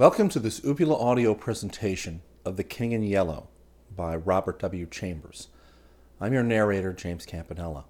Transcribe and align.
Welcome 0.00 0.30
to 0.30 0.40
this 0.40 0.60
Upula 0.60 0.98
audio 0.98 1.34
presentation 1.34 2.22
of 2.42 2.56
The 2.56 2.64
King 2.64 2.92
in 2.92 3.02
Yellow 3.02 3.48
by 3.94 4.16
Robert 4.16 4.58
W. 4.60 4.86
Chambers. 4.86 5.48
I'm 6.18 6.32
your 6.32 6.42
narrator, 6.42 6.94
James 6.94 7.26
Campanella. 7.26 7.84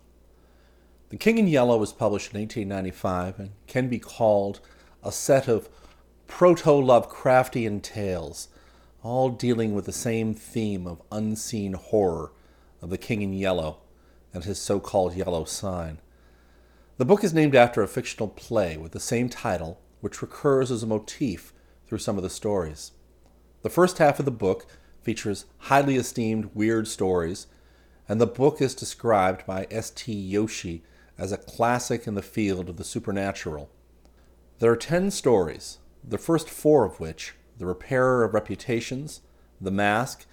The 1.10 1.16
King 1.16 1.38
in 1.38 1.46
Yellow 1.46 1.78
was 1.78 1.92
published 1.92 2.34
in 2.34 2.41
1895 2.41 3.38
and 3.38 3.50
can 3.69 3.88
be 3.88 4.00
called 4.00 4.59
a 5.05 5.12
set 5.12 5.46
of 5.46 5.69
proto 6.27 6.70
Lovecraftian 6.70 7.80
tales, 7.80 8.48
all 9.05 9.28
dealing 9.28 9.72
with 9.72 9.84
the 9.84 9.92
same 9.92 10.34
theme 10.34 10.89
of 10.89 11.02
unseen 11.12 11.74
horror 11.74 12.33
of 12.83 12.91
the 12.91 12.98
King 12.98 13.22
in 13.22 13.33
Yellow 13.33 13.83
and 14.34 14.42
his 14.42 14.58
so 14.58 14.80
called 14.80 15.14
yellow 15.14 15.45
sign. 15.45 16.00
The 16.97 17.05
book 17.05 17.22
is 17.22 17.33
named 17.33 17.55
after 17.55 17.84
a 17.84 17.86
fictional 17.86 18.30
play 18.30 18.77
with 18.77 18.91
the 18.91 18.98
same 18.98 19.28
title, 19.28 19.80
which 20.00 20.20
recurs 20.20 20.72
as 20.72 20.83
a 20.83 20.89
motif 20.89 21.52
through 21.91 21.98
some 21.98 22.16
of 22.16 22.22
the 22.22 22.30
stories. 22.30 22.92
The 23.62 23.69
first 23.69 23.98
half 23.98 24.20
of 24.20 24.24
the 24.24 24.30
book 24.30 24.64
features 25.02 25.46
highly 25.58 25.96
esteemed 25.96 26.55
weird 26.55 26.86
stories, 26.86 27.48
and 28.08 28.20
the 28.20 28.28
book 28.28 28.62
is 28.62 28.77
described 28.77 29.44
by 29.44 29.66
S.T. 29.72 30.33
Joshi 30.33 30.83
as 31.18 31.33
a 31.33 31.36
classic 31.36 32.06
in 32.06 32.14
the 32.14 32.22
field 32.22 32.68
of 32.68 32.77
the 32.77 32.84
supernatural. 32.84 33.70
There 34.61 34.70
are 34.70 34.77
ten 34.77 35.11
stories, 35.11 35.78
the 36.05 36.16
first 36.16 36.48
four 36.48 36.84
of 36.84 37.00
which, 37.00 37.34
The 37.58 37.66
Repairer 37.66 38.22
of 38.22 38.34
Reputations, 38.34 39.22
The 39.61 39.72
Mask, 39.72 40.27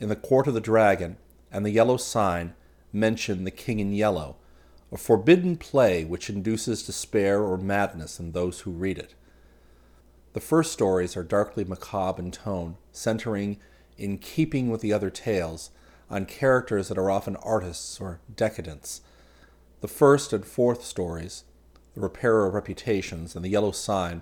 In 0.00 0.08
the 0.08 0.16
Court 0.16 0.48
of 0.48 0.54
the 0.54 0.60
Dragon, 0.60 1.18
and 1.52 1.64
The 1.64 1.70
Yellow 1.70 1.98
Sign, 1.98 2.54
mention 2.92 3.44
the 3.44 3.52
King 3.52 3.78
in 3.78 3.92
Yellow, 3.92 4.38
a 4.90 4.96
forbidden 4.96 5.56
play 5.56 6.04
which 6.04 6.28
induces 6.28 6.82
despair 6.82 7.44
or 7.44 7.56
madness 7.56 8.18
in 8.18 8.32
those 8.32 8.60
who 8.60 8.72
read 8.72 8.98
it. 8.98 9.14
The 10.36 10.42
first 10.42 10.70
stories 10.70 11.16
are 11.16 11.22
darkly 11.22 11.64
macabre 11.64 12.20
in 12.20 12.30
tone, 12.30 12.76
centering, 12.92 13.56
in 13.96 14.18
keeping 14.18 14.68
with 14.68 14.82
the 14.82 14.92
other 14.92 15.08
tales, 15.08 15.70
on 16.10 16.26
characters 16.26 16.88
that 16.88 16.98
are 16.98 17.10
often 17.10 17.36
artists 17.36 17.98
or 18.02 18.20
decadents. 18.36 19.00
The 19.80 19.88
first 19.88 20.34
and 20.34 20.44
fourth 20.44 20.84
stories, 20.84 21.44
The 21.94 22.02
Repairer 22.02 22.48
of 22.48 22.52
Reputations 22.52 23.34
and 23.34 23.42
The 23.42 23.48
Yellow 23.48 23.70
Sign, 23.70 24.20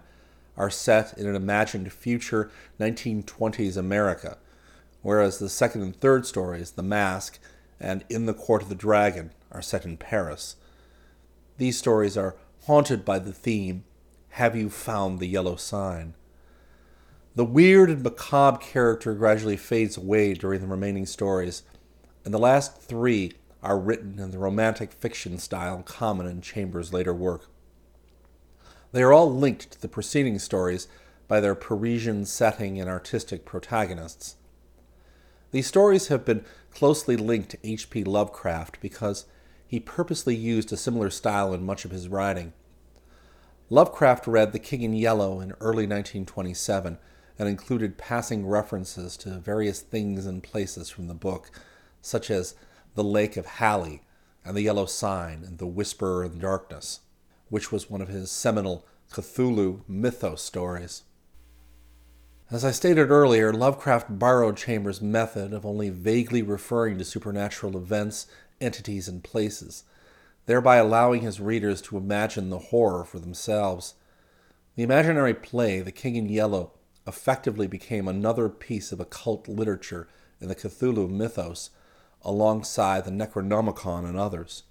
are 0.57 0.71
set 0.71 1.19
in 1.19 1.27
an 1.27 1.35
imagined 1.35 1.93
future 1.93 2.49
1920s 2.79 3.77
America, 3.77 4.39
whereas 5.03 5.41
the 5.41 5.49
second 5.49 5.83
and 5.83 5.97
third 5.97 6.27
stories, 6.27 6.71
The 6.71 6.85
Mask 6.85 7.41
and 7.81 8.05
In 8.09 8.27
the 8.27 8.35
Court 8.35 8.63
of 8.63 8.69
the 8.69 8.77
Dragon, 8.77 9.33
are 9.51 9.61
set 9.61 9.85
in 9.85 9.97
Paris. 9.97 10.55
These 11.59 11.77
stories 11.77 12.17
are 12.17 12.37
haunted 12.67 13.05
by 13.05 13.19
the 13.19 13.33
theme 13.33 13.83
Have 14.35 14.57
you 14.57 14.69
found 14.69 15.21
the 15.21 15.29
yellow 15.29 15.55
sign? 15.55 16.15
The 17.37 17.45
weird 17.45 17.89
and 17.89 18.03
macabre 18.03 18.59
character 18.59 19.15
gradually 19.15 19.57
fades 19.57 19.97
away 19.97 20.35
during 20.35 20.61
the 20.61 20.67
remaining 20.67 21.07
stories, 21.07 21.63
and 22.25 22.35
the 22.35 22.39
last 22.39 22.83
three 22.83 23.35
are 23.63 23.79
written 23.79 24.19
in 24.19 24.33
the 24.33 24.41
romantic 24.41 24.91
fiction 24.91 25.39
style 25.39 25.85
common 25.85 26.27
in 26.27 26.41
Chambers' 26.41 26.93
later 26.93 27.15
work. 27.15 27.49
They 28.91 29.05
are 29.05 29.13
all 29.13 29.33
linked 29.33 29.71
to 29.71 29.81
the 29.81 29.87
preceding 29.87 30.41
stories 30.41 30.89
by 31.29 31.39
their 31.39 31.55
Parisian 31.55 32.25
setting 32.25 32.81
and 32.81 32.91
artistic 32.91 33.45
protagonists. 33.45 34.35
These 35.53 35.69
stories 35.69 36.09
have 36.09 36.25
been 36.25 36.45
closely 36.73 37.17
linked 37.17 37.51
to 37.51 37.59
H.P. 37.63 38.03
Lovecraft 38.03 38.81
because 38.81 39.27
he 39.65 39.79
purposely 39.79 40.35
used 40.35 40.73
a 40.73 40.77
similar 40.77 41.09
style 41.09 41.55
in 41.55 41.65
much 41.65 41.85
of 41.85 41.93
his 41.93 42.09
writing. 42.09 42.53
Lovecraft 43.71 44.27
read 44.27 44.53
The 44.53 44.59
King 44.59 44.83
in 44.83 44.93
Yellow 44.93 45.41
in 45.41 45.53
early 45.53 45.87
1927 45.87 46.99
and 47.39 47.49
included 47.49 47.97
passing 47.97 48.47
references 48.47 49.17
to 49.17 49.39
various 49.39 49.81
things 49.81 50.27
and 50.27 50.43
places 50.43 50.91
from 50.91 51.09
the 51.09 51.15
book, 51.15 51.51
such 52.03 52.31
as 52.31 52.55
the 52.95 53.03
Lake 53.03 53.39
of 53.39 53.47
Hali 53.47 54.03
and 54.45 54.55
the 54.55 54.63
Yellow 54.63 54.85
Sign 54.85 55.43
and 55.45 55.57
the 55.57 55.67
Whisperer 55.67 56.25
in 56.25 56.39
Darkness, 56.39 57.01
which 57.49 57.73
was 57.73 57.89
one 57.89 58.03
of 58.03 58.09
his 58.09 58.31
seminal 58.31 58.87
Cthulhu 59.11 59.81
mythos 59.89 60.43
stories. 60.43 61.05
As 62.51 62.67
I 62.67 62.71
stated 62.71 63.11
earlier, 63.11 63.51
Lovecraft 63.53 64.19
borrowed 64.19 64.59
Chambers' 64.59 65.01
method 65.01 65.55
of 65.55 65.65
only 65.65 65.89
vaguely 65.89 66.43
referring 66.43 66.99
to 66.99 67.05
supernatural 67.05 67.79
events 67.79 68.27
entities, 68.61 69.09
and 69.09 69.25
places, 69.25 69.85
thereby 70.47 70.77
allowing 70.77 71.23
his 71.23 71.41
readers 71.41 71.81
to 71.83 71.97
imagine 71.97 72.51
the 72.51 72.59
horror 72.59 73.05
for 73.05 73.19
themselves. 73.19 73.95
The 74.77 74.83
imaginary 74.83 75.35
play, 75.35 75.81
The 75.81 75.93
King 75.93 76.17
in 76.17 76.29
Yellow, 76.29 76.73
effectively 77.07 77.67
became 77.67 78.09
another 78.09 78.49
piece 78.49 78.93
of 78.93 79.01
occult 79.01 79.49
literature 79.49 80.09
in 80.41 80.49
the 80.49 80.55
Cthulhu 80.55 81.09
mythos, 81.09 81.71
alongside 82.23 83.05
the 83.05 83.11
Necronomicon 83.11 84.05
and 84.07 84.19
others. 84.19 84.65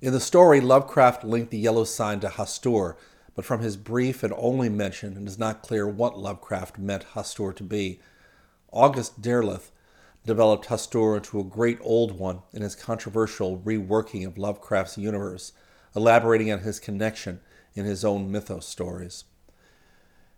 In 0.00 0.12
the 0.12 0.20
story, 0.20 0.60
Lovecraft 0.60 1.24
linked 1.24 1.50
the 1.50 1.58
yellow 1.58 1.84
sign 1.84 2.20
to 2.20 2.28
Hastur, 2.28 2.96
but 3.34 3.44
from 3.44 3.60
his 3.60 3.76
brief 3.76 4.22
and 4.22 4.32
only 4.36 4.68
mention, 4.68 5.16
it 5.16 5.26
is 5.26 5.38
not 5.38 5.62
clear 5.62 5.86
what 5.86 6.18
Lovecraft 6.18 6.78
meant 6.78 7.04
Hastur 7.14 7.54
to 7.56 7.62
be. 7.62 8.00
August 8.72 9.20
Derleth 9.20 9.70
developed 10.26 10.66
Hastur 10.66 11.16
into 11.16 11.38
a 11.38 11.44
great 11.44 11.78
old 11.80 12.18
one 12.18 12.42
in 12.52 12.60
his 12.60 12.74
controversial 12.74 13.58
reworking 13.58 14.26
of 14.26 14.36
Lovecraft's 14.36 14.98
universe, 14.98 15.52
elaborating 15.94 16.52
on 16.52 16.58
his 16.60 16.80
connection 16.80 17.40
in 17.74 17.84
his 17.84 18.04
own 18.04 18.30
mythos 18.30 18.66
stories. 18.66 19.24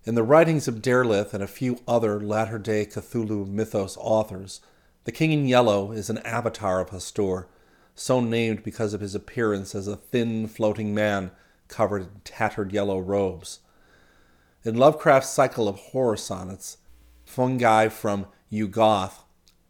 In 0.05 0.15
the 0.15 0.23
writings 0.23 0.69
of 0.69 0.83
Derleth 0.83 1.35
and 1.35 1.43
a 1.43 1.49
few 1.49 1.81
other 1.89 2.21
latter 2.21 2.59
day 2.59 2.87
Cthulhu 2.87 3.47
mythos 3.49 3.97
authors, 3.99 4.61
the 5.05 5.13
King 5.13 5.33
in 5.33 5.49
Yellow 5.49 5.91
is 5.91 6.11
an 6.11 6.19
avatar 6.19 6.81
of 6.81 6.91
Hastur, 6.91 7.47
so 7.95 8.21
named 8.21 8.63
because 8.63 8.95
of 8.95 9.01
his 9.01 9.15
appearance 9.15 9.75
as 9.75 9.89
a 9.89 9.97
thin, 9.97 10.47
floating 10.47 10.95
man 10.95 11.31
covered 11.67 12.03
in 12.03 12.21
tattered 12.25 12.73
yellow 12.73 12.99
robes. 12.99 13.61
In 14.65 14.77
Lovecraft's 14.77 15.31
cycle 15.31 15.67
of 15.67 15.79
horror 15.79 16.17
sonnets, 16.17 16.79
Fungi 17.25 17.89
from 17.89 18.27
Yuggoth 18.53 19.25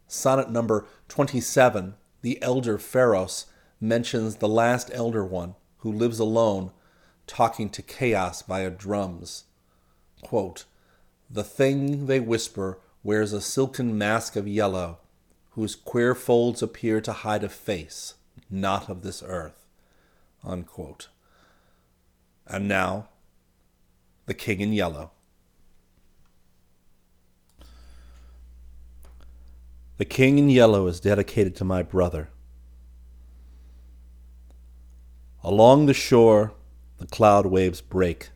Sonnet 0.09 0.49
number 0.49 0.85
27, 1.07 1.93
The 2.23 2.41
Elder 2.41 2.77
Pharos, 2.77 3.45
mentions 3.79 4.35
the 4.35 4.49
last 4.49 4.89
Elder 4.93 5.23
One, 5.23 5.55
who 5.77 5.91
lives 5.91 6.19
alone, 6.19 6.71
talking 7.27 7.69
to 7.69 7.81
chaos 7.81 8.41
via 8.41 8.69
drums. 8.69 9.45
Quote, 10.21 10.65
the 11.29 11.43
thing, 11.43 12.07
they 12.07 12.19
whisper, 12.19 12.79
wears 13.03 13.31
a 13.31 13.39
silken 13.39 13.97
mask 13.97 14.35
of 14.35 14.47
yellow, 14.47 14.97
whose 15.51 15.75
queer 15.75 16.15
folds 16.15 16.61
appear 16.61 16.99
to 17.01 17.13
hide 17.13 17.43
a 17.43 17.49
face 17.49 18.15
not 18.49 18.89
of 18.89 19.03
this 19.03 19.23
earth. 19.25 19.65
Unquote. 20.43 21.09
And 22.47 22.67
now, 22.67 23.09
the 24.25 24.33
King 24.33 24.61
in 24.61 24.73
Yellow. 24.73 25.11
The 29.99 30.05
King 30.05 30.39
in 30.39 30.49
Yellow 30.49 30.87
is 30.87 31.01
dedicated 31.01 31.57
to 31.57 31.65
my 31.65 31.83
brother. 31.83 32.29
Along 35.43 35.87
the 35.87 35.93
shore, 35.93 36.53
the 36.99 37.05
cloud 37.05 37.45
waves 37.45 37.81
break. 37.81 38.29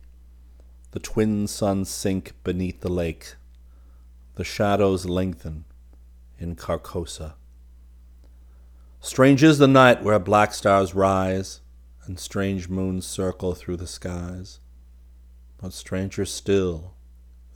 The 0.90 0.98
twin 0.98 1.46
suns 1.46 1.88
sink 1.88 2.34
beneath 2.44 2.82
the 2.82 2.92
lake. 2.92 3.36
The 4.34 4.44
shadows 4.44 5.06
lengthen 5.06 5.64
in 6.38 6.54
Carcosa. 6.54 7.32
Strange 9.00 9.42
is 9.42 9.56
the 9.56 9.66
night 9.66 10.02
where 10.02 10.18
black 10.18 10.52
stars 10.52 10.94
rise 10.94 11.62
and 12.04 12.18
strange 12.18 12.68
moons 12.68 13.06
circle 13.06 13.54
through 13.54 13.78
the 13.78 13.86
skies. 13.86 14.60
But 15.56 15.72
stranger 15.72 16.26
still 16.26 16.92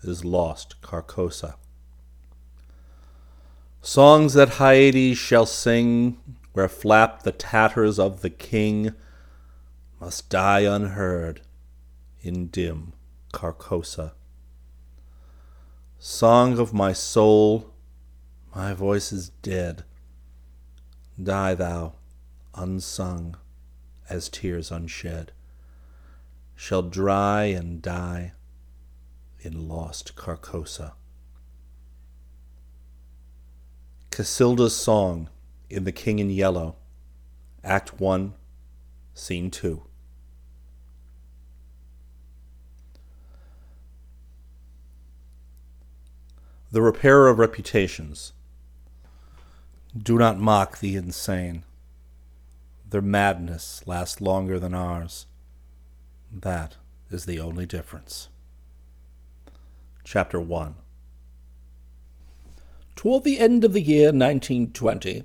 is 0.03 0.25
lost 0.25 0.81
Carcosa. 0.81 1.57
Songs 3.81 4.35
that 4.35 4.55
Hyades 4.55 5.17
shall 5.17 5.47
sing, 5.47 6.19
where 6.53 6.69
flap 6.69 7.23
the 7.23 7.33
tatters 7.33 7.99
of 7.99 8.23
the 8.23 8.31
king, 8.31 8.93
must 10.01 10.29
die 10.29 10.61
unheard 10.61 11.41
in 12.21 12.49
dim 12.49 12.93
Carcosa. 13.33 14.13
Song 15.99 16.59
of 16.59 16.73
my 16.73 16.93
soul, 16.93 17.73
my 18.55 18.73
voice 18.75 19.13
is 19.13 19.31
dead. 19.43 19.85
Die 21.21 21.55
thou, 21.55 21.95
unsung, 22.55 23.37
as 24.09 24.29
tears 24.29 24.71
unshed, 24.71 25.33
shall 26.55 26.83
dry 26.83 27.45
and 27.45 27.81
die 27.81 28.33
in 29.41 29.69
lost 29.69 30.17
Carcosa. 30.17 30.95
Cassilda's 34.19 34.75
Song 34.75 35.29
in 35.71 35.85
The 35.85 35.93
King 35.93 36.19
in 36.19 36.29
Yellow, 36.29 36.75
Act 37.63 38.01
1, 38.01 38.35
Scene 39.15 39.49
2. 39.49 39.85
The 46.73 46.83
repairer 46.83 47.29
of 47.29 47.39
reputations. 47.39 48.33
Do 49.97 50.19
not 50.19 50.37
mock 50.37 50.81
the 50.81 50.97
insane. 50.97 51.63
Their 52.91 53.01
madness 53.01 53.85
lasts 53.87 54.21
longer 54.21 54.59
than 54.59 54.75
ours. 54.75 55.27
That 56.33 56.75
is 57.09 57.25
the 57.25 57.39
only 57.39 57.67
difference. 57.67 58.31
Chapter 60.03 60.41
1 60.41 60.75
Toward 62.99 63.23
the 63.23 63.39
end 63.39 63.63
of 63.63 63.75
the 63.75 63.81
year 63.81 64.07
1920, 64.07 65.23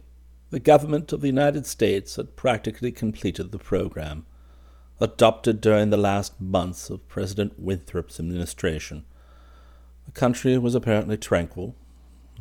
the 0.52 0.60
government 0.60 1.12
of 1.12 1.22
the 1.22 1.28
United 1.28 1.66
States 1.66 2.18
had 2.18 2.36
practically 2.36 2.92
completed 2.92 3.52
the 3.52 3.58
program 3.58 4.28
adopted 5.02 5.60
during 5.60 5.90
the 5.90 5.98
last 5.98 6.40
months 6.40 6.92
of 6.92 7.08
President 7.08 7.58
Winthrop's 7.58 8.20
administration 8.20 9.06
the 10.06 10.12
country 10.12 10.56
was 10.60 10.76
apparently 10.76 11.18
tranquil. 11.18 11.74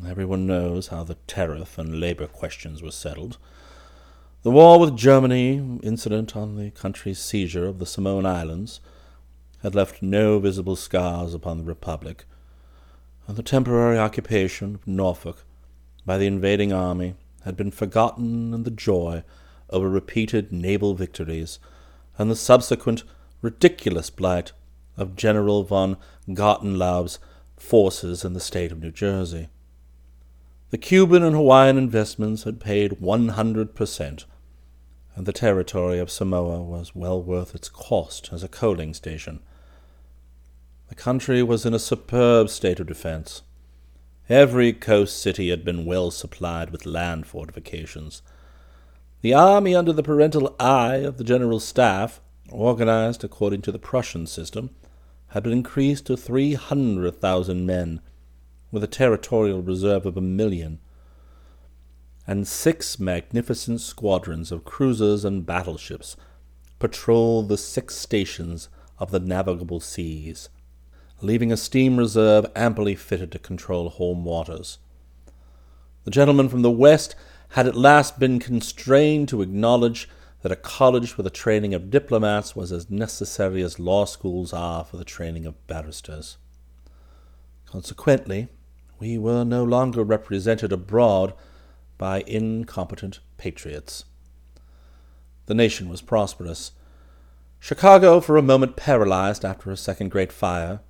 Everyone 0.07 0.47
knows 0.47 0.89
how 0.89 1.03
the 1.03 1.17
tariff 1.27 1.79
and 1.79 1.99
labor 1.99 2.27
questions 2.27 2.83
were 2.83 2.91
settled. 2.91 3.39
The 4.43 4.51
war 4.51 4.79
with 4.79 4.99
Germany, 4.99 5.79
incident 5.83 6.37
on 6.37 6.57
the 6.57 6.73
country's 6.73 7.21
seizure 7.21 7.67
of 7.67 7.79
the 7.79 7.87
Samoan 7.87 8.27
Islands, 8.27 8.81
had 9.63 9.75
left 9.75 10.03
no 10.03 10.39
visible 10.39 10.77
scars 10.77 11.33
upon 11.33 11.57
the 11.57 11.65
Republic, 11.65 12.27
and 13.27 13.37
the 13.37 13.43
temporary 13.43 13.99
occupation 13.99 14.75
of 14.75 14.87
Norfolk 14.87 15.45
by 16.05 16.19
the 16.19 16.27
invading 16.27 16.73
army 16.73 17.15
had 17.45 17.57
been 17.57 17.71
forgotten 17.71 18.53
in 18.53 18.63
the 18.65 18.71
joy 18.71 19.23
over 19.71 19.89
repeated 19.89 20.53
naval 20.53 20.95
victories 20.95 21.59
and 22.19 22.31
the 22.31 22.37
subsequent 22.37 23.05
ridiculous 23.41 24.11
blight 24.11 24.53
of 24.97 25.17
General 25.17 25.65
von 25.65 25.97
Gartenlaub's 26.29 27.19
forces 27.57 28.25
in 28.25 28.33
the 28.33 28.41
state 28.41 28.73
of 28.73 28.81
New 28.83 28.91
Jersey. 28.91 29.49
The 30.71 30.79
Cuban 30.79 31.23
and 31.23 31.35
Hawaiian 31.35 31.79
investments 31.79 32.45
had 32.45 32.61
paid 32.61 32.93
100%, 32.93 34.25
and 35.15 35.27
the 35.27 35.33
territory 35.33 35.99
of 35.99 36.11
Samoa 36.11 36.63
was 36.63 36.95
well 36.95 37.23
worth 37.23 37.55
its 37.55 37.69
cost 37.69 38.31
as 38.33 38.43
a 38.43 38.49
coaling 38.49 38.95
station. 38.95 39.41
The 40.93 40.97
country 40.97 41.43
was 41.43 41.65
in 41.65 41.73
a 41.73 41.79
superb 41.79 42.51
state 42.51 42.79
of 42.79 42.87
defense. 42.87 43.41
Every 44.29 44.75
coast 44.75 45.23
city 45.23 45.49
had 45.49 45.65
been 45.65 45.87
well 45.87 46.11
supplied 46.11 46.69
with 46.69 46.85
land 46.85 47.27
fortifications. 47.27 48.21
The 49.23 49.33
army, 49.33 49.75
under 49.75 49.95
the 49.95 50.03
parental 50.03 50.55
eye 50.61 50.97
of 50.97 51.17
the 51.17 51.25
General 51.25 51.61
Staff, 51.61 52.21
organized 52.51 53.25
according 53.25 53.63
to 53.63 53.73
the 53.73 53.79
Prussian 53.79 54.27
system, 54.27 54.69
had 55.29 55.45
been 55.45 55.55
increased 55.55 56.05
to 56.09 56.17
300,000 56.19 57.65
men, 57.65 58.03
with 58.71 58.85
a 58.85 58.87
territorial 58.87 59.63
reserve 59.63 60.05
of 60.05 60.19
a 60.19 60.21
million, 60.21 60.79
and 62.27 62.47
six 62.47 63.01
magnificent 63.01 63.81
squadrons 63.81 64.53
of 64.53 64.67
cruisers 64.67 65.25
and 65.25 65.47
battleships 65.47 66.19
patrolled 66.79 67.49
the 67.49 67.57
six 67.57 67.95
stations 67.95 68.69
of 68.99 69.11
the 69.11 69.21
navigable 69.21 69.81
seas, 69.81 70.51
leaving 71.23 71.53
a 71.53 71.57
steam 71.57 71.97
reserve 71.97 72.47
amply 72.57 72.95
fitted 72.95 73.31
to 73.33 73.39
control 73.39 73.89
home 73.89 74.25
waters. 74.25 74.79
The 76.05 76.11
gentlemen 76.11 76.49
from 76.49 76.63
the 76.63 76.71
West 76.71 77.15
had 77.51 77.67
at 77.67 77.77
last 77.77 78.19
been 78.19 78.39
constrained 78.39 79.29
to 79.29 79.43
acknowledge 79.43 80.09
that 80.43 80.53
a 80.53 80.57
college 80.57 81.13
for 81.13 81.23
the 81.23 81.31
training 81.31 81.75
of 81.75 81.91
diplomats 81.91 82.57
was 82.57 82.73
as 82.73 82.91
necessary 82.91 83.63
as 83.63 83.79
law 83.79 84.05
schools 84.05 84.53
are 84.53 84.85
for 84.85 84.97
the 84.97 85.05
training 85.05 85.47
of 85.47 85.67
barristers. 85.67 86.39
Consequently, 87.67 88.49
we 88.99 89.17
were 89.17 89.45
no 89.45 89.63
longer 89.63 90.03
represented 90.03 90.73
abroad 90.73 91.33
by 91.99 92.25
incompetent 92.27 93.21
patriots. 93.37 94.05
The 95.47 95.55
nation 95.55 95.89
was 95.89 96.03
prosperous. 96.03 96.73
Chicago, 97.61 98.21
for 98.21 98.37
a 98.37 98.43
moment 98.43 98.77
paralyzed 98.77 99.45
after 99.45 99.71
a 99.71 99.77
second 99.77 100.11
great 100.11 100.33
fire, 100.33 100.81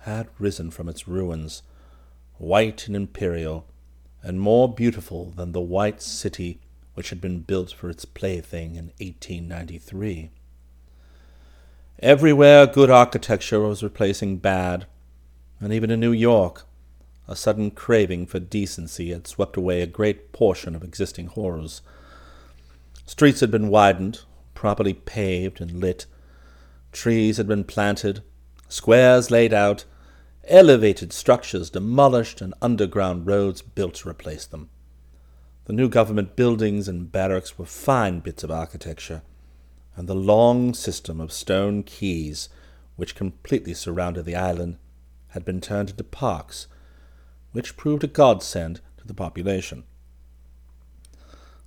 had 0.00 0.28
risen 0.38 0.70
from 0.70 0.88
its 0.88 1.08
ruins, 1.08 1.62
white 2.38 2.86
and 2.86 2.96
imperial, 2.96 3.66
and 4.22 4.40
more 4.40 4.72
beautiful 4.72 5.30
than 5.30 5.52
the 5.52 5.60
white 5.60 6.02
city 6.02 6.60
which 6.94 7.10
had 7.10 7.20
been 7.20 7.40
built 7.40 7.72
for 7.72 7.88
its 7.88 8.04
plaything 8.04 8.74
in 8.74 8.86
1893. 8.98 10.30
Everywhere 12.00 12.66
good 12.66 12.90
architecture 12.90 13.60
was 13.60 13.82
replacing 13.82 14.38
bad, 14.38 14.86
and 15.60 15.72
even 15.72 15.90
in 15.90 16.00
New 16.00 16.12
York, 16.12 16.64
a 17.26 17.36
sudden 17.36 17.70
craving 17.70 18.26
for 18.26 18.40
decency 18.40 19.10
had 19.10 19.26
swept 19.26 19.56
away 19.56 19.82
a 19.82 19.86
great 19.86 20.32
portion 20.32 20.74
of 20.74 20.82
existing 20.82 21.26
horrors. 21.26 21.82
Streets 23.04 23.40
had 23.40 23.50
been 23.50 23.68
widened, 23.68 24.22
properly 24.54 24.94
paved 24.94 25.60
and 25.60 25.80
lit. 25.80 26.06
Trees 26.90 27.36
had 27.36 27.46
been 27.46 27.64
planted, 27.64 28.22
squares 28.68 29.30
laid 29.30 29.52
out, 29.52 29.84
elevated 30.48 31.12
structures 31.12 31.70
demolished, 31.70 32.40
and 32.40 32.54
underground 32.60 33.26
roads 33.26 33.62
built 33.62 33.94
to 33.94 34.08
replace 34.08 34.46
them. 34.46 34.68
The 35.66 35.72
new 35.72 35.88
government 35.88 36.36
buildings 36.36 36.88
and 36.88 37.12
barracks 37.12 37.58
were 37.58 37.66
fine 37.66 38.20
bits 38.20 38.42
of 38.42 38.50
architecture, 38.50 39.22
and 39.96 40.08
the 40.08 40.14
long 40.14 40.74
system 40.74 41.20
of 41.20 41.32
stone 41.32 41.82
quays 41.82 42.48
which 42.96 43.14
completely 43.14 43.74
surrounded 43.74 44.24
the 44.24 44.34
island 44.34 44.76
had 45.28 45.44
been 45.44 45.60
turned 45.60 45.90
into 45.90 46.04
parks, 46.04 46.66
which 47.52 47.76
proved 47.76 48.02
a 48.02 48.08
godsend 48.08 48.80
to 48.96 49.06
the 49.06 49.14
population. 49.14 49.84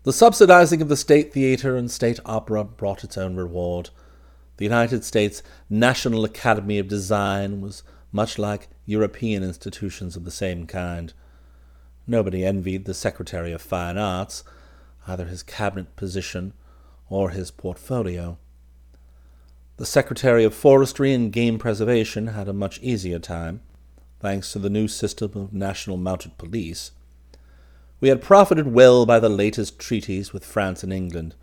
The 0.03 0.11
subsidizing 0.11 0.81
of 0.81 0.89
the 0.89 0.97
State 0.97 1.31
Theatre 1.31 1.77
and 1.77 1.91
State 1.91 2.19
Opera 2.25 2.63
brought 2.63 3.03
its 3.03 3.17
own 3.17 3.35
reward. 3.35 3.91
The 4.57 4.65
United 4.65 5.03
States 5.03 5.43
National 5.69 6.25
Academy 6.25 6.79
of 6.79 6.87
Design 6.87 7.61
was 7.61 7.83
much 8.11 8.37
like 8.37 8.69
European 8.85 9.43
institutions 9.43 10.15
of 10.15 10.25
the 10.25 10.31
same 10.31 10.67
kind. 10.67 11.13
Nobody 12.07 12.45
envied 12.45 12.85
the 12.85 12.93
Secretary 12.93 13.51
of 13.51 13.61
Fine 13.61 13.97
Arts, 13.97 14.43
either 15.07 15.25
his 15.25 15.43
cabinet 15.43 15.95
position 15.95 16.53
or 17.09 17.29
his 17.29 17.51
portfolio. 17.51 18.37
The 19.77 19.85
Secretary 19.85 20.43
of 20.43 20.53
Forestry 20.53 21.13
and 21.13 21.31
Game 21.31 21.57
Preservation 21.57 22.27
had 22.27 22.47
a 22.47 22.53
much 22.53 22.79
easier 22.81 23.19
time, 23.19 23.61
thanks 24.19 24.51
to 24.51 24.59
the 24.59 24.69
new 24.69 24.87
system 24.87 25.31
of 25.35 25.53
national 25.53 25.97
mounted 25.97 26.37
police. 26.37 26.91
We 27.99 28.09
had 28.09 28.21
profited 28.21 28.67
well 28.67 29.05
by 29.05 29.19
the 29.19 29.29
latest 29.29 29.79
treaties 29.79 30.33
with 30.33 30.45
France 30.45 30.83
and 30.83 30.91
England. 30.91 31.35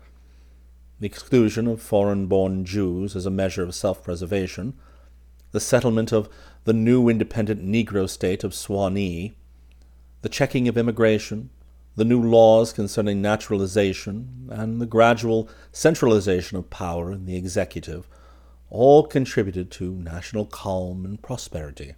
The 0.99 1.05
exclusion 1.05 1.67
of 1.67 1.81
foreign 1.81 2.27
born 2.27 2.65
Jews 2.65 3.15
as 3.15 3.25
a 3.25 3.31
measure 3.31 3.63
of 3.63 3.73
self 3.73 4.03
preservation, 4.03 4.73
the 5.51 5.59
settlement 5.59 6.11
of 6.11 6.29
the 6.65 6.73
new 6.73 7.09
independent 7.09 7.65
Negro 7.65 8.09
state 8.09 8.43
of 8.43 8.53
Suanee, 8.53 9.33
the 10.21 10.29
checking 10.29 10.67
of 10.67 10.77
immigration, 10.77 11.49
the 11.95 12.05
new 12.05 12.21
laws 12.21 12.73
concerning 12.73 13.21
naturalization, 13.21 14.49
and 14.51 14.79
the 14.79 14.85
gradual 14.85 15.49
centralization 15.71 16.57
of 16.57 16.69
power 16.69 17.11
in 17.11 17.25
the 17.25 17.35
executive 17.35 18.07
all 18.69 19.03
contributed 19.03 19.71
to 19.71 19.93
national 19.95 20.45
calm 20.45 21.05
and 21.05 21.21
prosperity. 21.21 21.95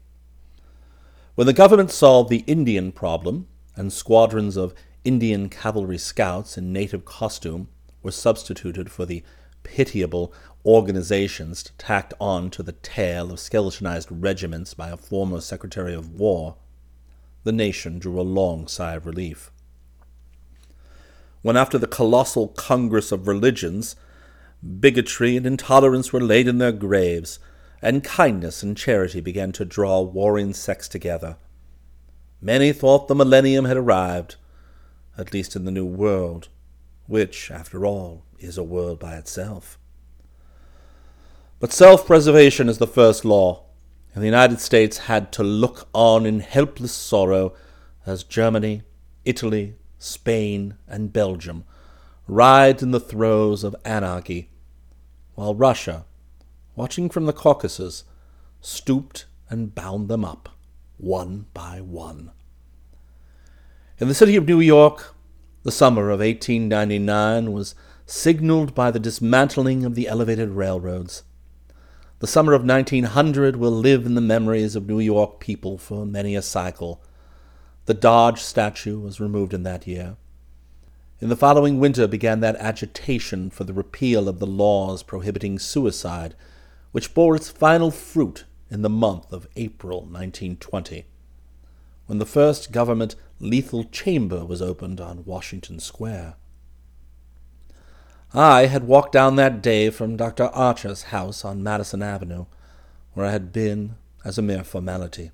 When 1.35 1.47
the 1.47 1.53
government 1.53 1.91
solved 1.91 2.29
the 2.29 2.43
Indian 2.47 2.91
problem, 2.91 3.47
and 3.75 3.91
squadrons 3.91 4.57
of 4.57 4.73
Indian 5.03 5.49
cavalry 5.49 5.97
scouts 5.97 6.57
in 6.57 6.73
native 6.73 7.05
costume 7.05 7.67
were 8.03 8.11
substituted 8.11 8.91
for 8.91 9.05
the 9.05 9.23
pitiable 9.63 10.33
organizations 10.65 11.71
tacked 11.77 12.13
on 12.19 12.49
to 12.51 12.63
the 12.63 12.71
tail 12.71 13.31
of 13.31 13.39
skeletonized 13.39 14.09
regiments 14.11 14.73
by 14.73 14.89
a 14.89 14.97
former 14.97 15.41
Secretary 15.41 15.93
of 15.93 16.19
War, 16.19 16.55
the 17.43 17.51
nation 17.51 17.99
drew 17.99 18.19
a 18.19 18.23
long 18.23 18.67
sigh 18.67 18.95
of 18.95 19.05
relief. 19.05 19.51
When, 21.41 21.57
after 21.57 21.77
the 21.77 21.87
colossal 21.87 22.49
Congress 22.49 23.11
of 23.11 23.27
Religions, 23.27 23.95
bigotry 24.79 25.35
and 25.35 25.45
intolerance 25.45 26.13
were 26.13 26.21
laid 26.21 26.47
in 26.47 26.59
their 26.59 26.71
graves, 26.71 27.39
and 27.81 28.03
kindness 28.03 28.61
and 28.61 28.77
charity 28.77 29.21
began 29.21 29.51
to 29.53 29.65
draw 29.65 30.01
warring 30.01 30.53
sects 30.53 30.87
together, 30.87 31.37
many 32.39 32.71
thought 32.71 33.07
the 33.07 33.15
millennium 33.15 33.65
had 33.65 33.77
arrived, 33.77 34.35
at 35.17 35.33
least 35.33 35.55
in 35.55 35.65
the 35.65 35.71
New 35.71 35.85
World, 35.85 36.49
which, 37.07 37.49
after 37.49 37.85
all, 37.87 38.23
is 38.37 38.57
a 38.57 38.63
world 38.63 38.99
by 38.99 39.15
itself. 39.15 39.79
But 41.61 41.71
self 41.71 42.07
preservation 42.07 42.67
is 42.67 42.79
the 42.79 42.87
first 42.87 43.23
law 43.23 43.65
and 44.15 44.23
the 44.23 44.27
United 44.27 44.59
States 44.59 44.97
had 44.97 45.31
to 45.33 45.43
look 45.43 45.87
on 45.93 46.25
in 46.25 46.39
helpless 46.39 46.91
sorrow 46.91 47.53
as 48.03 48.23
Germany, 48.23 48.81
Italy, 49.25 49.75
Spain, 49.99 50.75
and 50.87 51.13
Belgium 51.13 51.63
writhed 52.27 52.81
in 52.81 52.89
the 52.89 52.99
throes 52.99 53.63
of 53.63 53.75
anarchy, 53.85 54.49
while 55.35 55.53
Russia, 55.53 56.05
watching 56.75 57.09
from 57.09 57.27
the 57.27 57.33
Caucasus, 57.33 58.05
stooped 58.59 59.25
and 59.47 59.75
bound 59.75 60.09
them 60.09 60.25
up 60.25 60.49
one 60.97 61.45
by 61.53 61.79
one. 61.79 62.31
In 63.99 64.07
the 64.07 64.15
city 64.15 64.35
of 64.35 64.47
New 64.47 64.59
York, 64.59 65.13
the 65.61 65.71
summer 65.71 66.09
of 66.09 66.21
1899 66.21 67.51
was 67.51 67.75
signaled 68.07 68.73
by 68.73 68.89
the 68.89 68.99
dismantling 68.99 69.85
of 69.85 69.93
the 69.93 70.07
elevated 70.07 70.49
railroads. 70.49 71.23
The 72.21 72.27
summer 72.27 72.53
of 72.53 72.63
1900 72.63 73.55
will 73.55 73.71
live 73.71 74.05
in 74.05 74.13
the 74.13 74.21
memories 74.21 74.75
of 74.75 74.87
New 74.87 74.99
York 74.99 75.39
people 75.39 75.79
for 75.79 76.05
many 76.05 76.35
a 76.35 76.43
cycle. 76.43 77.01
The 77.87 77.95
Dodge 77.95 78.41
statue 78.41 78.99
was 78.99 79.19
removed 79.19 79.55
in 79.55 79.63
that 79.63 79.87
year. 79.87 80.17
In 81.19 81.29
the 81.29 81.35
following 81.35 81.79
winter 81.79 82.05
began 82.05 82.39
that 82.41 82.57
agitation 82.57 83.49
for 83.49 83.63
the 83.63 83.73
repeal 83.73 84.29
of 84.29 84.37
the 84.37 84.45
laws 84.45 85.01
prohibiting 85.01 85.57
suicide, 85.57 86.35
which 86.91 87.15
bore 87.15 87.35
its 87.35 87.49
final 87.49 87.89
fruit 87.89 88.45
in 88.69 88.83
the 88.83 88.87
month 88.87 89.33
of 89.33 89.47
April 89.55 90.01
1920, 90.01 91.07
when 92.05 92.19
the 92.19 92.25
first 92.27 92.71
government 92.71 93.15
lethal 93.39 93.85
chamber 93.85 94.45
was 94.45 94.61
opened 94.61 95.01
on 95.01 95.25
Washington 95.25 95.79
Square. 95.79 96.35
I 98.33 98.67
had 98.67 98.85
walked 98.85 99.11
down 99.11 99.35
that 99.35 99.61
day 99.61 99.89
from 99.89 100.15
Dr. 100.15 100.45
Archer's 100.45 101.03
house 101.03 101.43
on 101.43 101.63
Madison 101.63 102.01
Avenue, 102.01 102.45
where 103.13 103.25
I 103.25 103.31
had 103.31 103.51
been 103.51 103.95
as 104.23 104.37
a 104.37 104.41
mere 104.41 104.63
formality. 104.63 105.31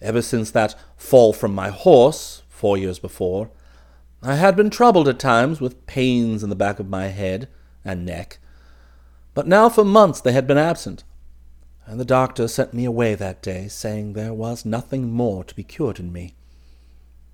Ever 0.00 0.20
since 0.20 0.50
that 0.50 0.74
fall 0.96 1.32
from 1.32 1.54
my 1.54 1.68
horse, 1.68 2.42
four 2.48 2.76
years 2.76 2.98
before, 2.98 3.50
I 4.22 4.34
had 4.34 4.56
been 4.56 4.70
troubled 4.70 5.06
at 5.06 5.20
times 5.20 5.60
with 5.60 5.86
pains 5.86 6.42
in 6.42 6.50
the 6.50 6.56
back 6.56 6.80
of 6.80 6.88
my 6.88 7.06
head 7.08 7.48
and 7.84 8.04
neck, 8.04 8.38
but 9.32 9.46
now 9.46 9.68
for 9.68 9.84
months 9.84 10.20
they 10.20 10.32
had 10.32 10.48
been 10.48 10.58
absent, 10.58 11.04
and 11.86 12.00
the 12.00 12.04
doctor 12.04 12.48
sent 12.48 12.74
me 12.74 12.84
away 12.84 13.14
that 13.14 13.40
day, 13.40 13.68
saying 13.68 14.12
there 14.12 14.34
was 14.34 14.64
nothing 14.64 15.12
more 15.12 15.44
to 15.44 15.54
be 15.54 15.62
cured 15.62 16.00
in 16.00 16.12
me. 16.12 16.34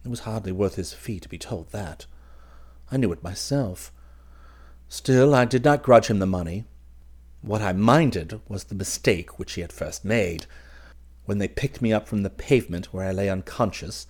It 0.05 0.09
was 0.09 0.21
hardly 0.21 0.53
worth 0.53 0.75
his 0.75 0.93
fee 0.93 1.19
to 1.21 1.29
be 1.31 1.39
told 1.39 1.73
that. 1.73 2.05
I 2.93 2.99
knew 2.99 3.11
it 3.11 3.23
myself. 3.23 3.91
Still, 4.89 5.35
I 5.35 5.45
did 5.45 5.65
not 5.65 5.83
grudge 5.83 6.07
him 6.07 6.19
the 6.19 6.27
money. 6.27 6.65
What 7.43 7.63
I 7.63 7.73
minded 7.73 8.41
was 8.49 8.65
the 8.65 8.75
mistake 8.75 9.39
which 9.39 9.55
he 9.55 9.61
had 9.61 9.73
first 9.73 10.05
made, 10.05 10.47
when 11.25 11.39
they 11.39 11.49
picked 11.49 11.83
me 11.83 11.93
up 11.93 12.07
from 12.09 12.23
the 12.23 12.31
pavement 12.31 12.93
where 12.93 13.07
I 13.07 13.13
lay 13.13 13.29
unconscious, 13.29 14.07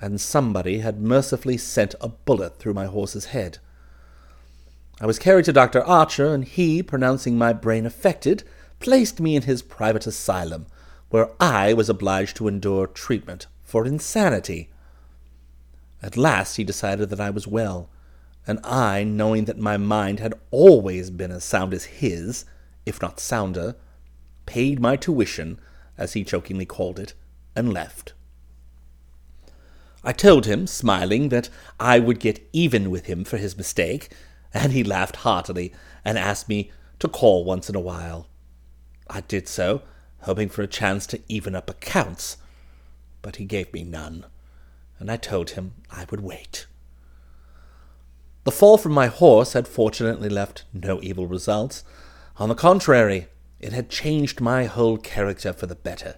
and 0.00 0.20
somebody 0.20 0.78
had 0.78 1.00
mercifully 1.00 1.56
sent 1.56 1.94
a 2.00 2.08
bullet 2.08 2.58
through 2.58 2.74
my 2.74 2.86
horse's 2.86 3.26
head. 3.26 3.58
I 5.00 5.06
was 5.06 5.18
carried 5.18 5.44
to 5.46 5.52
Dr. 5.52 5.82
Archer, 5.82 6.34
and 6.34 6.44
he, 6.44 6.82
pronouncing 6.82 7.36
my 7.36 7.52
brain 7.52 7.84
affected, 7.84 8.44
placed 8.80 9.20
me 9.20 9.36
in 9.36 9.42
his 9.42 9.62
private 9.62 10.06
asylum, 10.06 10.66
where 11.10 11.30
I 11.40 11.74
was 11.74 11.88
obliged 11.88 12.36
to 12.36 12.48
endure 12.48 12.86
treatment 12.86 13.46
for 13.62 13.86
insanity. 13.86 14.70
At 16.02 16.16
last 16.16 16.56
he 16.56 16.64
decided 16.64 17.10
that 17.10 17.20
I 17.20 17.30
was 17.30 17.46
well, 17.46 17.88
and 18.46 18.60
I, 18.62 19.04
knowing 19.04 19.46
that 19.46 19.58
my 19.58 19.76
mind 19.76 20.20
had 20.20 20.34
always 20.50 21.10
been 21.10 21.30
as 21.30 21.44
sound 21.44 21.72
as 21.72 21.84
his, 21.84 22.44
if 22.84 23.00
not 23.00 23.20
sounder, 23.20 23.76
paid 24.46 24.80
my 24.80 24.96
tuition, 24.96 25.58
as 25.96 26.12
he 26.12 26.24
jokingly 26.24 26.66
called 26.66 26.98
it, 26.98 27.14
and 27.56 27.72
left. 27.72 28.12
I 30.02 30.12
told 30.12 30.44
him, 30.44 30.66
smiling, 30.66 31.30
that 31.30 31.48
I 31.80 31.98
would 31.98 32.20
get 32.20 32.46
even 32.52 32.90
with 32.90 33.06
him 33.06 33.24
for 33.24 33.38
his 33.38 33.56
mistake, 33.56 34.10
and 34.52 34.72
he 34.72 34.84
laughed 34.84 35.16
heartily 35.16 35.72
and 36.04 36.18
asked 36.18 36.48
me 36.48 36.70
to 36.98 37.08
call 37.08 37.44
once 37.44 37.70
in 37.70 37.74
a 37.74 37.80
while. 37.80 38.28
I 39.08 39.22
did 39.22 39.48
so, 39.48 39.82
hoping 40.20 40.50
for 40.50 40.62
a 40.62 40.66
chance 40.66 41.06
to 41.08 41.20
even 41.28 41.54
up 41.54 41.70
accounts, 41.70 42.36
but 43.22 43.36
he 43.36 43.46
gave 43.46 43.72
me 43.72 43.82
none, 43.82 44.26
and 44.98 45.10
I 45.10 45.16
told 45.16 45.50
him 45.50 45.72
I 45.90 46.04
would 46.10 46.20
wait. 46.20 46.66
The 48.44 48.52
fall 48.52 48.76
from 48.76 48.92
my 48.92 49.06
horse 49.06 49.54
had 49.54 49.66
fortunately 49.66 50.28
left 50.28 50.64
no 50.72 51.00
evil 51.02 51.26
results. 51.26 51.82
On 52.36 52.50
the 52.50 52.54
contrary, 52.54 53.28
it 53.58 53.72
had 53.72 53.88
changed 53.88 54.40
my 54.40 54.64
whole 54.66 54.98
character 54.98 55.54
for 55.54 55.66
the 55.66 55.74
better. 55.74 56.16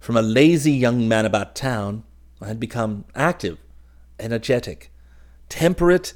From 0.00 0.16
a 0.16 0.22
lazy 0.22 0.72
young 0.72 1.06
man 1.06 1.24
about 1.24 1.54
town, 1.54 2.02
I 2.40 2.48
had 2.48 2.58
become 2.58 3.04
active, 3.14 3.58
energetic, 4.18 4.90
temperate, 5.48 6.14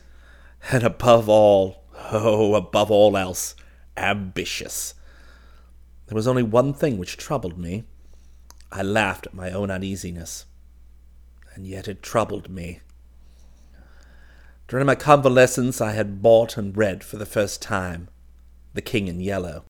and 0.72 0.82
above 0.82 1.28
all, 1.28 1.84
oh, 2.10 2.56
above 2.56 2.90
all 2.90 3.16
else, 3.16 3.54
ambitious. 3.96 4.94
There 6.06 6.16
was 6.16 6.26
only 6.26 6.42
one 6.42 6.74
thing 6.74 6.98
which 6.98 7.16
troubled 7.16 7.56
me. 7.56 7.84
I 8.72 8.82
laughed 8.82 9.28
at 9.28 9.34
my 9.34 9.52
own 9.52 9.70
uneasiness, 9.70 10.46
and 11.54 11.64
yet 11.64 11.86
it 11.86 12.02
troubled 12.02 12.50
me. 12.50 12.80
During 14.68 14.86
my 14.86 14.96
convalescence, 14.96 15.80
I 15.80 15.92
had 15.92 16.20
bought 16.20 16.56
and 16.56 16.76
read 16.76 17.04
for 17.04 17.18
the 17.18 17.26
first 17.26 17.62
time 17.62 18.08
The 18.74 18.82
King 18.82 19.06
in 19.06 19.20
Yellow. 19.20 19.62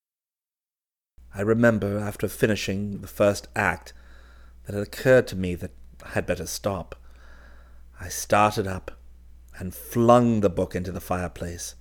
I 1.35 1.43
remember, 1.43 1.99
after 1.99 2.29
finishing 2.29 3.03
the 3.03 3.07
first 3.07 3.47
act, 3.55 3.93
that 4.65 4.75
it 4.75 4.81
occurred 4.81 5.27
to 5.29 5.37
me 5.37 5.55
that 5.57 5.73
I 6.03 6.11
had 6.11 6.25
better 6.25 6.47
stop. 6.47 6.95
I 8.01 8.09
started 8.09 8.67
up 8.67 8.93
and 9.59 9.75
flung 9.75 10.41
the 10.41 10.49
book 10.49 10.75
into 10.75 10.93
the 10.93 11.01
fireplace. 11.01 11.75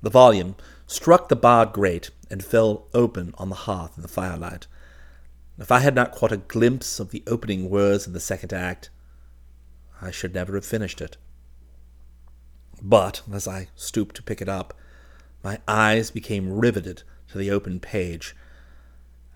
The 0.00 0.08
volume 0.08 0.56
struck 0.86 1.28
the 1.28 1.36
barred 1.36 1.74
grate 1.74 2.10
and 2.30 2.42
fell 2.42 2.88
open 2.94 3.34
on 3.36 3.50
the 3.50 3.54
hearth 3.54 3.92
in 3.96 4.02
the 4.02 4.08
firelight. 4.08 4.66
If 5.58 5.70
I 5.70 5.80
had 5.80 5.94
not 5.94 6.12
caught 6.12 6.32
a 6.32 6.38
glimpse 6.38 7.00
of 7.00 7.10
the 7.10 7.22
opening 7.26 7.68
words 7.68 8.06
of 8.06 8.14
the 8.14 8.20
second 8.20 8.54
act, 8.54 8.88
I 10.00 10.10
should 10.10 10.32
never 10.32 10.54
have 10.54 10.64
finished 10.64 11.02
it. 11.02 11.18
But 12.82 13.22
as 13.32 13.48
I 13.48 13.68
stooped 13.74 14.16
to 14.16 14.22
pick 14.22 14.40
it 14.40 14.48
up, 14.48 14.74
my 15.42 15.58
eyes 15.66 16.10
became 16.10 16.52
riveted 16.52 17.02
to 17.28 17.38
the 17.38 17.50
open 17.50 17.80
page, 17.80 18.36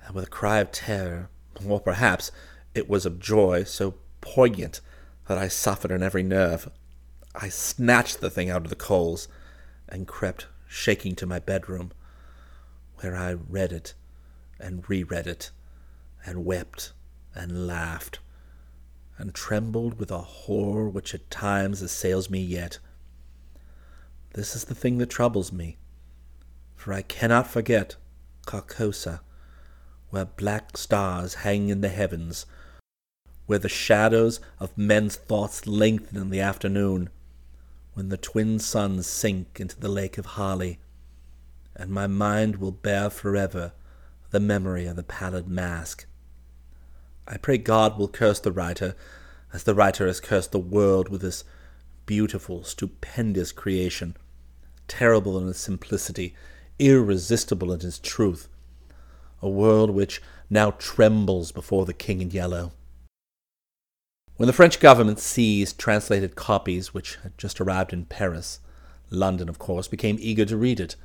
and 0.05 0.15
with 0.15 0.27
a 0.27 0.31
cry 0.31 0.59
of 0.59 0.73
terror, 0.73 1.29
or 1.65 1.81
perhaps 1.81 2.31
it 2.75 2.89
was 2.89 3.05
of 3.07 3.21
joy 3.21 3.65
so 3.65 3.95
poignant 4.21 4.81
that 5.27 5.39
I 5.39 5.49
suffered 5.49 5.91
in 5.91 6.03
every 6.03 6.23
nerve, 6.23 6.71
I 7.35 7.49
snatched 7.49 8.21
the 8.21 8.31
thing 8.31 8.51
out 8.51 8.63
of 8.63 8.71
the 8.71 8.77
coals 8.77 9.29
and 9.89 10.07
crept 10.07 10.47
shaking 10.67 11.15
to 11.17 11.27
my 11.27 11.39
bedroom, 11.39 11.93
where 12.99 13.17
I 13.17 13.33
read 13.33 13.73
it 13.73 13.95
and 14.59 14.89
reread 14.89 15.27
it, 15.27 15.51
and 16.25 16.45
wept 16.45 16.93
and 17.35 17.67
laughed, 17.67 18.21
and 19.19 19.35
trembled 19.35 19.99
with 19.99 20.11
a 20.11 20.19
horror 20.19 20.89
which 20.89 21.15
at 21.15 21.31
times 21.31 21.83
assails 21.83 22.31
me 22.31 22.41
yet. 22.41 22.79
This 24.35 24.57
is 24.57 24.65
the 24.65 24.75
thing 24.75 24.97
that 24.97 25.11
troubles 25.11 25.53
me, 25.53 25.77
for 26.75 26.95
I 26.95 27.03
cannot 27.03 27.47
forget 27.47 27.97
Carcosa, 28.47 29.21
where 30.09 30.25
black 30.25 30.79
stars 30.79 31.35
hang 31.35 31.69
in 31.69 31.83
the 31.83 31.91
heavens, 31.91 32.47
where 33.45 33.59
the 33.59 33.69
shadows 33.69 34.41
of 34.59 34.79
men's 34.79 35.17
thoughts 35.17 35.67
lengthen 35.67 36.17
in 36.17 36.31
the 36.31 36.41
afternoon, 36.41 37.11
when 37.93 38.09
the 38.09 38.17
twin 38.17 38.59
suns 38.59 39.07
sink 39.07 39.61
into 39.61 39.79
the 39.79 39.91
lake 39.91 40.17
of 40.17 40.25
Hali, 40.25 40.79
and 41.77 41.91
my 41.91 42.07
mind 42.07 42.57
will 42.57 42.73
bear 42.73 43.11
forever 43.11 43.73
the 44.31 44.41
memory 44.41 44.87
of 44.87 44.97
the 44.97 45.03
pallid 45.03 45.47
mask. 45.47 46.07
I 47.29 47.37
pray 47.37 47.59
God 47.59 47.99
will 47.99 48.09
curse 48.09 48.41
the 48.41 48.51
writer, 48.51 48.97
as 49.53 49.65
the 49.65 49.75
writer 49.75 50.07
has 50.07 50.21
cursed 50.21 50.53
the 50.53 50.59
world 50.59 51.11
with 51.11 51.21
this 51.21 51.45
beautiful, 52.07 52.65
stupendous 52.65 53.53
creation, 53.53 54.17
terrible 54.89 55.39
in 55.39 55.49
its 55.49 55.59
simplicity, 55.59 56.35
irresistible 56.79 57.73
in 57.73 57.87
its 57.87 57.99
truth, 57.99 58.49
a 59.41 59.49
world 59.49 59.91
which 59.91 60.23
now 60.51 60.73
trembles 60.73 61.53
before 61.53 61.87
the 61.87 61.95
King 61.95 62.21
in 62.21 62.31
Yellow. 62.31 62.73
When 64.37 64.47
the 64.47 64.53
French 64.53 64.81
government 64.81 65.19
seized 65.19 65.79
translated 65.79 66.35
copies 66.35 66.93
which 66.93 67.17
had 67.23 67.37
just 67.39 67.61
arrived 67.61 67.93
in 67.93 68.07
Paris, 68.07 68.61
London, 69.11 69.49
of 69.49 69.59
course, 69.59 69.89
became 69.89 70.17
eager 70.19 70.45
to 70.47 70.57
read 70.57 70.81
it. 70.81 70.97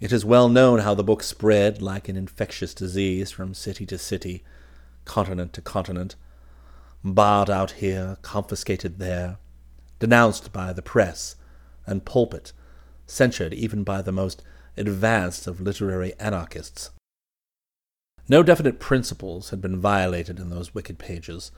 It 0.00 0.12
is 0.12 0.24
well 0.24 0.48
known 0.48 0.80
how 0.80 0.94
the 0.94 1.04
book 1.04 1.22
spread 1.22 1.82
like 1.82 2.08
an 2.08 2.16
infectious 2.16 2.74
disease 2.74 3.30
from 3.30 3.54
city 3.54 3.84
to 3.86 3.98
city, 3.98 4.44
continent 5.04 5.52
to 5.54 5.60
continent, 5.60 6.14
barred 7.02 7.50
out 7.50 7.72
here, 7.72 8.16
confiscated 8.22 8.98
there, 8.98 9.38
denounced 9.98 10.52
by 10.52 10.72
the 10.72 10.82
press 10.82 11.36
and 11.86 12.04
pulpit, 12.04 12.52
censured 13.06 13.54
even 13.54 13.84
by 13.84 14.02
the 14.02 14.12
most 14.12 14.42
advanced 14.76 15.46
of 15.46 15.60
literary 15.60 16.14
anarchists. 16.18 16.90
No 18.28 18.42
definite 18.42 18.80
principles 18.80 19.50
had 19.50 19.60
been 19.60 19.80
violated 19.80 20.40
in 20.40 20.50
those 20.50 20.74
wicked 20.74 20.98
pages, 20.98 21.52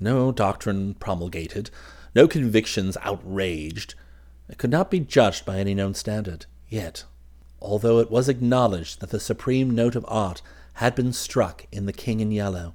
no 0.00 0.32
doctrine 0.32 0.94
promulgated, 0.94 1.70
no 2.14 2.26
convictions 2.26 2.96
outraged. 3.02 3.94
It 4.48 4.58
could 4.58 4.70
not 4.70 4.90
be 4.90 5.00
judged 5.00 5.44
by 5.44 5.58
any 5.58 5.74
known 5.74 5.94
standard. 5.94 6.46
Yet, 6.68 7.04
although 7.60 7.98
it 7.98 8.10
was 8.10 8.28
acknowledged 8.28 9.00
that 9.00 9.10
the 9.10 9.20
supreme 9.20 9.70
note 9.70 9.94
of 9.94 10.04
art 10.08 10.42
had 10.74 10.94
been 10.94 11.12
struck 11.12 11.66
in 11.70 11.86
The 11.86 11.92
King 11.92 12.20
in 12.20 12.32
Yellow, 12.32 12.74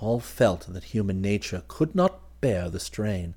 all 0.00 0.20
felt 0.20 0.72
that 0.72 0.84
human 0.84 1.20
nature 1.20 1.62
could 1.68 1.94
not 1.94 2.20
bear 2.40 2.70
the 2.70 2.80
strain, 2.80 3.34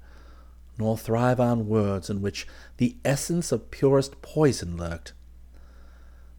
nor 0.78 0.98
thrive 0.98 1.40
on 1.40 1.68
words 1.68 2.10
in 2.10 2.22
which 2.22 2.48
the 2.78 2.98
essence 3.06 3.52
of 3.52 3.72
purest 3.72 4.22
poison 4.22 4.78
lurked. 4.78 5.14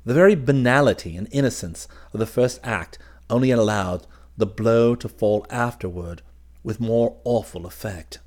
The 0.05 0.15
very 0.15 0.35
banality 0.35 1.17
and 1.17 1.29
innocence 1.31 1.89
of 2.13 2.21
the 2.21 2.27
first 2.27 2.61
act 2.63 2.99
only 3.31 3.51
allowed 3.51 4.07
the 4.37 4.47
blow 4.47 4.95
to 4.97 5.09
fall 5.09 5.47
afterward 5.49 6.23
with 6.63 6.81
more 6.81 7.17
awful 7.25 7.67
effect. 7.67 8.19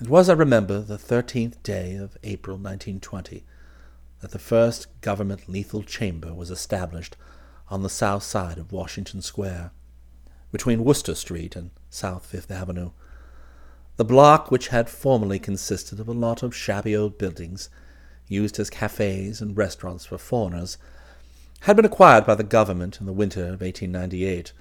It 0.00 0.08
was, 0.08 0.28
I 0.30 0.32
remember, 0.32 0.80
the 0.80 0.96
thirteenth 0.96 1.62
day 1.62 1.94
of 1.94 2.16
April 2.22 2.56
1920 2.56 3.44
that 4.20 4.30
the 4.30 4.38
first 4.38 4.88
government 5.00 5.48
lethal 5.48 5.82
chamber 5.82 6.32
was 6.32 6.50
established 6.50 7.16
on 7.68 7.82
the 7.82 7.88
south 7.88 8.22
side 8.22 8.58
of 8.58 8.72
Washington 8.72 9.22
Square, 9.22 9.72
between 10.50 10.84
Wooster 10.84 11.14
Street 11.14 11.54
and 11.54 11.70
South 11.88 12.26
Fifth 12.26 12.50
Avenue. 12.50 12.90
The 13.96 14.04
block, 14.04 14.50
which 14.50 14.68
had 14.68 14.88
formerly 14.88 15.38
consisted 15.38 16.00
of 16.00 16.08
a 16.08 16.12
lot 16.12 16.42
of 16.42 16.54
shabby 16.54 16.96
old 16.96 17.18
buildings, 17.18 17.68
used 18.28 18.58
as 18.58 18.70
cafes 18.70 19.40
and 19.40 19.56
restaurants 19.56 20.06
for 20.06 20.18
foreigners, 20.18 20.78
had 21.60 21.76
been 21.76 21.84
acquired 21.84 22.24
by 22.24 22.34
the 22.34 22.42
government 22.42 23.00
in 23.00 23.06
the 23.06 23.12
winter 23.12 23.42
of 23.42 23.60
1898. 23.60 24.52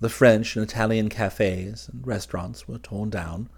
The 0.00 0.08
French 0.08 0.56
and 0.56 0.64
Italian 0.64 1.08
cafes 1.08 1.88
and 1.92 2.06
restaurants 2.06 2.66
were 2.66 2.78
torn 2.78 3.10
down. 3.10 3.48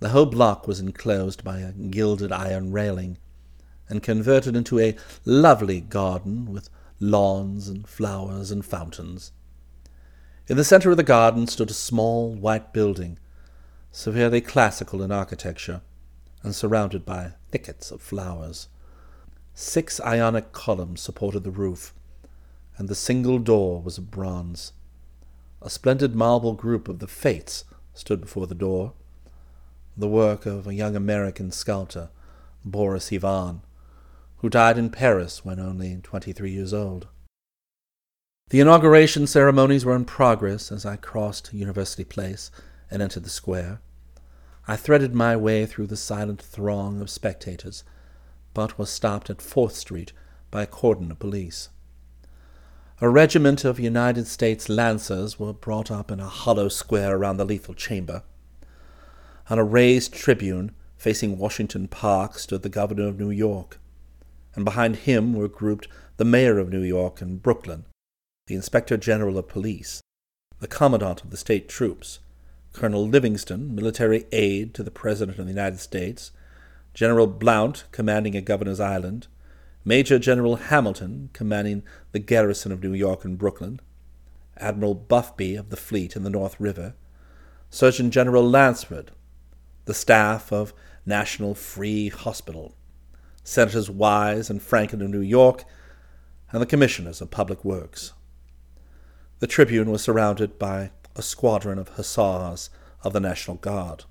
The 0.00 0.10
whole 0.10 0.26
block 0.26 0.68
was 0.68 0.78
enclosed 0.78 1.42
by 1.42 1.58
a 1.58 1.72
gilded 1.72 2.32
iron 2.32 2.72
railing 2.72 3.18
and 3.88 4.02
converted 4.02 4.56
into 4.56 4.78
a 4.78 4.96
lovely 5.24 5.80
garden 5.80 6.52
with 6.52 6.70
lawns 7.00 7.68
and 7.68 7.86
flowers 7.86 8.50
and 8.50 8.64
fountains. 8.64 9.32
In 10.48 10.56
the 10.56 10.64
center 10.64 10.90
of 10.90 10.96
the 10.96 11.02
garden 11.02 11.46
stood 11.46 11.70
a 11.70 11.74
small 11.74 12.34
white 12.34 12.72
building, 12.72 13.18
severely 13.96 14.42
classical 14.42 15.02
in 15.02 15.10
architecture, 15.10 15.80
and 16.42 16.54
surrounded 16.54 17.06
by 17.06 17.32
thickets 17.50 17.90
of 17.90 17.98
flowers. 17.98 18.68
Six 19.54 19.98
ionic 20.02 20.52
columns 20.52 21.00
supported 21.00 21.44
the 21.44 21.50
roof, 21.50 21.94
and 22.76 22.90
the 22.90 22.94
single 22.94 23.38
door 23.38 23.80
was 23.80 23.96
of 23.96 24.10
bronze. 24.10 24.74
A 25.62 25.70
splendid 25.70 26.14
marble 26.14 26.52
group 26.52 26.88
of 26.88 26.98
the 26.98 27.06
Fates 27.06 27.64
stood 27.94 28.20
before 28.20 28.46
the 28.46 28.54
door, 28.54 28.92
the 29.96 30.06
work 30.06 30.44
of 30.44 30.66
a 30.66 30.74
young 30.74 30.94
American 30.94 31.50
sculptor, 31.50 32.10
Boris 32.66 33.10
Yvain, 33.10 33.62
who 34.36 34.50
died 34.50 34.76
in 34.76 34.90
Paris 34.90 35.42
when 35.42 35.58
only 35.58 35.98
twenty 36.02 36.34
three 36.34 36.50
years 36.50 36.74
old. 36.74 37.08
The 38.50 38.60
inauguration 38.60 39.26
ceremonies 39.26 39.86
were 39.86 39.96
in 39.96 40.04
progress 40.04 40.70
as 40.70 40.84
I 40.84 40.96
crossed 40.96 41.54
University 41.54 42.04
Place 42.04 42.50
and 42.90 43.00
entered 43.00 43.24
the 43.24 43.30
square. 43.30 43.80
I 44.68 44.76
threaded 44.76 45.14
my 45.14 45.36
way 45.36 45.64
through 45.64 45.86
the 45.86 45.96
silent 45.96 46.42
throng 46.42 47.00
of 47.00 47.08
spectators, 47.08 47.84
but 48.52 48.78
was 48.78 48.90
stopped 48.90 49.30
at 49.30 49.40
Fourth 49.40 49.76
Street 49.76 50.12
by 50.50 50.62
a 50.62 50.66
cordon 50.66 51.10
of 51.10 51.18
police. 51.20 51.68
A 53.00 53.08
regiment 53.08 53.64
of 53.64 53.78
United 53.78 54.26
States 54.26 54.68
Lancers 54.68 55.38
were 55.38 55.52
brought 55.52 55.90
up 55.90 56.10
in 56.10 56.18
a 56.18 56.28
hollow 56.28 56.68
square 56.68 57.16
around 57.16 57.36
the 57.36 57.44
lethal 57.44 57.74
chamber. 57.74 58.22
On 59.48 59.58
a 59.58 59.64
raised 59.64 60.12
tribune 60.12 60.72
facing 60.96 61.38
Washington 61.38 61.86
Park 61.86 62.38
stood 62.38 62.62
the 62.62 62.68
governor 62.68 63.06
of 63.06 63.20
New 63.20 63.30
York 63.30 63.78
and 64.56 64.64
behind 64.64 64.96
him 64.96 65.34
were 65.34 65.48
grouped 65.48 65.86
the 66.16 66.24
mayor 66.24 66.58
of 66.58 66.70
New 66.70 66.82
York 66.82 67.20
and 67.20 67.42
Brooklyn, 67.42 67.84
the 68.46 68.54
inspector 68.54 68.96
general 68.96 69.38
of 69.38 69.46
police, 69.46 70.00
the 70.58 70.66
commandant 70.66 71.22
of 71.22 71.30
the 71.30 71.36
state 71.36 71.68
troops, 71.68 72.18
Colonel 72.76 73.08
Livingston, 73.08 73.74
military 73.74 74.26
aide 74.32 74.74
to 74.74 74.82
the 74.82 74.90
President 74.90 75.38
of 75.38 75.46
the 75.46 75.52
United 75.52 75.80
States, 75.80 76.30
General 76.92 77.26
Blount, 77.26 77.84
commanding 77.90 78.36
a 78.36 78.42
Governor's 78.42 78.80
Island, 78.80 79.28
Major 79.82 80.18
General 80.18 80.56
Hamilton, 80.56 81.30
commanding 81.32 81.82
the 82.12 82.18
garrison 82.18 82.72
of 82.72 82.82
New 82.82 82.92
York 82.92 83.24
and 83.24 83.38
Brooklyn, 83.38 83.80
Admiral 84.58 84.94
Buffby 84.94 85.58
of 85.58 85.70
the 85.70 85.76
fleet 85.76 86.16
in 86.16 86.22
the 86.22 86.28
North 86.28 86.60
River, 86.60 86.94
Surgeon 87.70 88.10
General 88.10 88.44
Lanceford, 88.44 89.08
the 89.86 89.94
staff 89.94 90.52
of 90.52 90.74
National 91.06 91.54
Free 91.54 92.10
Hospital, 92.10 92.76
Senators 93.42 93.88
Wise 93.88 94.50
and 94.50 94.60
Franklin 94.60 95.00
of 95.00 95.08
New 95.08 95.22
York, 95.22 95.64
and 96.52 96.60
the 96.60 96.66
Commissioners 96.66 97.22
of 97.22 97.30
Public 97.30 97.64
Works. 97.64 98.12
The 99.38 99.46
Tribune 99.46 99.90
was 99.90 100.02
surrounded 100.02 100.58
by 100.58 100.90
a 101.16 101.22
squadron 101.22 101.78
of 101.78 101.90
hussars 101.90 102.70
of 103.02 103.12
the 103.12 103.20
National 103.20 103.56
Guard. 103.56 104.04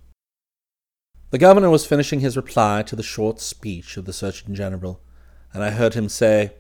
The 1.32 1.38
governor 1.38 1.70
was 1.70 1.86
finishing 1.86 2.20
his 2.20 2.38
reply 2.38 2.84
to 2.84 2.96
the 2.96 3.04
short 3.04 3.40
speech 3.40 3.98
of 3.98 4.06
the 4.06 4.14
Surgeon 4.14 4.56
General, 4.56 5.02
and 5.54 5.64
I 5.64 5.72
heard 5.72 5.94
him 5.94 6.10
say, 6.10 6.54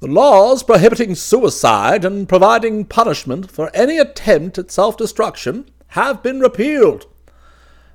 The 0.00 0.08
laws 0.08 0.62
prohibiting 0.62 1.14
suicide 1.14 2.04
and 2.04 2.28
providing 2.28 2.84
punishment 2.84 3.50
for 3.50 3.70
any 3.74 3.98
attempt 3.98 4.58
at 4.58 4.70
self 4.70 4.96
destruction 4.96 5.70
have 5.88 6.22
been 6.22 6.40
repealed. 6.40 7.06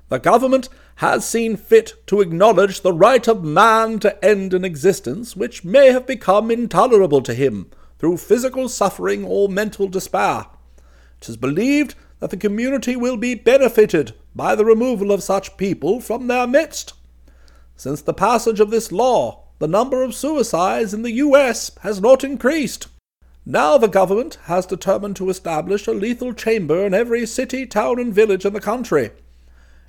The 0.08 0.18
government 0.18 0.68
has 0.96 1.28
seen 1.28 1.56
fit 1.56 1.94
to 2.06 2.20
acknowledge 2.20 2.80
the 2.80 2.92
right 2.92 3.26
of 3.28 3.44
man 3.44 3.98
to 3.98 4.24
end 4.24 4.54
an 4.54 4.64
existence 4.64 5.36
which 5.36 5.64
may 5.64 5.92
have 5.92 6.06
become 6.06 6.50
intolerable 6.50 7.20
to 7.22 7.34
him 7.34 7.70
through 7.98 8.16
physical 8.16 8.68
suffering 8.68 9.24
or 9.24 9.48
mental 9.48 9.88
despair. 9.88 10.46
It 11.20 11.28
is 11.28 11.36
believed 11.36 11.94
that 12.20 12.30
the 12.30 12.36
community 12.36 12.96
will 12.96 13.16
be 13.16 13.34
benefited 13.34 14.14
by 14.34 14.54
the 14.54 14.64
removal 14.64 15.12
of 15.12 15.22
such 15.22 15.56
people 15.56 16.00
from 16.00 16.26
their 16.26 16.46
midst. 16.46 16.92
Since 17.76 18.02
the 18.02 18.14
passage 18.14 18.60
of 18.60 18.70
this 18.70 18.90
law, 18.90 19.44
the 19.58 19.68
number 19.68 20.02
of 20.02 20.14
suicides 20.14 20.92
in 20.92 21.02
the 21.02 21.12
U.S. 21.12 21.70
has 21.82 22.00
not 22.00 22.24
increased. 22.24 22.88
Now 23.44 23.78
the 23.78 23.86
government 23.86 24.38
has 24.44 24.66
determined 24.66 25.16
to 25.16 25.30
establish 25.30 25.86
a 25.86 25.92
lethal 25.92 26.34
chamber 26.34 26.84
in 26.84 26.92
every 26.92 27.24
city, 27.26 27.64
town, 27.64 27.98
and 28.00 28.12
village 28.12 28.44
in 28.44 28.52
the 28.52 28.60
country. 28.60 29.12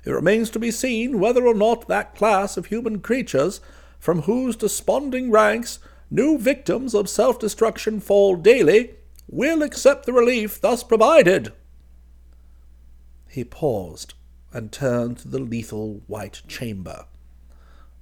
It 0.04 0.12
remains 0.12 0.48
to 0.50 0.58
be 0.58 0.70
seen 0.70 1.18
whether 1.18 1.46
or 1.46 1.54
not 1.54 1.88
that 1.88 2.14
class 2.14 2.56
of 2.56 2.66
human 2.66 3.00
creatures 3.00 3.60
from 3.98 4.22
whose 4.22 4.56
desponding 4.56 5.30
ranks 5.30 5.80
new 6.10 6.38
victims 6.38 6.94
of 6.94 7.08
self 7.08 7.38
destruction 7.38 8.00
fall 8.00 8.36
daily 8.36 8.94
will 9.28 9.62
accept 9.62 10.06
the 10.06 10.12
relief 10.12 10.60
thus 10.60 10.82
provided. 10.82 11.52
He 13.28 13.44
paused 13.44 14.14
and 14.52 14.72
turned 14.72 15.18
to 15.18 15.28
the 15.28 15.38
lethal 15.38 16.02
white 16.06 16.42
chamber. 16.48 17.04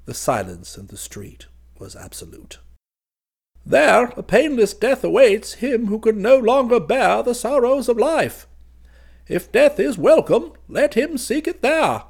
The 0.05 0.15
silence 0.15 0.79
in 0.79 0.87
the 0.87 0.97
street 0.97 1.47
was 1.79 1.97
absolute. 1.97 2.59
There 3.65 4.13
a 4.17 4.23
painless 4.23 4.73
death 4.73 5.03
awaits 5.03 5.55
him 5.55 5.87
who 5.87 5.99
can 5.99 6.23
no 6.23 6.39
longer 6.39 6.79
bear 6.79 7.25
the 7.25 7.35
sorrows 7.35 7.89
of 7.89 7.99
life. 7.99 8.47
If 9.27 9.51
death 9.51 9.81
is 9.81 9.99
welcome, 9.99 10.53
let 10.69 10.95
him 10.95 11.19
seek 11.19 11.49
it 11.49 11.63
there. 11.63 12.05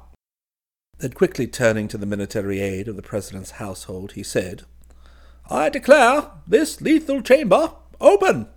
Then 0.99 1.13
quickly 1.13 1.47
turning 1.47 1.87
to 1.87 1.97
the 1.97 2.05
military 2.05 2.59
aide 2.59 2.87
of 2.87 2.95
the 2.95 3.01
President's 3.01 3.51
household, 3.51 4.11
he 4.11 4.21
said, 4.21 4.63
I 5.49 5.69
declare 5.69 6.29
this 6.45 6.81
lethal 6.81 7.21
chamber 7.21 7.73
open. 7.99 8.49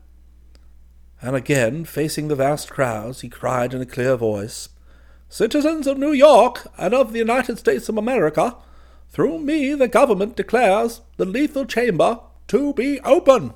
And 1.22 1.36
again, 1.36 1.84
facing 1.84 2.28
the 2.28 2.36
vast 2.36 2.70
crowds, 2.70 3.20
he 3.20 3.28
cried 3.28 3.74
in 3.74 3.82
a 3.82 3.86
clear 3.86 4.16
voice, 4.16 4.70
Citizens 5.28 5.86
of 5.86 5.98
New 5.98 6.12
York 6.12 6.66
and 6.76 6.92
of 6.92 7.12
the 7.12 7.18
United 7.18 7.58
States 7.58 7.88
of 7.88 7.96
America, 7.96 8.56
through 9.10 9.38
me 9.38 9.74
the 9.74 9.86
government 9.88 10.36
declares 10.36 11.02
the 11.18 11.24
lethal 11.24 11.66
chamber 11.66 12.20
to 12.48 12.72
be 12.74 13.00
open. 13.00 13.54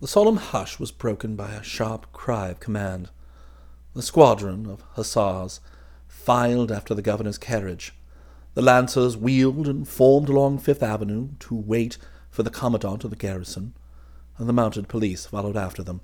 The 0.00 0.08
solemn 0.08 0.36
hush 0.36 0.78
was 0.78 0.90
broken 0.90 1.36
by 1.36 1.50
a 1.50 1.62
sharp 1.62 2.12
cry 2.12 2.48
of 2.48 2.60
command. 2.60 3.10
The 3.94 4.02
squadron 4.02 4.66
of 4.66 4.82
hussars 4.92 5.60
filed 6.06 6.72
after 6.72 6.94
the 6.94 7.02
governor's 7.02 7.38
carriage. 7.38 7.94
The 8.54 8.62
lancers 8.62 9.16
wheeled 9.16 9.68
and 9.68 9.86
formed 9.86 10.28
along 10.28 10.58
Fifth 10.58 10.82
Avenue 10.82 11.30
to 11.40 11.54
wait 11.54 11.98
for 12.30 12.42
the 12.42 12.50
commandant 12.50 13.04
of 13.04 13.10
the 13.10 13.16
garrison, 13.16 13.74
and 14.38 14.48
the 14.48 14.52
mounted 14.52 14.88
police 14.88 15.26
followed 15.26 15.56
after 15.56 15.82
them. 15.82 16.00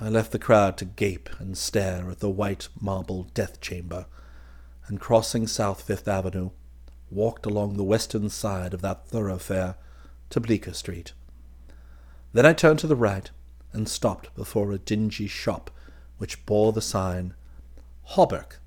I 0.00 0.08
left 0.08 0.30
the 0.30 0.38
crowd 0.38 0.76
to 0.76 0.84
gape 0.84 1.28
and 1.40 1.58
stare 1.58 2.10
at 2.10 2.20
the 2.20 2.30
white 2.30 2.68
marble 2.80 3.24
death 3.34 3.60
chamber, 3.60 4.06
and 4.86 5.00
crossing 5.00 5.46
South 5.46 5.82
Fifth 5.82 6.06
Avenue, 6.06 6.50
walked 7.10 7.46
along 7.46 7.76
the 7.76 7.84
western 7.84 8.28
side 8.28 8.74
of 8.74 8.82
that 8.82 9.08
thoroughfare 9.08 9.74
to 10.30 10.40
Bleecker 10.40 10.74
Street. 10.74 11.12
Then 12.32 12.46
I 12.46 12.52
turned 12.52 12.78
to 12.80 12.86
the 12.86 12.96
right 12.96 13.30
and 13.72 13.88
stopped 13.88 14.34
before 14.34 14.70
a 14.70 14.78
dingy 14.78 15.26
shop 15.26 15.70
which 16.18 16.44
bore 16.46 16.72
the 16.72 16.82
sign 16.82 17.34
Hawberk, 18.10 18.60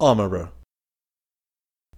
Armourer. 0.00 0.50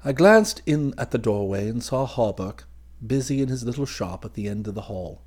I 0.05 0.12
glanced 0.12 0.62
in 0.66 0.94
at 0.99 1.11
the 1.11 1.18
doorway 1.18 1.68
and 1.68 1.83
saw 1.83 2.07
Hawberk 2.07 2.64
busy 3.05 3.42
in 3.42 3.49
his 3.49 3.64
little 3.64 3.87
shop 3.87 4.25
at 4.25 4.35
the 4.35 4.49
end 4.49 4.68
of 4.68 4.75
the 4.75 4.83
hall. 4.83 5.22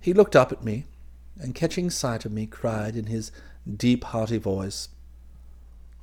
He 0.00 0.12
looked 0.12 0.36
up 0.36 0.52
at 0.52 0.64
me, 0.64 0.86
and 1.38 1.54
catching 1.54 1.90
sight 1.90 2.24
of 2.24 2.32
me, 2.32 2.46
cried 2.46 2.96
in 2.96 3.06
his 3.06 3.32
deep, 3.76 4.04
hearty 4.04 4.38
voice, 4.38 4.88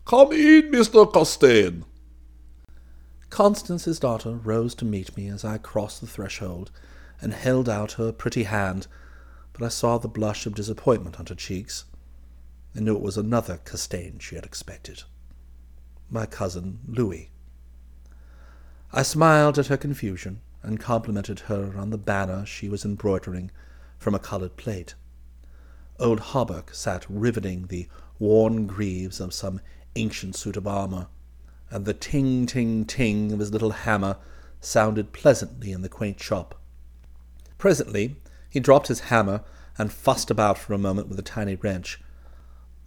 Come 0.05 0.33
in, 0.33 0.71
Mr. 0.71 1.11
Castaigne. 1.11 1.83
Constance's 3.29 3.99
daughter, 3.99 4.33
rose 4.33 4.75
to 4.75 4.85
meet 4.85 5.15
me 5.15 5.27
as 5.29 5.45
I 5.45 5.57
crossed 5.57 6.01
the 6.01 6.07
threshold 6.07 6.69
and 7.21 7.33
held 7.33 7.69
out 7.69 7.93
her 7.93 8.11
pretty 8.11 8.43
hand, 8.43 8.87
but 9.53 9.63
I 9.63 9.69
saw 9.69 9.97
the 9.97 10.09
blush 10.09 10.45
of 10.45 10.55
disappointment 10.55 11.19
on 11.19 11.25
her 11.27 11.35
cheeks 11.35 11.85
and 12.75 12.85
knew 12.85 12.95
it 12.95 13.01
was 13.01 13.17
another 13.17 13.59
Castaigne 13.63 14.19
she 14.19 14.35
had 14.35 14.45
expected. 14.45 15.03
My 16.09 16.25
cousin 16.25 16.79
Louis. 16.87 17.31
I 18.91 19.01
smiled 19.03 19.57
at 19.57 19.67
her 19.67 19.77
confusion 19.77 20.41
and 20.61 20.79
complimented 20.79 21.41
her 21.41 21.73
on 21.77 21.89
the 21.89 21.97
banner 21.97 22.45
she 22.45 22.69
was 22.69 22.85
embroidering 22.85 23.49
from 24.03 24.13
a 24.13 24.19
coloured 24.19 24.57
plate. 24.57 24.95
Old 25.97 26.19
Hawberk 26.19 26.75
sat 26.75 27.05
riveting 27.07 27.67
the 27.67 27.87
worn 28.19 28.67
greaves 28.67 29.21
of 29.21 29.33
some 29.33 29.61
ancient 29.95 30.35
suit 30.35 30.57
of 30.57 30.67
armour, 30.67 31.07
and 31.69 31.85
the 31.85 31.93
ting 31.93 32.45
ting 32.45 32.83
ting 32.83 33.31
of 33.31 33.39
his 33.39 33.53
little 33.53 33.71
hammer 33.71 34.17
sounded 34.59 35.13
pleasantly 35.13 35.71
in 35.71 35.81
the 35.81 35.89
quaint 35.89 36.19
shop. 36.19 36.59
Presently 37.57 38.17
he 38.49 38.59
dropped 38.59 38.89
his 38.89 39.07
hammer 39.11 39.41
and 39.77 39.91
fussed 39.91 40.29
about 40.29 40.57
for 40.57 40.73
a 40.73 40.77
moment 40.77 41.07
with 41.07 41.17
a 41.17 41.23
tiny 41.23 41.55
wrench. 41.55 42.01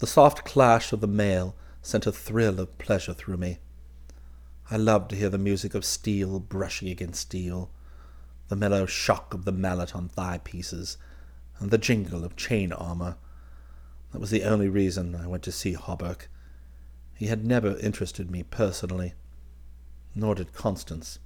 The 0.01 0.07
soft 0.07 0.45
clash 0.45 0.93
of 0.93 1.01
the 1.01 1.07
mail 1.07 1.57
sent 1.81 2.07
a 2.07 2.13
thrill 2.13 2.61
of 2.61 2.77
pleasure 2.77 3.15
through 3.15 3.39
me. 3.39 3.59
I 4.71 4.77
loved 4.77 5.11
to 5.11 5.17
hear 5.17 5.31
the 5.31 5.39
music 5.39 5.75
of 5.75 5.85
steel 5.85 6.41
brushing 6.41 6.89
against 6.89 7.23
steel, 7.23 7.71
the 8.49 8.57
mellow 8.57 8.85
shock 8.85 9.33
of 9.33 9.45
the 9.45 9.53
mallet 9.53 9.97
on 9.97 10.09
thigh 10.09 10.41
pieces, 10.45 10.99
and 11.59 11.71
the 11.71 11.79
jingle 11.79 12.25
of 12.25 12.37
chain 12.37 12.73
armour. 12.73 13.16
That 14.12 14.21
was 14.21 14.31
the 14.31 14.45
only 14.45 14.69
reason 14.69 15.14
I 15.14 15.27
went 15.27 15.42
to 15.45 15.53
see 15.53 15.75
Hawberk. 15.75 16.29
He 17.14 17.27
had 17.27 17.45
never 17.45 17.79
interested 17.79 18.31
me 18.31 18.42
personally, 18.42 19.14
nor 20.14 20.35
did 20.35 20.53
Constance, 20.53 21.19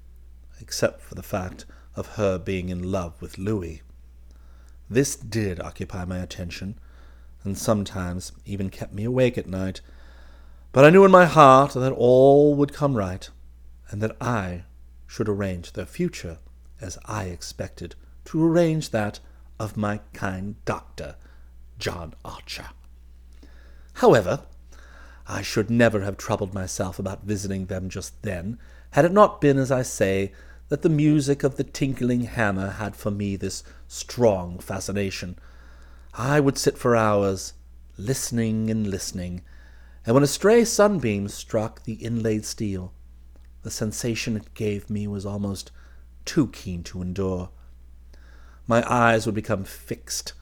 except 0.61 1.01
for 1.01 1.15
the 1.15 1.23
fact 1.23 1.67
of 1.97 2.15
her 2.15 2.39
being 2.39 2.69
in 2.69 2.91
love 2.91 3.21
with 3.21 3.39
Louis. 3.39 3.83
This 4.89 5.17
did 5.17 5.61
occupy 5.61 6.05
my 6.05 6.19
attention, 6.19 6.79
and 7.45 7.57
sometimes 7.57 8.33
even 8.45 8.71
kept 8.71 8.93
me 8.93 9.05
awake 9.05 9.39
at 9.39 9.47
night, 9.47 9.81
but 10.73 10.85
I 10.85 10.91
knew 10.91 11.05
in 11.05 11.11
my 11.11 11.27
heart 11.27 11.75
that 11.75 11.93
all 11.93 12.55
would 12.55 12.73
come 12.73 12.97
right, 12.97 13.29
and 13.91 14.01
that 14.03 14.17
I 14.21 14.65
should 15.07 15.29
arrange 15.29 15.73
their 15.73 15.87
future 15.87 16.39
as 16.81 16.99
I 17.05 17.25
expected 17.25 17.97
to 18.27 18.45
arrange 18.45 18.91
that 18.91 19.19
of 19.61 19.77
my 19.77 20.01
kind 20.15 20.57
doctor, 20.65 21.17
John 21.79 22.15
Archer. 22.25 22.71
However, 23.95 24.41
I 25.29 25.43
should 25.43 25.69
never 25.69 26.01
have 26.01 26.17
troubled 26.17 26.55
myself 26.55 26.99
about 26.99 27.25
visiting 27.25 27.67
them 27.67 27.91
just 27.91 28.23
then, 28.23 28.59
had 28.93 29.05
it 29.05 29.13
not 29.13 29.39
been, 29.39 29.59
as 29.59 29.71
I 29.71 29.83
say, 29.83 30.33
that 30.71 30.81
the 30.81 30.89
music 30.89 31.45
of 31.45 31.57
the 31.57 31.65
tinkling 31.65 32.23
hammer 32.23 32.71
had 32.71 32.97
for 32.97 33.11
me 33.11 33.37
this 33.37 33.63
strong 33.87 34.59
fascination. 34.61 35.37
I 36.15 36.41
would 36.41 36.57
sit 36.57 36.79
for 36.79 36.97
hours, 36.97 37.53
listening 37.99 38.71
and 38.71 38.87
listening, 38.87 39.43
and 40.07 40.15
when 40.15 40.25
a 40.25 40.27
stray 40.27 40.65
sunbeam 40.65 41.29
struck 41.29 41.85
the 41.85 41.95
inlaid 41.95 42.47
steel, 42.47 42.95
the 43.63 43.71
sensation 43.71 44.37
it 44.37 44.55
gave 44.55 44.89
me 44.89 45.07
was 45.07 45.27
almost 45.27 45.71
too 46.25 46.47
keen 46.49 46.83
to 46.85 47.03
endure. 47.03 47.51
My 48.71 48.89
eyes 48.89 49.27
would 49.27 49.35
become 49.35 49.65
fixed, 49.65 50.33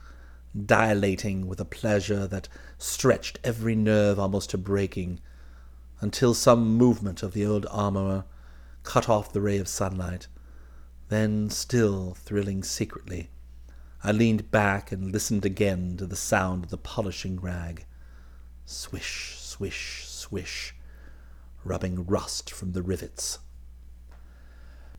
dilating 0.55 1.47
with 1.47 1.59
a 1.59 1.65
pleasure 1.65 2.27
that 2.27 2.47
stretched 2.77 3.39
every 3.43 3.75
nerve 3.75 4.19
almost 4.19 4.51
to 4.51 4.57
breaking, 4.59 5.19
until 5.99 6.35
some 6.35 6.77
movement 6.77 7.23
of 7.23 7.33
the 7.33 7.43
old 7.43 7.65
armourer 7.71 8.25
cut 8.83 9.09
off 9.09 9.33
the 9.33 9.41
ray 9.41 9.57
of 9.57 9.67
sunlight. 9.67 10.27
Then, 11.07 11.49
still 11.49 12.13
thrilling 12.13 12.61
secretly, 12.61 13.31
I 14.03 14.11
leaned 14.11 14.51
back 14.51 14.91
and 14.91 15.11
listened 15.11 15.43
again 15.43 15.97
to 15.97 16.05
the 16.05 16.15
sound 16.15 16.65
of 16.65 16.69
the 16.69 16.77
polishing 16.77 17.39
rag. 17.39 17.87
Swish, 18.63 19.39
swish, 19.39 20.05
swish, 20.07 20.75
rubbing 21.63 22.05
rust 22.05 22.51
from 22.51 22.73
the 22.73 22.83
rivets. 22.83 23.39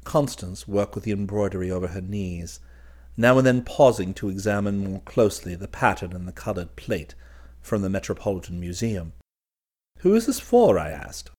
Constance 0.03 0.66
worked 0.66 0.97
with 0.97 1.05
the 1.05 1.12
embroidery 1.12 1.71
over 1.71 1.87
her 1.87 2.01
knees, 2.01 2.59
now 3.16 3.38
and 3.38 3.46
then 3.46 3.62
pausing 3.62 4.14
to 4.14 4.29
examine 4.29 4.79
more 4.79 5.01
closely 5.01 5.55
the 5.55 5.68
pattern 5.68 6.12
in 6.12 6.27
the 6.27 6.33
coloured 6.33 6.77
plate 6.77 7.14
from 7.61 7.83
the 7.83 7.90
Metropolitan 7.90 8.59
Museum. 8.59 9.12
Who 9.99 10.14
is 10.14 10.27
this 10.27 10.40
for? 10.40 10.79
I 10.79 10.90
asked. 10.90 11.31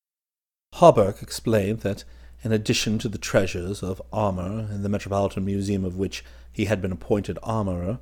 Hawberk 0.75 1.21
explained 1.21 1.79
that 1.79 2.03
in 2.43 2.51
addition 2.51 2.97
to 2.99 3.09
the 3.09 3.17
treasures 3.17 3.83
of 3.83 4.01
armour 4.11 4.67
in 4.71 4.83
the 4.83 4.89
Metropolitan 4.89 5.45
Museum 5.45 5.85
of 5.85 5.97
which 5.97 6.23
he 6.51 6.65
had 6.65 6.81
been 6.81 6.91
appointed 6.91 7.37
armourer, 7.43 7.99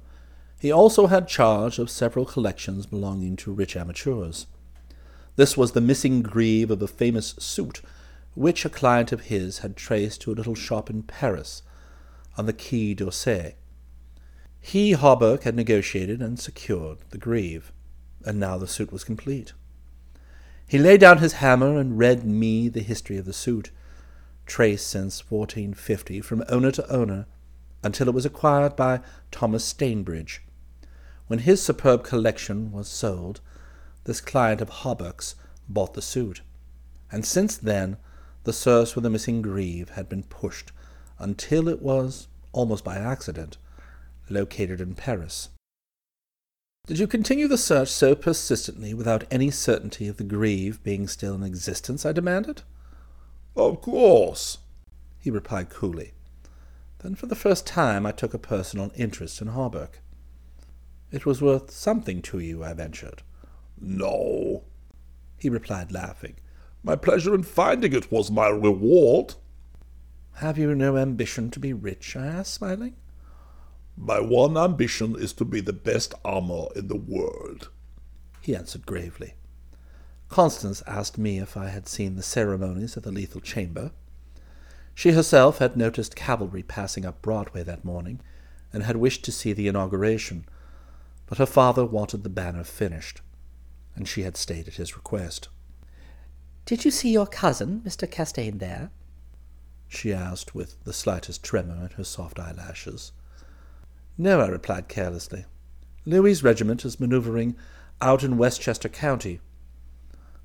he 0.60 0.72
also 0.72 1.08
had 1.08 1.28
charge 1.28 1.80
of 1.80 1.90
several 1.90 2.26
collections 2.26 2.86
belonging 2.86 3.36
to 3.38 3.52
rich 3.52 3.76
amateurs. 3.76 4.46
This 5.36 5.56
was 5.56 5.72
the 5.72 5.82
missing 5.82 6.22
greave 6.22 6.70
of 6.70 6.82
a 6.82 6.88
famous 6.88 7.36
suit, 7.40 7.82
which 8.36 8.66
a 8.66 8.70
client 8.70 9.12
of 9.12 9.22
his 9.22 9.60
had 9.60 9.78
traced 9.78 10.22
to 10.22 10.32
a 10.32 10.36
little 10.36 10.56
shop 10.56 10.90
in 10.90 11.04
Paris, 11.04 11.62
on 12.40 12.46
the 12.46 12.54
Quai 12.54 12.94
d'Orsay. 12.94 13.56
He, 14.62 14.94
Hawberk, 14.94 15.44
had 15.44 15.58
negotiated 15.58 16.22
and 16.22 16.40
secured 16.40 17.00
the 17.10 17.18
greave, 17.18 17.74
and 18.24 18.40
now 18.40 18.58
the 18.58 18.66
suit 18.66 18.94
was 18.94 19.04
complete. 19.04 19.52
He 20.66 20.78
laid 20.78 21.02
down 21.02 21.18
his 21.18 21.34
hammer 21.44 21.78
and 21.78 22.00
read 22.00 22.24
me 22.24 22.70
the 22.70 22.80
history 22.80 23.18
of 23.18 23.26
the 23.26 23.34
suit, 23.34 23.72
traced 24.46 24.88
since 24.88 25.30
1450 25.30 26.22
from 26.22 26.46
owner 26.48 26.72
to 26.72 26.90
owner, 26.90 27.26
until 27.84 28.08
it 28.08 28.14
was 28.14 28.26
acquired 28.26 28.74
by 28.78 29.02
Thomas 29.32 29.66
Stainbridge. 29.66 30.40
When 31.28 31.40
his 31.40 31.62
superb 31.62 32.06
collection 32.06 32.72
was 32.72 32.88
sold, 32.88 33.42
this 34.06 34.22
client 34.22 34.62
of 34.62 34.70
Hawberk's 34.70 35.36
bought 35.68 35.94
the 35.94 36.02
suit, 36.02 36.40
and 37.12 37.26
since 37.26 37.58
then 37.58 37.98
the 38.46 38.54
search 38.54 38.94
for 38.94 39.02
the 39.02 39.10
missing 39.10 39.42
greave 39.42 39.90
had 39.90 40.08
been 40.08 40.24
pushed 40.24 40.72
until 41.20 41.68
it 41.68 41.82
was, 41.82 42.28
almost 42.52 42.84
by 42.84 42.98
accident, 42.98 43.58
located 44.30 44.82
in 44.82 44.96
Paris. 44.96 45.50
Did 46.88 46.98
you 46.98 47.06
continue 47.06 47.48
the 47.48 47.58
search 47.58 47.90
so 47.90 48.16
persistently 48.16 48.94
without 48.94 49.26
any 49.30 49.52
certainty 49.52 50.08
of 50.08 50.18
the 50.18 50.24
greave 50.24 50.82
being 50.84 51.08
still 51.08 51.36
in 51.36 51.44
existence? 51.44 52.06
I 52.06 52.14
demanded. 52.14 52.64
Of 53.56 53.82
course, 53.82 54.60
he 55.20 55.30
replied 55.30 55.70
coolly. 55.70 56.14
Then 57.00 57.16
for 57.16 57.28
the 57.28 57.36
first 57.36 57.68
time 57.68 58.06
I 58.06 58.12
took 58.12 58.34
a 58.34 58.40
personal 58.40 58.92
interest 58.96 59.42
in 59.42 59.50
Hawberk. 59.50 60.02
It 61.12 61.26
was 61.26 61.42
worth 61.42 61.72
something 61.72 62.22
to 62.24 62.40
you, 62.40 62.64
I 62.64 62.74
ventured. 62.74 63.24
No, 63.80 64.64
he 65.38 65.50
replied, 65.50 65.92
laughing. 65.92 66.36
My 66.84 66.96
pleasure 66.96 67.36
in 67.36 67.44
finding 67.44 67.94
it 67.94 68.12
was 68.12 68.32
my 68.32 68.48
reward. 68.48 69.36
Have 70.40 70.58
you 70.58 70.74
no 70.74 70.98
ambition 70.98 71.52
to 71.52 71.60
be 71.60 71.74
rich? 71.74 72.16
I 72.16 72.28
asked, 72.28 72.54
smiling. 72.54 72.96
My 73.98 74.20
one 74.20 74.58
ambition 74.58 75.16
is 75.18 75.34
to 75.34 75.46
be 75.46 75.60
the 75.60 75.74
best 75.74 76.14
armor 76.24 76.68
in 76.76 76.88
the 76.88 76.98
world, 76.98 77.70
he 78.42 78.56
answered 78.56 78.86
gravely. 78.86 79.34
Constance 80.30 80.82
asked 80.88 81.18
me 81.18 81.40
if 81.40 81.58
I 81.58 81.68
had 81.68 81.88
seen 81.88 82.16
the 82.16 82.24
ceremonies 82.24 82.96
at 82.96 83.04
the 83.04 83.12
Lethal 83.12 83.42
Chamber. 83.42 83.92
She 84.96 85.12
herself 85.12 85.58
had 85.58 85.76
noticed 85.76 86.16
cavalry 86.16 86.64
passing 86.64 87.06
up 87.06 87.22
Broadway 87.22 87.64
that 87.64 87.84
morning, 87.84 88.22
and 88.72 88.84
had 88.84 88.98
wished 88.98 89.26
to 89.26 89.32
see 89.32 89.54
the 89.54 89.68
inauguration, 89.68 90.46
but 91.26 91.38
her 91.38 91.46
father 91.46 91.84
wanted 91.84 92.24
the 92.24 92.30
banner 92.30 92.64
finished 92.64 93.22
and 94.00 94.08
she 94.08 94.22
had 94.22 94.38
stayed 94.38 94.68
at 94.68 94.76
his 94.76 94.96
request. 94.96 95.50
Did 96.66 96.86
you 96.86 96.92
see 96.92 97.12
your 97.12 97.28
cousin, 97.28 97.82
Mr. 97.86 98.10
Castaigne, 98.10 98.60
there? 98.60 98.92
She 99.90 100.14
asked 100.14 100.54
with 100.54 100.82
the 100.84 100.94
slightest 100.94 101.44
tremor 101.44 101.84
in 101.84 101.90
her 101.98 102.04
soft 102.04 102.40
eyelashes. 102.40 103.12
No, 104.18 104.40
I 104.40 104.48
replied 104.48 104.88
carelessly. 104.88 105.46
Louis's 106.06 106.44
regiment 106.44 106.86
is 106.86 107.00
manoeuvring 107.00 107.56
out 108.00 108.24
in 108.24 108.38
Westchester 108.38 108.88
County. 108.88 109.42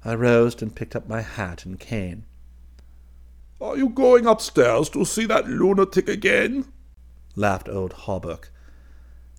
I 0.04 0.14
rose 0.14 0.60
and 0.60 0.74
picked 0.74 0.96
up 0.96 1.08
my 1.08 1.20
hat 1.20 1.64
and 1.64 1.78
cane. 1.78 2.24
Are 3.60 3.76
you 3.76 3.90
going 3.90 4.26
upstairs 4.26 4.88
to 4.90 5.04
see 5.04 5.26
that 5.26 5.48
lunatic 5.48 6.08
again? 6.08 6.66
laughed 7.36 7.68
old 7.68 7.92
Hawberk. 7.92 8.50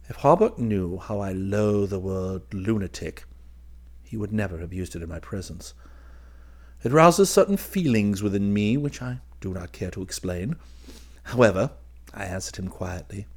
If 0.08 0.18
Hawberk 0.18 0.60
knew 0.60 0.98
how 0.98 1.20
I 1.20 1.32
loathe 1.32 1.90
the 1.90 2.00
word 2.00 2.42
lunatic, 2.54 3.26
he 4.04 4.18
would 4.18 4.32
never 4.32 4.60
have 4.60 4.72
used 4.72 4.96
it 4.96 5.02
in 5.02 5.10
my 5.10 5.20
presence. 5.20 5.74
It 6.84 6.92
rouses 6.92 7.30
certain 7.30 7.58
feelings 7.58 8.22
within 8.22 8.54
me 8.54 8.78
which 8.78 9.02
I 9.02 9.20
do 9.42 9.54
not 9.54 9.72
care 9.72 9.92
to 9.92 10.02
explain. 10.02 10.56
However, 11.24 11.72
I 12.14 12.26
answered 12.26 12.58
him 12.58 12.68
quietly, 12.68 13.28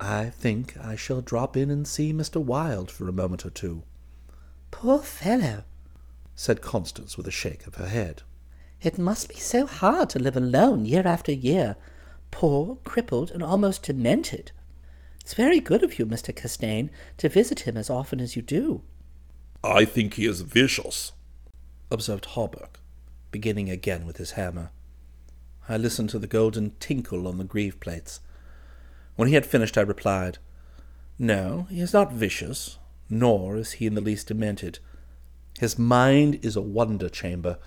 I 0.00 0.30
think 0.30 0.76
I 0.76 0.94
shall 0.94 1.20
drop 1.20 1.56
in 1.56 1.70
and 1.70 1.86
see 1.86 2.12
Mr. 2.12 2.40
Wilde 2.40 2.90
for 2.90 3.08
a 3.08 3.12
moment 3.12 3.44
or 3.44 3.50
two. 3.50 3.82
Poor 4.70 5.00
fellow, 5.00 5.64
said 6.36 6.62
Constance 6.62 7.16
with 7.16 7.26
a 7.26 7.32
shake 7.32 7.66
of 7.66 7.76
her 7.76 7.88
head. 7.88 8.22
It 8.80 8.96
must 8.96 9.28
be 9.28 9.34
so 9.34 9.66
hard 9.66 10.08
to 10.10 10.20
live 10.20 10.36
alone 10.36 10.84
year 10.84 11.02
after 11.04 11.32
year, 11.32 11.74
poor, 12.30 12.76
crippled, 12.84 13.32
and 13.32 13.42
almost 13.42 13.82
demented. 13.82 14.52
It's 15.20 15.34
very 15.34 15.58
good 15.58 15.82
of 15.82 15.98
you, 15.98 16.06
Mr. 16.06 16.34
Castaigne, 16.34 16.90
to 17.16 17.28
visit 17.28 17.60
him 17.60 17.76
as 17.76 17.90
often 17.90 18.20
as 18.20 18.36
you 18.36 18.42
do. 18.42 18.82
I 19.64 19.84
think 19.84 20.14
he 20.14 20.26
is 20.26 20.42
vicious, 20.42 21.12
observed 21.90 22.26
Hawberk, 22.26 22.78
beginning 23.32 23.68
again 23.68 24.06
with 24.06 24.18
his 24.18 24.32
hammer. 24.32 24.70
I 25.68 25.76
listened 25.76 26.10
to 26.10 26.18
the 26.18 26.26
golden 26.26 26.72
tinkle 26.80 27.28
on 27.28 27.38
the 27.38 27.44
greave 27.44 27.78
plates. 27.80 28.20
When 29.16 29.28
he 29.28 29.34
had 29.34 29.44
finished, 29.44 29.76
I 29.76 29.82
replied, 29.82 30.38
No, 31.18 31.66
he 31.70 31.80
is 31.80 31.92
not 31.92 32.12
vicious, 32.12 32.78
nor 33.10 33.56
is 33.56 33.72
he 33.72 33.86
in 33.86 33.94
the 33.94 34.00
least 34.00 34.28
demented. 34.28 34.78
His 35.58 35.78
mind 35.78 36.38
is 36.42 36.56
a 36.56 36.60
wonder 36.60 37.08
chamber, 37.08 37.58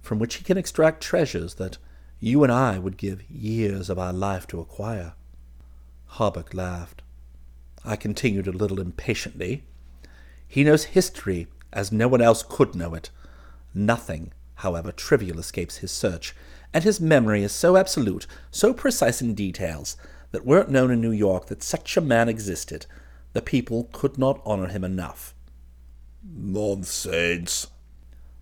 from 0.00 0.18
which 0.18 0.36
he 0.36 0.44
can 0.44 0.56
extract 0.56 1.02
treasures 1.02 1.54
that 1.54 1.78
you 2.18 2.42
and 2.42 2.50
I 2.50 2.78
would 2.78 2.96
give 2.96 3.30
years 3.30 3.90
of 3.90 3.98
our 3.98 4.12
life 4.12 4.46
to 4.48 4.60
acquire. 4.60 5.12
Hawberk 6.06 6.54
laughed. 6.54 7.02
I 7.84 7.96
continued 7.96 8.46
a 8.46 8.52
little 8.52 8.80
impatiently. 8.80 9.64
He 10.48 10.64
knows 10.64 10.84
history 10.84 11.46
as 11.72 11.92
no 11.92 12.08
one 12.08 12.22
else 12.22 12.42
could 12.42 12.74
know 12.74 12.94
it. 12.94 13.10
Nothing, 13.74 14.32
however 14.56 14.92
trivial, 14.92 15.38
escapes 15.38 15.76
his 15.76 15.92
search, 15.92 16.34
and 16.72 16.84
his 16.84 17.00
memory 17.00 17.42
is 17.42 17.52
so 17.52 17.76
absolute, 17.76 18.26
so 18.50 18.72
precise 18.72 19.20
in 19.22 19.34
details, 19.34 19.96
that 20.32 20.44
were 20.44 20.60
it 20.60 20.68
known 20.68 20.90
in 20.90 21.00
New 21.00 21.12
York 21.12 21.46
that 21.46 21.62
such 21.62 21.96
a 21.96 22.00
man 22.00 22.28
existed, 22.28 22.86
the 23.32 23.42
people 23.42 23.88
could 23.92 24.18
not 24.18 24.40
honor 24.44 24.68
him 24.68 24.84
enough. 24.84 25.34
Nonsense, 26.22 27.68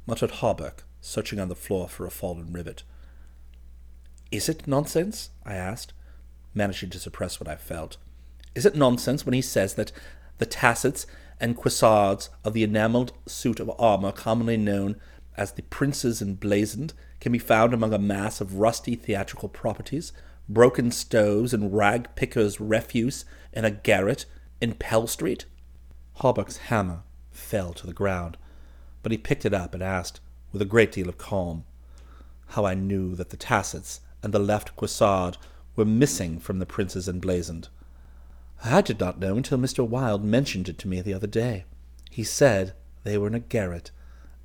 muttered 0.06 0.30
Hawberk, 0.32 0.84
searching 1.00 1.38
on 1.38 1.48
the 1.48 1.54
floor 1.54 1.88
for 1.88 2.06
a 2.06 2.10
fallen 2.10 2.52
rivet. 2.52 2.82
Is 4.30 4.48
it 4.48 4.66
nonsense? 4.66 5.30
I 5.44 5.54
asked, 5.54 5.92
managing 6.54 6.90
to 6.90 6.98
suppress 6.98 7.38
what 7.38 7.48
I 7.48 7.56
felt. 7.56 7.96
Is 8.54 8.64
it 8.64 8.74
nonsense 8.74 9.26
when 9.26 9.34
he 9.34 9.42
says 9.42 9.74
that 9.74 9.92
the 10.38 10.46
tassets 10.46 11.06
and 11.40 11.56
cuissards 11.56 12.30
of 12.44 12.52
the 12.52 12.62
enamelled 12.62 13.12
suit 13.26 13.60
of 13.60 13.70
armour 13.78 14.12
commonly 14.12 14.56
known 14.56 14.96
as 15.36 15.52
the 15.52 15.62
Prince's 15.62 16.22
Emblazoned 16.22 16.92
can 17.20 17.32
be 17.32 17.38
found 17.38 17.74
among 17.74 17.92
a 17.92 17.98
mass 17.98 18.40
of 18.40 18.56
rusty 18.56 18.94
theatrical 18.94 19.48
properties, 19.48 20.12
broken 20.48 20.90
stoves 20.90 21.52
and 21.52 21.74
rag 21.74 22.08
pickers' 22.14 22.60
refuse 22.60 23.24
in 23.52 23.64
a 23.64 23.70
garret 23.70 24.26
in 24.60 24.74
Pell 24.74 25.06
Street? 25.06 25.46
Hawberk's 26.14 26.58
hammer 26.68 27.02
fell 27.30 27.72
to 27.72 27.86
the 27.86 27.92
ground, 27.92 28.36
but 29.02 29.12
he 29.12 29.18
picked 29.18 29.44
it 29.44 29.54
up 29.54 29.74
and 29.74 29.82
asked, 29.82 30.20
with 30.52 30.62
a 30.62 30.66
great 30.66 30.92
deal 30.92 31.08
of 31.08 31.18
calm, 31.18 31.64
how 32.48 32.64
I 32.64 32.74
knew 32.74 33.16
that 33.16 33.30
the 33.30 33.36
tassets 33.36 34.00
and 34.22 34.32
the 34.32 34.38
left 34.38 34.76
cuissard 34.76 35.36
were 35.74 35.84
missing 35.84 36.38
from 36.38 36.60
the 36.60 36.66
Prince's 36.66 37.08
Emblazoned. 37.08 37.68
I 38.64 38.80
did 38.80 39.00
not 39.00 39.18
know 39.18 39.36
until 39.36 39.58
Mr. 39.58 39.86
Wilde 39.86 40.24
mentioned 40.24 40.68
it 40.68 40.78
to 40.78 40.88
me 40.88 41.00
the 41.00 41.12
other 41.12 41.26
day. 41.26 41.64
He 42.10 42.22
said 42.22 42.74
they 43.02 43.18
were 43.18 43.26
in 43.26 43.34
a 43.34 43.40
garret 43.40 43.90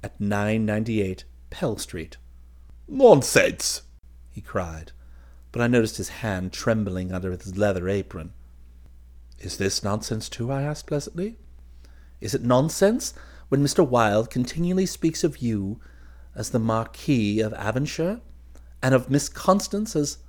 at 0.04 0.20
998 0.20 1.24
Pell 1.50 1.78
Street. 1.78 2.18
Nonsense! 2.88 3.84
he 4.30 4.42
cried, 4.42 4.92
but 5.52 5.62
I 5.62 5.68
noticed 5.68 5.98
his 5.98 6.10
hand 6.10 6.54
trembling 6.54 7.12
under 7.12 7.32
his 7.32 7.58
leather 7.58 7.90
apron. 7.90 8.34
Is 9.40 9.58
this 9.58 9.84
nonsense 9.84 10.30
too? 10.30 10.52
I 10.52 10.62
asked 10.64 10.88
pleasantly. 10.88 11.38
Is 12.22 12.34
it 12.34 12.44
nonsense 12.44 13.14
when 13.50 13.64
Mr. 13.64 13.88
Wilde 13.88 14.30
continually 14.30 14.86
speaks 14.86 15.24
of 15.24 15.40
you 15.40 15.80
as 16.36 16.52
the 16.52 16.60
Marquis 16.60 17.40
of 17.40 17.54
Avonshire, 17.54 18.22
and 18.82 18.96
of 18.96 19.10
Miss 19.10 19.28
Constance 19.28 19.96
as 19.96 20.20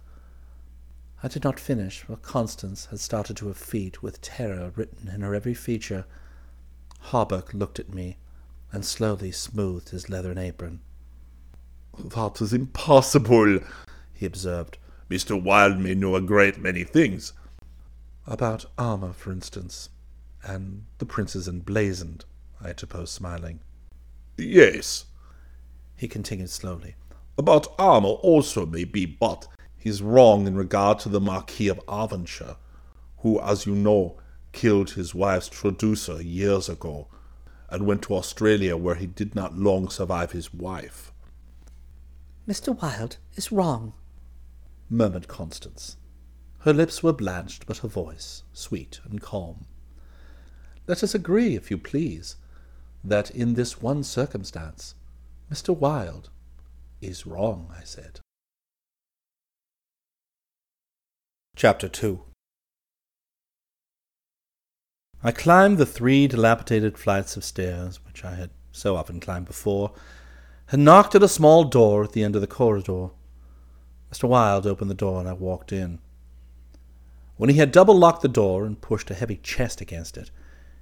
I 1.23 1.29
did 1.29 1.45
not 1.45 1.61
finish, 1.61 2.01
for 2.01 2.17
Constance 2.17 2.87
had 2.87 2.99
started 2.99 3.37
to 3.37 3.49
her 3.49 3.55
feet 3.55 4.03
with 4.03 4.23
terror 4.23 4.73
written 4.75 5.09
in 5.09 5.21
her 5.21 5.35
every 5.35 5.55
feature. 5.55 6.07
Hawberk 7.11 7.53
looked 7.53 7.79
at 7.79 7.93
me 7.93 8.17
and 8.73 8.85
slowly 8.85 9.33
smoothed 9.33 9.91
his 9.91 10.09
leathern 10.09 10.39
apron. 10.39 10.81
That 11.99 12.41
is 12.41 12.53
impossible, 12.53 13.61
he 14.13 14.27
observed. 14.27 14.79
Mr. 15.09 15.41
Wilde 15.41 15.79
may 15.79 15.95
know 15.95 16.15
a 16.15 16.21
great 16.21 16.59
many 16.59 16.85
things. 16.85 17.33
About 18.27 18.67
armour, 18.79 19.13
for 19.13 19.33
instance, 19.33 19.89
and 20.45 20.85
the 20.99 21.07
Prince's 21.07 21.49
Emblazoned, 21.49 22.25
I 22.63 22.71
interposed, 22.71 23.13
smiling. 23.13 23.61
Yes, 24.37 25.07
he 25.97 26.07
continued 26.07 26.51
slowly. 26.51 26.95
About 27.37 27.75
armour 27.79 28.11
also 28.11 28.67
may 28.67 28.85
be, 28.85 29.05
but 29.05 29.49
He's 29.81 30.03
wrong 30.03 30.47
in 30.47 30.57
regard 30.57 30.99
to 31.01 31.09
the 31.09 31.23
Marquis 31.23 31.69
of 31.69 31.81
Avonshire, 31.89 32.57
who, 33.21 33.41
as 33.41 33.65
you 33.65 33.75
know, 33.75 34.19
killed 34.53 34.91
his 34.91 35.15
wife's 35.15 35.49
traducer 35.49 36.21
years 36.21 36.69
ago, 36.69 37.09
and 37.71 37.87
went 37.87 38.03
to 38.03 38.15
Australia 38.15 38.77
where 38.77 38.97
he 38.97 39.07
did 39.07 39.35
not 39.35 39.57
long 39.57 39.89
survive 39.89 40.33
his 40.33 40.53
wife. 40.53 41.13
Mr. 42.49 42.79
Wilde 42.81 43.17
is 43.37 43.53
wrong, 43.53 43.93
murmured 44.89 45.29
Constance. 45.29 45.97
Her 46.61 46.73
lips 46.73 47.03
were 47.03 47.13
blanched, 47.13 47.67
but 47.67 47.79
her 47.79 47.89
voice 47.89 48.43
sweet 48.53 49.01
and 49.05 49.21
calm. 49.21 49.67
Let 50.87 51.03
us 51.03 51.15
agree, 51.15 51.55
if 51.55 51.71
you 51.71 51.79
please, 51.79 52.37
that 53.05 53.31
in 53.31 53.55
this 53.55 53.81
one 53.81 54.03
circumstance 54.03 54.95
Mr. 55.51 55.77
Wilde 55.77 56.31
is 57.01 57.27
wrong, 57.27 57.73
I 57.77 57.85
said. 57.85 58.21
Chapter 61.57 61.89
2 61.89 62.23
I 65.23 65.33
climbed 65.33 65.77
the 65.77 65.85
three 65.85 66.27
dilapidated 66.27 66.97
flights 66.97 67.37
of 67.37 67.45
stairs, 67.45 68.01
which 68.07 68.25
I 68.25 68.37
had 68.37 68.51
so 68.73 68.97
often 68.97 69.21
climbed 69.21 69.47
before, 69.47 69.93
and 70.73 70.85
knocked 70.85 71.15
at 71.15 71.23
a 71.23 71.29
small 71.29 71.65
door 71.65 72.03
at 72.05 72.13
the 72.13 72.25
end 72.25 72.37
of 72.37 72.41
the 72.41 72.47
corridor. 72.47 73.11
Mr. 74.11 74.29
Wilde 74.29 74.67
opened 74.67 74.91
the 74.91 74.95
door, 74.95 75.21
and 75.21 75.29
I 75.29 75.35
walked 75.35 75.73
in. 75.73 75.99
When 77.37 77.51
he 77.51 77.57
had 77.57 77.71
double 77.71 77.97
locked 77.97 78.23
the 78.23 78.29
door 78.29 78.65
and 78.65 78.81
pushed 78.81 79.11
a 79.11 79.15
heavy 79.15 79.37
chest 79.37 79.81
against 79.81 80.17
it, 80.17 80.31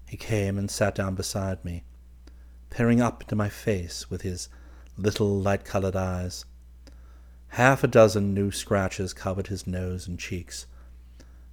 he 0.07 0.17
came 0.17 0.57
and 0.57 0.71
sat 0.71 0.95
down 0.95 1.15
beside 1.15 1.65
me, 1.65 1.85
peering 2.71 3.01
up 3.01 3.23
into 3.23 3.35
my 3.35 3.49
face 3.49 4.09
with 4.09 4.23
his 4.23 4.49
little 4.97 5.39
light-colored 5.39 5.97
eyes. 5.97 6.45
Half 7.49 7.83
a 7.83 7.89
dozen 7.89 8.35
new 8.35 8.51
scratches 8.51 9.13
covered 9.13 9.49
his 9.49 9.67
nose 9.67 10.07
and 10.07 10.19
cheeks, 10.19 10.67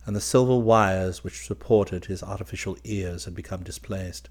and 0.06 0.16
the 0.16 0.22
silver 0.22 0.56
wires 0.56 1.24
which 1.24 1.46
supported 1.46 2.06
his 2.06 2.22
artificial 2.22 2.78
ears 2.84 3.26
had 3.26 3.34
become 3.34 3.64
displaced. 3.64 4.30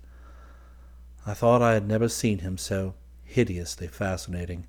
I 1.26 1.34
thought 1.34 1.62
I 1.62 1.74
had 1.74 1.88
never 1.88 2.08
seen 2.08 2.40
him 2.40 2.58
so 2.58 2.94
hideously 3.24 3.88
fascinating. 3.88 4.66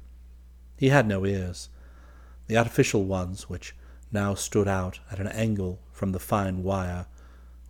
He 0.77 0.89
had 0.89 1.07
no 1.07 1.25
ears. 1.25 1.69
The 2.47 2.57
artificial 2.57 3.05
ones, 3.05 3.49
which 3.49 3.75
now 4.11 4.33
stood 4.33 4.67
out 4.67 4.99
at 5.11 5.19
an 5.19 5.27
angle 5.27 5.79
from 5.91 6.11
the 6.11 6.19
fine 6.19 6.63
wire, 6.63 7.05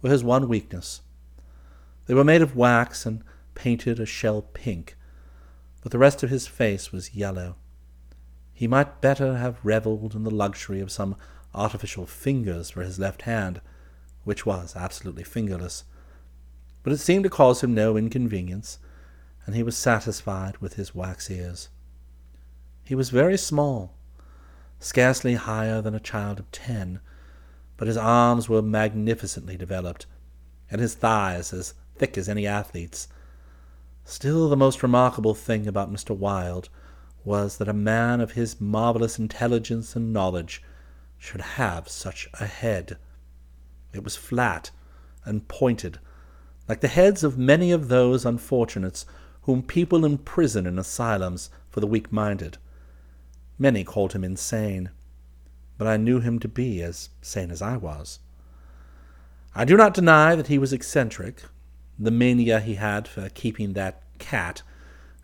were 0.02 0.12
his 0.12 0.24
one 0.24 0.48
weakness. 0.48 1.02
They 2.06 2.14
were 2.14 2.24
made 2.24 2.42
of 2.42 2.56
wax 2.56 3.06
and 3.06 3.24
painted 3.56 4.00
a 4.00 4.06
shell 4.06 4.44
pink, 4.54 4.96
but 5.82 5.92
the 5.92 5.98
rest 5.98 6.24
of 6.24 6.30
his 6.30 6.48
face 6.48 6.92
was 6.92 7.16
yellow. 7.16 7.56
He 8.54 8.68
might 8.68 9.02
better 9.02 9.38
have 9.38 9.64
revelled 9.64 10.16
in 10.16 10.24
the 10.24 10.32
luxury 10.32 10.80
of 10.80 10.92
some 10.92 11.16
artificial 11.56 12.06
fingers 12.06 12.70
for 12.70 12.84
his 12.84 13.00
left 13.00 13.24
hand, 13.24 13.62
which 14.24 14.46
was 14.46 14.76
absolutely 14.76 15.24
fingerless. 15.24 15.86
But 16.84 16.94
it 16.94 16.98
seemed 16.98 17.24
to 17.24 17.30
cause 17.30 17.64
him 17.64 17.74
no 17.74 17.98
inconvenience, 17.98 18.80
and 19.46 19.56
he 19.56 19.64
was 19.64 19.78
satisfied 19.78 20.58
with 20.58 20.74
his 20.74 20.94
wax 20.94 21.32
ears. 21.32 21.70
He 22.84 22.94
was 22.94 23.10
very 23.10 23.38
small, 23.38 23.96
scarcely 24.80 25.36
higher 25.36 25.82
than 25.82 25.96
a 25.96 26.00
child 26.00 26.40
of 26.40 26.52
ten, 26.52 27.00
but 27.78 27.88
his 27.88 27.98
arms 27.98 28.48
were 28.48 28.62
magnificently 28.62 29.58
developed, 29.58 30.06
and 30.70 30.80
his 30.82 30.94
thighs 30.94 31.54
as 31.54 31.74
thick 31.98 32.18
as 32.18 32.30
any 32.30 32.46
athlete's. 32.46 33.08
Still, 34.04 34.50
the 34.50 34.58
most 34.58 34.84
remarkable 34.84 35.34
thing 35.34 35.68
about 35.68 35.92
Mr. 35.92 36.16
Wilde 36.16 36.70
was 37.24 37.58
that 37.58 37.68
a 37.68 37.74
man 37.74 38.22
of 38.22 38.34
his 38.34 38.62
marvelous 38.62 39.18
intelligence 39.18 39.96
and 39.96 40.14
knowledge 40.14 40.62
should 41.18 41.42
have 41.42 41.88
such 41.88 42.28
a 42.40 42.46
head. 42.46 42.98
It 43.94 44.04
was 44.04 44.16
flat 44.16 44.72
and 45.24 45.48
pointed, 45.48 46.00
like 46.68 46.82
the 46.82 46.88
heads 46.88 47.24
of 47.24 47.38
many 47.38 47.72
of 47.72 47.88
those 47.88 48.26
unfortunates 48.26 49.06
whom 49.44 49.62
people 49.62 50.06
imprison 50.06 50.66
in 50.66 50.80
asylums 50.80 51.50
for 51.70 51.80
the 51.80 51.88
weak 51.88 52.12
minded. 52.12 52.58
Many 53.60 53.84
called 53.84 54.14
him 54.14 54.24
insane, 54.24 54.90
but 55.78 55.88
I 55.88 55.98
knew 55.98 56.20
him 56.20 56.40
to 56.40 56.48
be 56.48 56.82
as 56.82 57.10
sane 57.22 57.52
as 57.52 57.62
I 57.62 57.78
was. 57.78 58.20
I 59.54 59.64
do 59.64 59.78
not 59.78 59.94
deny 59.94 60.36
that 60.36 60.48
he 60.48 60.58
was 60.58 60.74
eccentric. 60.74 61.44
The 61.98 62.12
mania 62.12 62.60
he 62.60 62.76
had 62.76 63.08
for 63.08 63.30
keeping 63.30 63.74
that 63.74 64.02
cat 64.20 64.64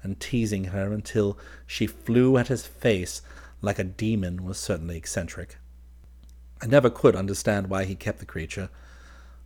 and 0.03 0.19
teasing 0.19 0.65
her 0.65 0.93
until 0.93 1.37
she 1.67 1.87
flew 1.87 2.37
at 2.37 2.47
his 2.47 2.65
face 2.65 3.21
like 3.61 3.79
a 3.79 3.83
demon 3.83 4.43
was 4.43 4.57
certainly 4.57 4.97
eccentric. 4.97 5.57
I 6.61 6.67
never 6.67 6.89
could 6.89 7.15
understand 7.15 7.67
why 7.67 7.85
he 7.85 7.95
kept 7.95 8.19
the 8.19 8.25
creature, 8.25 8.69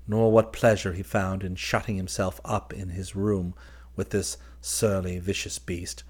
nor 0.08 0.32
what 0.32 0.52
pleasure 0.52 0.94
he 0.94 1.04
found 1.04 1.44
in 1.44 1.56
shutting 1.56 1.96
himself 1.96 2.42
up 2.44 2.74
in 2.74 2.90
his 2.90 3.16
room 3.16 3.54
with 3.96 4.10
this 4.10 4.38
surly, 4.60 5.20
vicious 5.20 5.58
beast. 5.58 6.04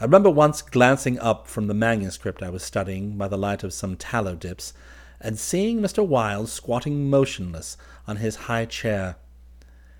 I 0.00 0.04
remember 0.04 0.30
once 0.30 0.62
glancing 0.62 1.18
up 1.18 1.46
from 1.46 1.66
the 1.66 1.74
manuscript 1.74 2.42
I 2.42 2.50
was 2.50 2.62
studying 2.62 3.18
by 3.18 3.28
the 3.28 3.36
light 3.36 3.62
of 3.64 3.72
some 3.72 3.96
tallow 3.96 4.34
dips, 4.34 4.72
and 5.20 5.38
seeing 5.38 5.80
Mr. 5.80 6.06
Wilde 6.06 6.48
squatting 6.48 7.10
motionless 7.10 7.76
on 8.06 8.16
his 8.16 8.36
high 8.46 8.64
chair, 8.64 9.16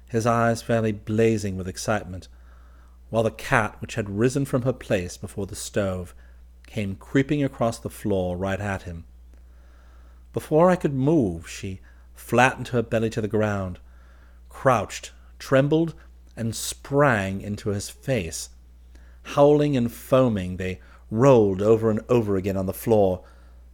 his 0.09 0.25
eyes 0.25 0.63
fairly 0.63 0.93
blazing 0.93 1.57
with 1.57 1.69
excitement, 1.69 2.29
while 3.11 3.25
the 3.25 3.31
cat, 3.31 3.77
which 3.81 3.97
had 3.97 4.09
risen 4.09 4.45
from 4.45 4.63
her 4.63 4.73
place 4.73 5.17
before 5.17 5.47
the 5.47 5.57
stove, 5.57 6.15
came 6.67 6.95
creeping 6.95 7.43
across 7.43 7.79
the 7.79 7.91
floor 7.91 8.37
right 8.37 8.61
at 8.61 8.83
him. 8.83 9.05
Before 10.33 10.71
I 10.71 10.77
could 10.77 10.95
move, 10.95 11.49
she 11.49 11.81
flattened 12.15 12.69
her 12.69 12.83
belly 12.83 13.11
to 13.11 13.21
the 13.21 13.29
ground, 13.29 13.79
crouched, 14.49 15.13
trembled, 15.39 15.95
and 16.37 16.55
sprang 16.55 17.41
into 17.41 17.71
his 17.71 17.89
face. 17.89 18.51
Howling 19.35 19.77
and 19.77 19.91
foaming, 19.91 20.57
they 20.57 20.81
rolled 21.11 21.63
over 21.63 21.91
and 21.91 22.01
over 22.09 22.37
again 22.37 22.57
on 22.57 22.67
the 22.67 22.73
floor, 22.73 23.25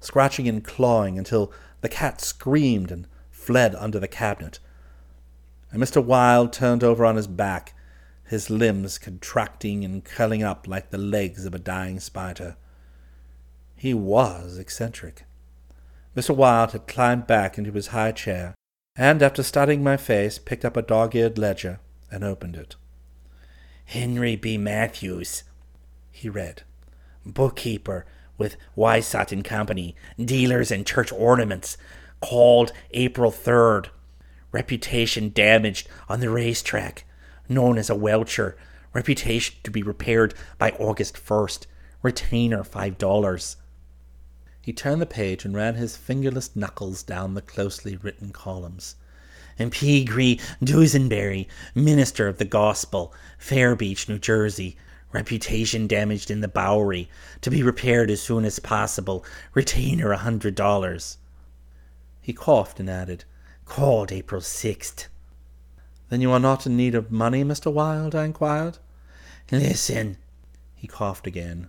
scratching 0.01 0.49
and 0.49 0.65
clawing 0.65 1.19
until 1.19 1.53
the 1.81 1.89
cat 1.89 2.21
screamed 2.21 2.91
and 2.91 3.07
fled 3.31 3.75
under 3.75 3.99
the 3.99 4.09
cabinet. 4.09 4.59
And 5.71 5.83
Mr. 5.83 6.03
Wilde 6.03 6.53
turned 6.53 6.85
over 6.85 7.05
on 7.05 7.17
his 7.17 7.27
back, 7.27 7.75
his 8.25 8.49
limbs 8.49 8.97
contracting 8.97 9.85
and 9.85 10.05
curling 10.05 10.43
up 10.43 10.67
like 10.67 10.91
the 10.91 10.99
legs 10.99 11.45
of 11.45 11.55
a 11.55 11.59
dying 11.59 12.01
spider. 12.01 12.57
He 13.77 13.93
was 13.93 14.57
eccentric. 14.57 15.25
Mr. 16.17 16.35
Wilde 16.35 16.73
had 16.73 16.87
climbed 16.87 17.27
back 17.27 17.59
into 17.59 17.73
his 17.73 17.89
high 17.89 18.13
chair, 18.13 18.55
and 18.97 19.23
after 19.23 19.43
studying 19.43 19.83
my 19.83 19.97
face, 19.97 20.39
picked 20.39 20.65
up 20.65 20.77
a 20.77 20.83
dog-eared 20.83 21.39
ledger 21.39 21.81
and 22.11 22.23
opened 22.23 22.57
it. 22.57 22.77
Henry 23.87 24.37
B. 24.37 24.57
Matthews, 24.57 25.43
he 26.11 26.29
read, 26.29 26.63
bookkeeper 27.27 28.07
with 28.39 28.57
Whysot 28.77 29.33
and 29.33 29.45
Company, 29.45 29.97
dealers 30.19 30.71
in 30.71 30.85
church 30.85 31.13
ornaments, 31.13 31.77
called 32.21 32.73
April 32.93 33.31
3rd. 33.31 33.89
Reputation 34.53 35.31
damaged 35.31 35.89
on 36.09 36.21
the 36.21 36.31
racetrack, 36.31 37.05
known 37.49 37.77
as 37.77 37.91
a 37.91 37.95
welcher. 37.95 38.57
Reputation 38.93 39.57
to 39.65 39.71
be 39.71 39.83
repaired 39.83 40.33
by 40.59 40.71
August 40.79 41.17
1st. 41.17 41.67
Retainer 42.03 42.63
$5. 42.63 43.57
He 44.65 44.73
turned 44.73 45.03
the 45.03 45.07
page 45.07 45.45
and 45.45 45.55
ran 45.55 45.75
his 45.75 45.95
fingerless 45.95 46.57
knuckles 46.57 47.03
down 47.03 47.35
the 47.35 47.43
closely 47.43 47.97
written 47.97 48.31
columns. 48.31 48.97
P. 49.71 50.07
Greene 50.07 50.41
Dusenberry, 50.63 51.47
minister 51.75 52.29
of 52.29 52.39
the 52.39 52.47
gospel, 52.47 53.13
Fairbeach, 53.39 54.09
New 54.09 54.19
Jersey. 54.19 54.79
Reputation 55.13 55.87
damaged 55.87 56.31
in 56.31 56.41
the 56.41 56.49
Bowery, 56.49 57.11
to 57.43 57.51
be 57.51 57.63
repaired 57.63 58.11
as 58.11 58.23
soon 58.23 58.47
as 58.47 58.59
possible. 58.59 59.23
Retainer 59.53 60.13
a 60.13 60.17
hundred 60.17 60.55
dollars. 60.55 61.19
He 62.23 62.33
coughed 62.33 62.81
and 62.81 62.89
added, 62.89 63.25
Called 63.67 64.11
April 64.11 64.41
6th. 64.41 65.09
Then 66.09 66.23
you 66.23 66.33
are 66.33 66.41
not 66.41 66.65
in 66.67 66.75
need 66.75 66.95
of 66.95 67.13
money, 67.13 67.45
Mr. 67.45 67.71
Wilde? 67.71 68.15
I 68.15 68.25
inquired. 68.25 68.79
Listen. 69.53 70.17
He 70.75 70.87
coughed 70.87 71.27
again. 71.27 71.69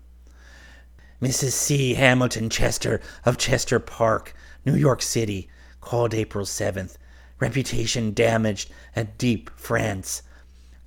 Mrs. 1.21 1.51
C. 1.51 1.93
Hamilton 1.93 2.49
Chester 2.49 3.01
of 3.25 3.38
Chester 3.38 3.80
Park, 3.80 4.36
New 4.65 4.75
York 4.75 5.01
City, 5.01 5.49
called 5.82 6.13
April 6.13 6.45
7th. 6.45 6.97
Reputation 7.39 8.13
damaged 8.13 8.71
at 8.95 9.17
Dieppe, 9.17 9.51
France. 9.56 10.23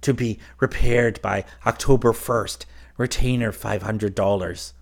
To 0.03 0.15
be 0.15 0.39
repaired 0.61 1.21
by 1.23 1.45
October 1.67 2.13
1st. 2.13 2.65
Retainer 2.97 3.53
$500. 3.53 4.73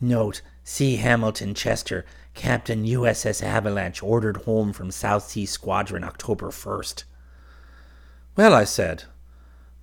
Note 0.00 0.42
C. 0.62 0.96
Hamilton 0.96 1.54
Chester, 1.54 2.04
Captain 2.34 2.84
USS 2.84 3.42
Avalanche, 3.42 4.02
ordered 4.02 4.38
home 4.38 4.72
from 4.72 4.90
South 4.90 5.24
Sea 5.28 5.46
Squadron 5.46 6.04
October 6.04 6.48
1st. 6.48 7.04
Well, 8.36 8.54
I 8.54 8.64
said, 8.64 9.04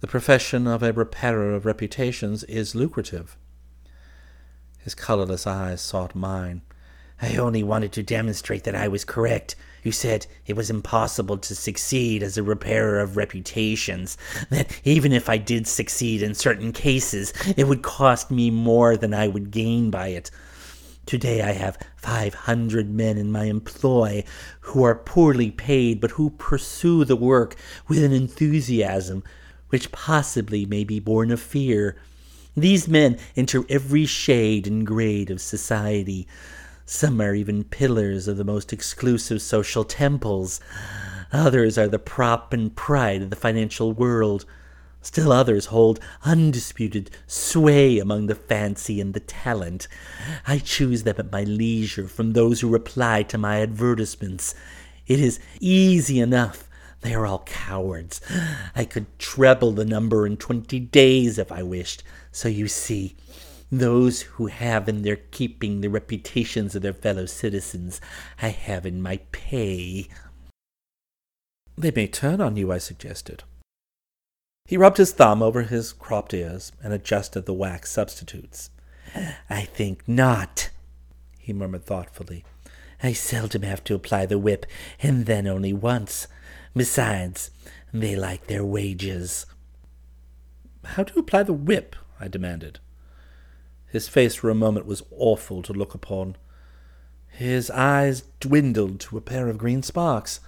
the 0.02 0.08
profession 0.08 0.67
of 0.67 0.82
a 0.84 0.91
repairer 0.91 1.54
of 1.54 1.65
reputations 1.65 2.44
is 2.46 2.76
lucrative. 2.76 3.38
His 4.84 4.96
colorless 4.96 5.46
eyes 5.46 5.82
sought 5.82 6.15
mine. 6.15 6.62
I 7.22 7.36
only 7.38 7.63
wanted 7.63 7.91
to 7.94 8.04
demonstrate 8.04 8.63
that 8.63 8.76
I 8.76 8.88
was 8.88 9.06
correct. 9.06 9.56
You 9.84 9.91
said 9.91 10.26
it 10.48 10.56
was 10.56 10.72
impossible 10.72 11.38
to 11.38 11.56
succeed 11.56 12.24
as 12.24 12.38
a 12.38 12.44
repairer 12.44 13.00
of 13.00 13.15
reputations, 13.15 14.17
that 14.50 14.80
even 14.84 15.12
if 15.13 15.30
I 15.30 15.38
did 15.38 15.67
succeed 15.67 16.24
in 16.24 16.34
certain 16.34 16.72
cases, 16.72 17.32
it 17.56 17.67
would 17.67 17.84
cost 17.84 18.32
me 18.32 18.50
more 18.50 18.98
than 18.98 19.13
I 19.13 19.28
would 19.28 19.52
gain 19.52 19.91
by 19.91 20.08
it. 20.10 20.32
Today 21.06 21.41
I 21.41 21.52
have 21.52 21.78
500 21.98 22.89
men 22.89 23.17
in 23.17 23.32
my 23.32 23.46
employ 23.46 24.24
who 24.62 24.84
are 24.84 24.96
poorly 24.96 25.52
paid, 25.52 26.00
but 26.00 26.12
who 26.12 26.32
pursue 26.32 27.06
the 27.06 27.15
work 27.15 27.56
with 27.88 28.04
an 28.04 28.13
enthusiasm 28.13 29.24
which 29.70 29.91
possibly 29.91 30.65
may 30.65 30.84
be 30.84 31.00
born 31.00 31.32
of 31.32 31.39
fear. 31.39 31.98
These 32.55 32.87
men 32.87 33.17
enter 33.35 33.63
every 33.69 34.05
shade 34.05 34.67
and 34.67 34.85
grade 34.85 35.31
of 35.31 35.39
society. 35.39 36.27
Some 36.85 37.21
are 37.21 37.33
even 37.33 37.63
pillars 37.63 38.27
of 38.27 38.35
the 38.35 38.43
most 38.43 38.73
exclusive 38.73 39.41
social 39.41 39.85
temples. 39.85 40.59
Others 41.31 41.77
are 41.77 41.87
the 41.87 41.99
prop 41.99 42.51
and 42.51 42.75
pride 42.75 43.21
of 43.21 43.29
the 43.29 43.37
financial 43.37 43.93
world. 43.93 44.45
Still 45.01 45.31
others 45.31 45.67
hold 45.67 45.99
undisputed 46.25 47.10
sway 47.25 47.97
among 47.97 48.27
the 48.27 48.35
fancy 48.35 48.99
and 48.99 49.13
the 49.13 49.21
talent. 49.21 49.87
I 50.45 50.60
choose 50.60 51.04
them 51.04 51.15
at 51.17 51.31
my 51.31 51.43
leisure 51.43 52.08
from 52.08 52.33
those 52.33 52.60
who 52.60 52.67
reply 52.67 53.23
to 53.23 53.37
my 53.37 53.62
advertisements. 53.62 54.54
It 55.08 55.21
is 55.21 55.39
easy 55.62 56.19
enough. 56.19 56.67
They 56.99 57.15
are 57.15 57.25
all 57.25 57.43
cowards. 57.45 58.21
I 58.75 58.85
could 58.85 59.08
treble 59.17 59.71
the 59.71 59.85
number 59.85 60.27
in 60.27 60.37
twenty 60.37 60.79
days 60.79 61.39
if 61.39 61.52
I 61.52 61.63
wished. 61.63 62.04
So 62.32 62.48
you 62.48 62.67
see, 62.67 63.15
those 63.71 64.21
who 64.21 64.48
have 64.48 64.90
in 64.90 65.02
their 65.02 65.15
keeping 65.15 65.82
the 65.82 65.90
reputations 65.90 66.75
of 66.75 66.82
their 66.82 66.94
fellow 66.94 67.25
citizens, 67.25 68.02
I 68.42 68.50
have 68.50 68.86
in 68.86 69.02
my 69.02 69.19
pay. 69.32 70.08
They 71.77 71.92
may 71.92 72.08
turn 72.08 72.42
on 72.42 72.58
you, 72.58 72.71
I 72.71 72.77
suggested. 72.77 73.44
He 74.65 74.77
rubbed 74.77 74.98
his 74.98 75.12
thumb 75.12 75.42
over 75.42 75.63
his 75.63 75.94
cropped 75.94 76.34
ears 76.34 76.71
and 76.84 76.94
adjusted 76.94 77.46
the 77.46 77.54
wax 77.54 77.92
substitutes. 77.92 78.69
I 79.50 79.63
think 79.63 80.08
not, 80.08 80.69
he 81.40 81.54
murmured 81.54 81.86
thoughtfully. 81.86 82.46
I 83.04 83.13
seldom 83.13 83.63
have 83.63 83.84
to 83.86 83.96
apply 83.96 84.27
the 84.27 84.38
whip, 84.38 84.65
and 85.02 85.25
then 85.25 85.48
only 85.48 85.73
once. 85.73 86.27
Besides, 86.75 87.52
they 87.92 88.15
like 88.15 88.48
their 88.48 88.63
wages. 88.63 89.46
How 90.86 91.04
do 91.04 91.13
you 91.15 91.21
apply 91.21 91.44
the 91.44 91.54
whip? 91.54 91.96
I 92.22 92.28
demanded. 92.28 92.80
His 93.88 94.08
face 94.08 94.36
for 94.36 94.50
a 94.50 94.56
moment 94.56 94.86
was 94.86 95.04
awful 95.12 95.62
to 95.63 95.74
look 95.74 95.94
upon. 95.94 96.38
His 97.28 97.69
eyes 97.72 98.24
dwindled 98.40 99.00
to 99.02 99.17
a 99.17 99.22
pair 99.22 99.50
of 99.50 99.58
green 99.58 99.84
sparks. 99.84 100.40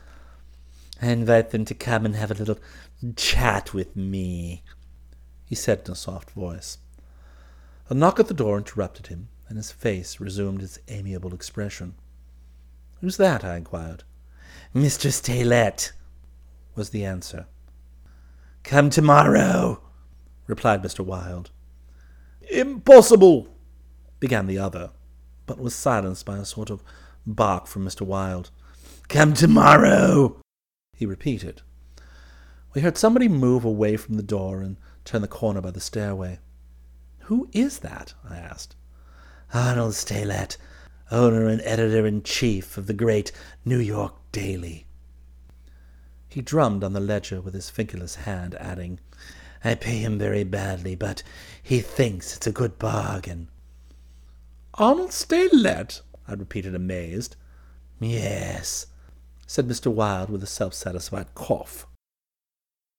I 1.02 1.08
invite 1.08 1.50
them 1.50 1.66
to 1.66 1.74
come 1.74 2.06
and 2.06 2.16
have 2.16 2.32
a 2.32 2.36
little 2.36 2.60
chat 3.16 3.74
with 3.74 3.96
me, 3.96 4.64
he 5.46 5.56
said 5.56 5.82
in 5.86 5.92
a 5.92 5.96
soft 5.96 6.32
voice. 6.32 6.78
A 7.90 7.94
knock 7.94 8.20
at 8.20 8.28
the 8.28 8.34
door 8.34 8.58
interrupted 8.58 9.08
him, 9.08 9.28
and 9.50 9.58
his 9.58 9.72
face 9.72 10.20
resumed 10.20 10.62
its 10.62 10.80
amiable 10.88 11.34
expression. 11.34 11.96
Who's 13.02 13.18
that? 13.18 13.44
I 13.44 13.58
inquired. 13.58 14.04
Mr. 14.74 15.12
Steylette, 15.12 15.92
was 16.76 16.90
the 16.90 17.06
answer. 17.06 17.46
Come 18.64 18.90
tomorrow, 18.90 19.82
replied 20.48 20.82
Mr. 20.82 21.06
Wilde. 21.06 21.52
Impossible, 22.50 23.48
began 24.20 24.48
the 24.48 24.58
other, 24.58 24.92
but 25.46 25.60
was 25.60 25.76
silenced 25.76 26.26
by 26.26 26.38
a 26.38 26.46
sort 26.46 26.70
of 26.70 26.84
bark 27.26 27.68
from 27.68 27.86
Mr. 27.86 28.02
Wilde. 28.02 28.52
Come 29.10 29.34
tomorrow, 29.34 30.38
he 30.96 31.06
repeated. 31.06 31.62
We 32.74 32.82
heard 32.82 32.98
somebody 32.98 33.28
move 33.28 33.66
away 33.66 33.98
from 33.98 34.16
the 34.16 34.24
door 34.24 34.62
and 34.62 34.78
turn 35.06 35.22
the 35.22 35.28
corner 35.28 35.62
by 35.62 35.72
the 35.72 35.80
stairway. 35.80 36.40
Who 37.24 37.50
is 37.54 37.80
that? 37.80 38.14
I 38.28 38.38
asked. 38.38 38.76
Arnold 39.54 39.94
Steylette, 39.94 40.58
owner 41.12 41.48
and 41.48 41.62
editor 41.62 42.08
in 42.08 42.24
chief 42.24 42.78
of 42.78 42.88
the 42.88 42.94
great 42.94 43.32
New 43.64 43.78
York 43.78 44.16
Daily. 44.32 44.86
He 46.28 46.42
drummed 46.42 46.84
on 46.84 46.94
the 46.94 47.00
ledger 47.00 47.40
with 47.40 47.54
his 47.54 47.70
fingerless 47.70 48.16
hand, 48.16 48.56
adding, 48.56 49.00
I 49.64 49.76
pay 49.76 50.00
him 50.00 50.18
very 50.18 50.44
badly, 50.44 50.96
but 50.96 51.22
he 51.64 51.80
thinks 51.80 52.36
it's 52.36 52.46
a 52.46 52.52
good 52.52 52.78
bargain. 52.78 53.48
Arnold 54.76 55.12
Steylette? 55.12 56.02
I 56.28 56.34
repeated, 56.34 56.76
amazed. 56.76 57.38
Yes, 58.00 58.88
said 59.48 59.68
Mr. 59.68 59.92
Wilde 59.92 60.30
with 60.30 60.44
a 60.44 60.48
self 60.48 60.74
satisfied 60.74 61.34
cough. 61.36 61.88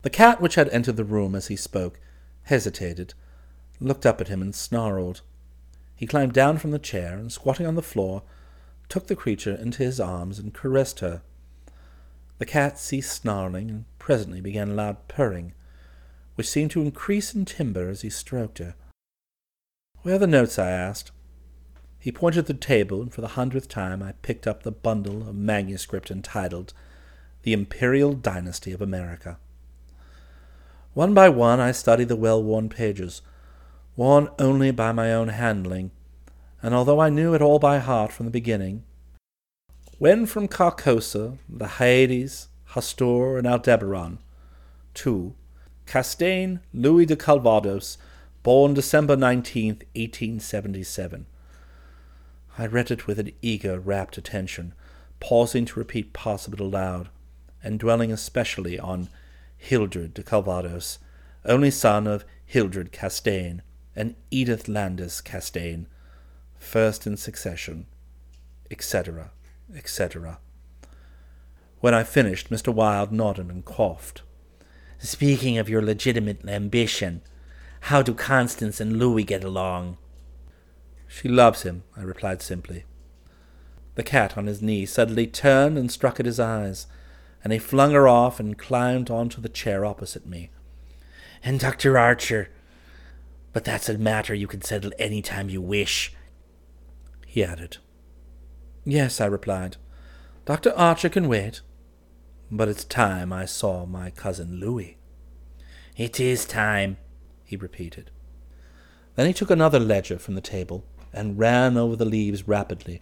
The 0.02 0.10
cat 0.10 0.40
which 0.40 0.54
had 0.54 0.68
entered 0.70 0.96
the 0.96 1.04
room 1.04 1.34
as 1.34 1.48
he 1.48 1.56
spoke 1.56 2.00
hesitated, 2.44 3.14
looked 3.80 4.06
up 4.06 4.20
at 4.20 4.28
him, 4.28 4.40
and 4.40 4.54
snarled. 4.54 5.20
He 5.94 6.06
climbed 6.06 6.32
down 6.32 6.58
from 6.58 6.70
the 6.70 6.78
chair, 6.78 7.16
and 7.18 7.32
squatting 7.32 7.66
on 7.66 7.74
the 7.74 7.82
floor, 7.82 8.22
took 8.88 9.06
the 9.06 9.16
creature 9.16 9.54
into 9.54 9.82
his 9.82 10.00
arms 10.00 10.38
and 10.38 10.54
caressed 10.54 11.00
her. 11.00 11.22
The 12.38 12.46
cat 12.46 12.78
ceased 12.78 13.12
snarling, 13.12 13.70
and 13.70 13.84
presently 13.98 14.40
began 14.40 14.76
loud 14.76 15.08
purring, 15.08 15.54
which 16.34 16.48
seemed 16.48 16.70
to 16.72 16.82
increase 16.82 17.34
in 17.34 17.44
timbre 17.44 17.88
as 17.88 18.02
he 18.02 18.10
stroked 18.10 18.58
her. 18.58 18.74
Where 20.02 20.16
are 20.16 20.18
the 20.18 20.26
notes? 20.26 20.58
I 20.58 20.70
asked. 20.70 21.10
He 21.98 22.12
pointed 22.12 22.46
to 22.46 22.52
the 22.52 22.58
table, 22.58 23.00
and 23.00 23.12
for 23.12 23.22
the 23.22 23.28
hundredth 23.28 23.68
time 23.68 24.02
I 24.02 24.12
picked 24.20 24.46
up 24.46 24.62
the 24.62 24.70
bundle 24.70 25.26
of 25.28 25.34
manuscript 25.34 26.10
entitled 26.10 26.74
The 27.42 27.54
Imperial 27.54 28.12
Dynasty 28.12 28.72
of 28.72 28.82
America. 28.82 29.38
One 30.92 31.14
by 31.14 31.28
one 31.28 31.60
I 31.60 31.72
studied 31.72 32.08
the 32.08 32.16
well 32.16 32.42
worn 32.42 32.68
pages, 32.68 33.22
worn 33.96 34.28
only 34.38 34.70
by 34.70 34.92
my 34.92 35.12
own 35.14 35.28
handling, 35.28 35.92
and 36.62 36.74
although 36.74 37.00
I 37.00 37.08
knew 37.08 37.34
it 37.34 37.42
all 37.42 37.58
by 37.58 37.78
heart 37.78 38.12
from 38.12 38.26
the 38.26 38.32
beginning, 38.32 38.84
when 39.98 40.26
from 40.26 40.48
Carcosa, 40.48 41.38
the 41.48 41.66
Hyades, 41.78 42.48
Hastur, 42.70 43.38
and 43.38 43.46
Aldebaran, 43.46 44.18
to 44.94 45.34
Castaigne 45.86 46.60
Louis 46.72 47.06
de 47.06 47.16
Calvados, 47.16 47.98
born 48.42 48.74
December 48.74 49.16
19th, 49.16 49.82
1877, 49.94 51.26
I 52.56 52.66
read 52.66 52.90
it 52.90 53.06
with 53.06 53.18
an 53.18 53.32
eager, 53.42 53.80
rapt 53.80 54.16
attention, 54.16 54.74
pausing 55.18 55.64
to 55.66 55.78
repeat 55.78 56.12
parts 56.12 56.46
of 56.46 56.54
it 56.54 56.60
aloud, 56.60 57.08
and 57.62 57.78
dwelling 57.78 58.12
especially 58.12 58.78
on 58.78 59.08
Hildred 59.56 60.14
de 60.14 60.22
Calvados, 60.22 60.98
only 61.44 61.70
son 61.70 62.06
of 62.06 62.24
Hildred 62.44 62.92
Castaigne 62.92 63.60
and 63.96 64.14
Edythe 64.30 64.68
Landes 64.68 65.20
Castaigne, 65.20 65.86
first 66.58 67.06
in 67.06 67.16
succession, 67.16 67.86
etc., 68.70 69.30
etc. 69.74 70.38
When 71.80 71.94
I 71.94 72.02
finished, 72.02 72.50
Mr. 72.50 72.72
Wilde 72.72 73.12
nodded 73.12 73.50
and 73.50 73.64
coughed. 73.64 74.22
Speaking 75.04 75.58
of 75.58 75.68
your 75.68 75.82
legitimate 75.82 76.48
ambition, 76.48 77.20
how 77.80 78.00
do 78.00 78.14
Constance 78.14 78.80
and 78.80 78.98
Louis 78.98 79.24
get 79.24 79.44
along? 79.44 79.98
She 81.06 81.28
loves 81.28 81.60
him, 81.60 81.82
I 81.94 82.00
replied 82.00 82.40
simply. 82.40 82.84
The 83.96 84.02
cat 84.02 84.38
on 84.38 84.46
his 84.46 84.62
knee 84.62 84.86
suddenly 84.86 85.26
turned 85.26 85.76
and 85.76 85.92
struck 85.92 86.18
at 86.18 86.24
his 86.24 86.40
eyes, 86.40 86.86
and 87.44 87.52
he 87.52 87.58
flung 87.58 87.92
her 87.92 88.08
off 88.08 88.40
and 88.40 88.56
climbed 88.56 89.10
onto 89.10 89.42
the 89.42 89.50
chair 89.50 89.84
opposite 89.84 90.24
me. 90.24 90.48
And 91.42 91.60
Dr. 91.60 91.98
Archer, 91.98 92.48
but 93.52 93.64
that's 93.64 93.90
a 93.90 93.98
matter 93.98 94.32
you 94.32 94.46
can 94.46 94.62
settle 94.62 94.92
any 94.98 95.20
time 95.20 95.50
you 95.50 95.60
wish, 95.60 96.14
he 97.26 97.44
added. 97.44 97.76
Yes, 98.86 99.20
I 99.20 99.26
replied. 99.26 99.76
Dr. 100.46 100.72
Archer 100.74 101.10
can 101.10 101.28
wait. 101.28 101.60
But 102.50 102.68
it's 102.68 102.84
time 102.84 103.32
I 103.32 103.46
saw 103.46 103.86
my 103.86 104.10
cousin 104.10 104.60
Louis. 104.60 104.98
It 105.96 106.20
is 106.20 106.44
time, 106.44 106.98
he 107.44 107.56
repeated. 107.56 108.10
Then 109.16 109.26
he 109.26 109.32
took 109.32 109.50
another 109.50 109.78
ledger 109.78 110.18
from 110.18 110.34
the 110.34 110.40
table 110.40 110.84
and 111.12 111.38
ran 111.38 111.76
over 111.76 111.96
the 111.96 112.04
leaves 112.04 112.48
rapidly. 112.48 113.00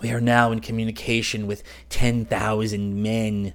We 0.00 0.10
are 0.10 0.20
now 0.20 0.52
in 0.52 0.60
communication 0.60 1.46
with 1.46 1.62
10,000 1.88 3.02
men. 3.02 3.54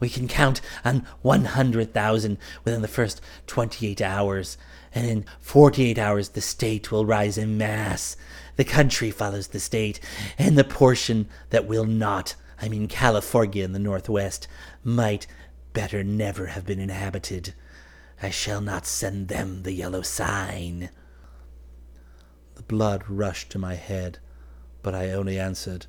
We 0.00 0.08
can 0.08 0.26
count 0.26 0.60
on 0.84 1.06
100,000 1.22 2.38
within 2.64 2.82
the 2.82 2.88
first 2.88 3.20
28 3.46 4.00
hours, 4.00 4.58
and 4.94 5.06
in 5.06 5.24
48 5.40 5.98
hours 5.98 6.30
the 6.30 6.40
state 6.40 6.90
will 6.90 7.06
rise 7.06 7.38
in 7.38 7.56
mass. 7.56 8.16
The 8.56 8.64
country 8.64 9.10
follows 9.10 9.48
the 9.48 9.60
state, 9.60 10.00
and 10.36 10.58
the 10.58 10.64
portion 10.64 11.28
that 11.50 11.66
will 11.66 11.84
not, 11.84 12.34
I 12.64 12.68
mean 12.70 12.88
California 12.88 13.62
in 13.62 13.72
the 13.72 13.78
northwest, 13.78 14.48
might 14.82 15.26
better 15.74 16.02
never 16.02 16.46
have 16.46 16.64
been 16.64 16.80
inhabited. 16.80 17.52
I 18.22 18.30
shall 18.30 18.62
not 18.62 18.86
send 18.86 19.28
them 19.28 19.64
the 19.64 19.72
yellow 19.72 20.00
sign. 20.00 20.88
The 22.54 22.62
blood 22.62 23.04
rushed 23.06 23.50
to 23.50 23.58
my 23.58 23.74
head, 23.74 24.18
but 24.82 24.94
I 24.94 25.10
only 25.10 25.38
answered, 25.38 25.84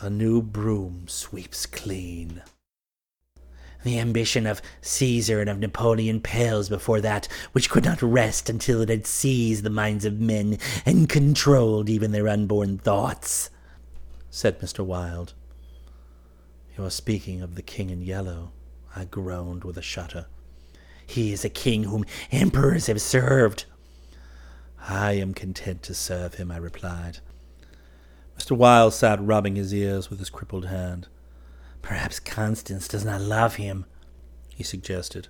A 0.00 0.10
new 0.10 0.42
broom 0.42 1.04
sweeps 1.06 1.64
clean. 1.64 2.42
The 3.84 4.00
ambition 4.00 4.48
of 4.48 4.60
Caesar 4.80 5.40
and 5.40 5.48
of 5.48 5.60
Napoleon 5.60 6.20
pales 6.20 6.68
before 6.68 7.00
that 7.02 7.28
which 7.52 7.70
could 7.70 7.84
not 7.84 8.02
rest 8.02 8.50
until 8.50 8.80
it 8.80 8.88
had 8.88 9.06
seized 9.06 9.62
the 9.62 9.70
minds 9.70 10.04
of 10.04 10.18
men 10.18 10.58
and 10.84 11.08
controlled 11.08 11.88
even 11.88 12.10
their 12.10 12.26
unborn 12.26 12.78
thoughts, 12.78 13.50
said 14.28 14.58
Mr. 14.58 14.84
Wilde. 14.84 15.34
You 16.78 16.84
are 16.84 16.90
speaking 16.90 17.42
of 17.42 17.56
the 17.56 17.62
king 17.62 17.90
in 17.90 18.02
yellow, 18.02 18.52
I 18.94 19.04
groaned 19.04 19.64
with 19.64 19.76
a 19.76 19.82
shudder. 19.82 20.26
He 21.04 21.32
is 21.32 21.44
a 21.44 21.48
king 21.48 21.82
whom 21.82 22.04
emperors 22.30 22.86
have 22.86 23.00
served. 23.00 23.64
I 24.80 25.14
am 25.14 25.34
content 25.34 25.82
to 25.82 25.94
serve 25.94 26.34
him, 26.34 26.52
I 26.52 26.56
replied. 26.56 27.18
Mr. 28.38 28.56
Wilde 28.56 28.94
sat 28.94 29.20
rubbing 29.20 29.56
his 29.56 29.74
ears 29.74 30.08
with 30.08 30.20
his 30.20 30.30
crippled 30.30 30.66
hand. 30.66 31.08
Perhaps 31.82 32.20
Constance 32.20 32.86
does 32.86 33.04
not 33.04 33.22
love 33.22 33.56
him, 33.56 33.84
he 34.54 34.62
suggested. 34.62 35.26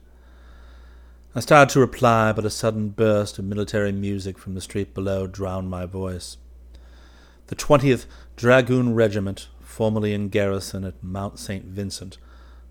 I 1.35 1.41
started 1.41 1.73
to 1.73 1.81
reply, 1.81 2.31
but 2.33 2.45
a 2.45 2.51
sudden 2.51 2.91
burst 2.91 3.39
of 3.39 3.47
military 3.47 3.93
music 3.93 4.37
from 4.37 4.53
the 4.53 4.61
street 4.61 4.93
below 4.93 5.27
drowned 5.27 5.71
my 5.71 5.87
voice. 5.87 6.37
The 7.47 7.57
20th 7.57 8.05
Dragoon 8.37 8.95
Regiment, 8.95 9.49
formerly 9.69 10.15
in 10.15 10.31
garrison 10.31 10.83
at 10.83 11.05
Mount 11.05 11.39
St. 11.39 11.65
Vincent, 11.67 12.17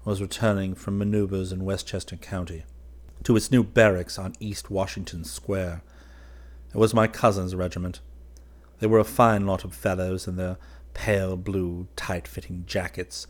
was 0.04 0.20
returning 0.20 0.74
from 0.74 0.98
maneuvers 0.98 1.52
in 1.52 1.64
Westchester 1.64 2.16
County 2.16 2.64
to 3.24 3.36
its 3.36 3.52
new 3.52 3.64
barracks 3.64 4.18
on 4.18 4.34
East 4.40 4.72
Washington 4.72 5.24
Square. 5.24 5.84
It 6.74 6.78
was 6.78 6.96
my 6.96 7.08
cousin's 7.08 7.54
regiment. 7.54 8.00
They 8.80 8.88
were 8.88 9.00
a 9.00 9.06
fine 9.06 9.46
lot 9.46 9.64
of 9.64 9.76
fellows 9.76 10.28
in 10.28 10.38
their 10.38 10.58
pale 10.96 11.38
blue, 11.38 11.88
tight 11.96 12.28
fitting 12.28 12.64
jackets, 12.66 13.28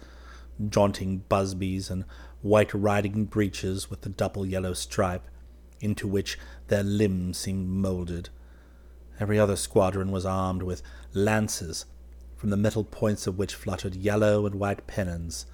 jaunting 0.70 1.26
busbies, 1.30 1.92
and 1.92 2.06
white 2.42 2.74
riding 2.74 3.26
breeches 3.26 3.90
with 3.90 4.02
the 4.02 4.10
double 4.10 4.46
yellow 4.46 4.74
stripe, 4.74 5.28
into 5.82 6.08
which 6.08 6.40
their 6.70 6.84
limbs 6.84 7.38
seemed 7.38 7.68
moulded. 7.68 8.30
Every 9.20 9.38
other 9.38 9.58
squadron 9.58 10.10
was 10.12 10.26
armed 10.26 10.64
with 10.64 10.82
lances, 11.14 11.86
from 12.38 12.52
the 12.52 12.58
metal 12.58 12.84
points 12.84 13.28
of 13.28 13.38
which 13.38 13.56
fluttered 13.56 13.96
yellow 13.96 14.46
and 14.46 14.56
white 14.56 14.88
pennons. 14.88 15.46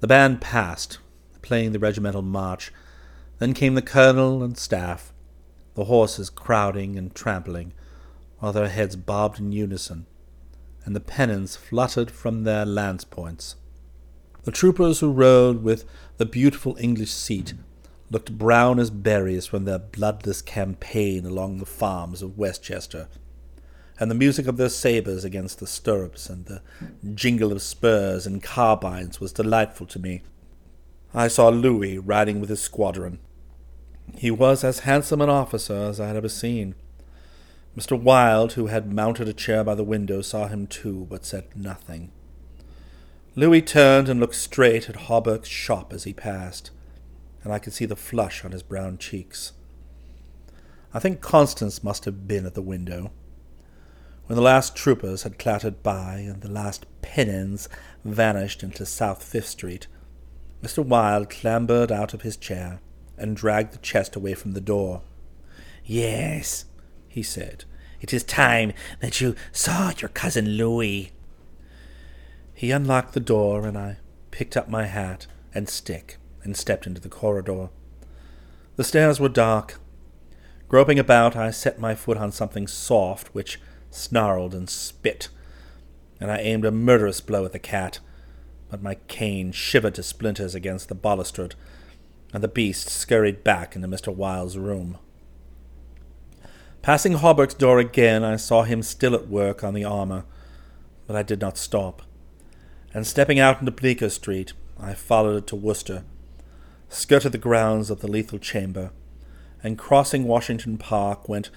The 0.00 0.06
band 0.06 0.40
passed, 0.40 0.98
playing 1.42 1.72
the 1.72 1.78
regimental 1.78 2.22
march. 2.22 2.72
Then 3.38 3.54
came 3.54 3.74
the 3.74 3.82
colonel 3.82 4.42
and 4.42 4.58
staff, 4.58 5.12
the 5.74 5.84
horses 5.84 6.30
crowding 6.30 6.96
and 6.96 7.14
trampling, 7.14 7.72
while 8.38 8.52
their 8.52 8.68
heads 8.68 8.96
bobbed 8.96 9.38
in 9.38 9.52
unison, 9.52 10.06
and 10.84 10.94
the 10.94 11.00
pennons 11.00 11.56
fluttered 11.56 12.10
from 12.10 12.44
their 12.44 12.66
lance 12.66 13.04
points. 13.04 13.56
The 14.44 14.52
troopers 14.52 15.00
who 15.00 15.12
rode 15.12 15.62
with 15.62 15.84
the 16.18 16.26
beautiful 16.26 16.76
English 16.78 17.10
seat 17.12 17.54
looked 18.10 18.38
brown 18.38 18.78
as 18.78 18.90
berries 18.90 19.46
from 19.46 19.64
their 19.64 19.78
bloodless 19.78 20.42
campaign 20.42 21.26
along 21.26 21.58
the 21.58 21.66
farms 21.66 22.22
of 22.22 22.38
Westchester, 22.38 23.08
and 23.98 24.10
the 24.10 24.14
music 24.14 24.46
of 24.46 24.56
their 24.56 24.68
sabres 24.68 25.24
against 25.24 25.58
the 25.58 25.66
stirrups 25.66 26.28
and 26.28 26.46
the 26.46 26.62
jingle 27.14 27.52
of 27.52 27.62
spurs 27.62 28.26
and 28.26 28.42
carbines 28.42 29.20
was 29.20 29.32
delightful 29.32 29.86
to 29.86 29.98
me. 29.98 30.22
I 31.14 31.28
saw 31.28 31.48
Louis 31.48 31.98
riding 31.98 32.40
with 32.40 32.50
his 32.50 32.60
squadron, 32.60 33.20
he 34.14 34.30
was 34.30 34.64
as 34.64 34.80
handsome 34.80 35.20
an 35.20 35.28
officer 35.28 35.74
as 35.74 36.00
I 36.00 36.08
had 36.08 36.16
ever 36.16 36.28
seen. 36.28 36.74
Mr. 37.76 38.00
Wilde, 38.00 38.54
who 38.54 38.66
had 38.66 38.92
mounted 38.92 39.28
a 39.28 39.34
chair 39.34 39.62
by 39.62 39.74
the 39.74 39.84
window, 39.84 40.22
saw 40.22 40.46
him 40.46 40.66
too, 40.66 41.06
but 41.10 41.26
said 41.26 41.44
nothing. 41.54 42.10
Louis 43.34 43.60
turned 43.60 44.08
and 44.08 44.18
looked 44.18 44.36
straight 44.36 44.88
at 44.88 44.96
Hawberk's 44.96 45.48
shop 45.48 45.92
as 45.92 46.04
he 46.04 46.14
passed, 46.14 46.70
and 47.44 47.52
I 47.52 47.58
could 47.58 47.74
see 47.74 47.84
the 47.84 47.96
flush 47.96 48.44
on 48.44 48.52
his 48.52 48.62
brown 48.62 48.96
cheeks. 48.96 49.52
I 50.94 50.98
think 50.98 51.20
Constance 51.20 51.84
must 51.84 52.06
have 52.06 52.26
been 52.26 52.46
at 52.46 52.54
the 52.54 52.62
window. 52.62 53.10
When 54.26 54.34
the 54.34 54.42
last 54.42 54.74
troopers 54.74 55.22
had 55.22 55.38
clattered 55.38 55.84
by 55.84 56.16
and 56.16 56.40
the 56.40 56.50
last 56.50 56.84
pennons 57.00 57.68
vanished 58.04 58.64
into 58.64 58.84
South 58.84 59.22
Fifth 59.22 59.46
Street, 59.46 59.86
Mr. 60.62 60.84
Wilde 60.84 61.30
clambered 61.30 61.92
out 61.92 62.12
of 62.12 62.22
his 62.22 62.36
chair 62.36 62.80
and 63.16 63.36
dragged 63.36 63.72
the 63.72 63.78
chest 63.78 64.16
away 64.16 64.34
from 64.34 64.52
the 64.52 64.60
door. 64.60 65.02
Yes, 65.84 66.64
he 67.06 67.22
said, 67.22 67.64
it 68.00 68.12
is 68.12 68.24
time 68.24 68.72
that 69.00 69.20
you 69.20 69.36
saw 69.52 69.92
your 69.98 70.08
cousin 70.08 70.50
Louis. 70.50 71.12
He 72.52 72.72
unlocked 72.72 73.12
the 73.14 73.20
door, 73.20 73.66
and 73.66 73.78
I 73.78 73.98
picked 74.32 74.56
up 74.56 74.68
my 74.68 74.86
hat 74.86 75.28
and 75.54 75.68
stick 75.68 76.18
and 76.42 76.56
stepped 76.56 76.86
into 76.86 77.00
the 77.00 77.08
corridor. 77.08 77.68
The 78.74 78.84
stairs 78.84 79.20
were 79.20 79.28
dark. 79.28 79.78
Groping 80.68 80.98
about, 80.98 81.36
I 81.36 81.52
set 81.52 81.78
my 81.78 81.94
foot 81.94 82.16
on 82.16 82.32
something 82.32 82.66
soft, 82.66 83.28
which 83.28 83.60
snarled 83.96 84.54
and 84.54 84.68
spit, 84.68 85.28
and 86.20 86.30
I 86.30 86.38
aimed 86.38 86.64
a 86.64 86.70
murderous 86.70 87.20
blow 87.20 87.44
at 87.44 87.52
the 87.52 87.58
cat, 87.58 87.98
but 88.70 88.82
my 88.82 88.96
cane 89.08 89.52
shivered 89.52 89.94
to 89.94 90.02
splinters 90.02 90.54
against 90.54 90.88
the 90.88 90.94
balustrade, 90.94 91.54
and 92.32 92.42
the 92.42 92.48
beast 92.48 92.88
scurried 92.88 93.42
back 93.42 93.74
into 93.74 93.88
Mr. 93.88 94.14
Wilde's 94.14 94.58
room. 94.58 94.98
Passing 96.82 97.14
Hawberk's 97.14 97.54
door 97.54 97.78
again, 97.78 98.22
I 98.22 98.36
saw 98.36 98.62
him 98.62 98.82
still 98.82 99.14
at 99.14 99.28
work 99.28 99.64
on 99.64 99.74
the 99.74 99.84
armor, 99.84 100.24
but 101.06 101.16
I 101.16 101.22
did 101.22 101.40
not 101.40 101.58
stop, 101.58 102.02
and 102.92 103.06
stepping 103.06 103.38
out 103.38 103.60
into 103.60 103.72
Bleecker 103.72 104.10
Street, 104.10 104.52
I 104.78 104.94
followed 104.94 105.36
it 105.36 105.46
to 105.48 105.56
Wooster, 105.56 106.04
skirted 106.88 107.32
the 107.32 107.38
grounds 107.38 107.90
of 107.90 108.00
the 108.00 108.08
lethal 108.08 108.38
chamber, 108.38 108.90
and 109.62 109.78
crossing 109.78 110.24
Washington 110.24 110.78
Park 110.78 111.28
went 111.28 111.50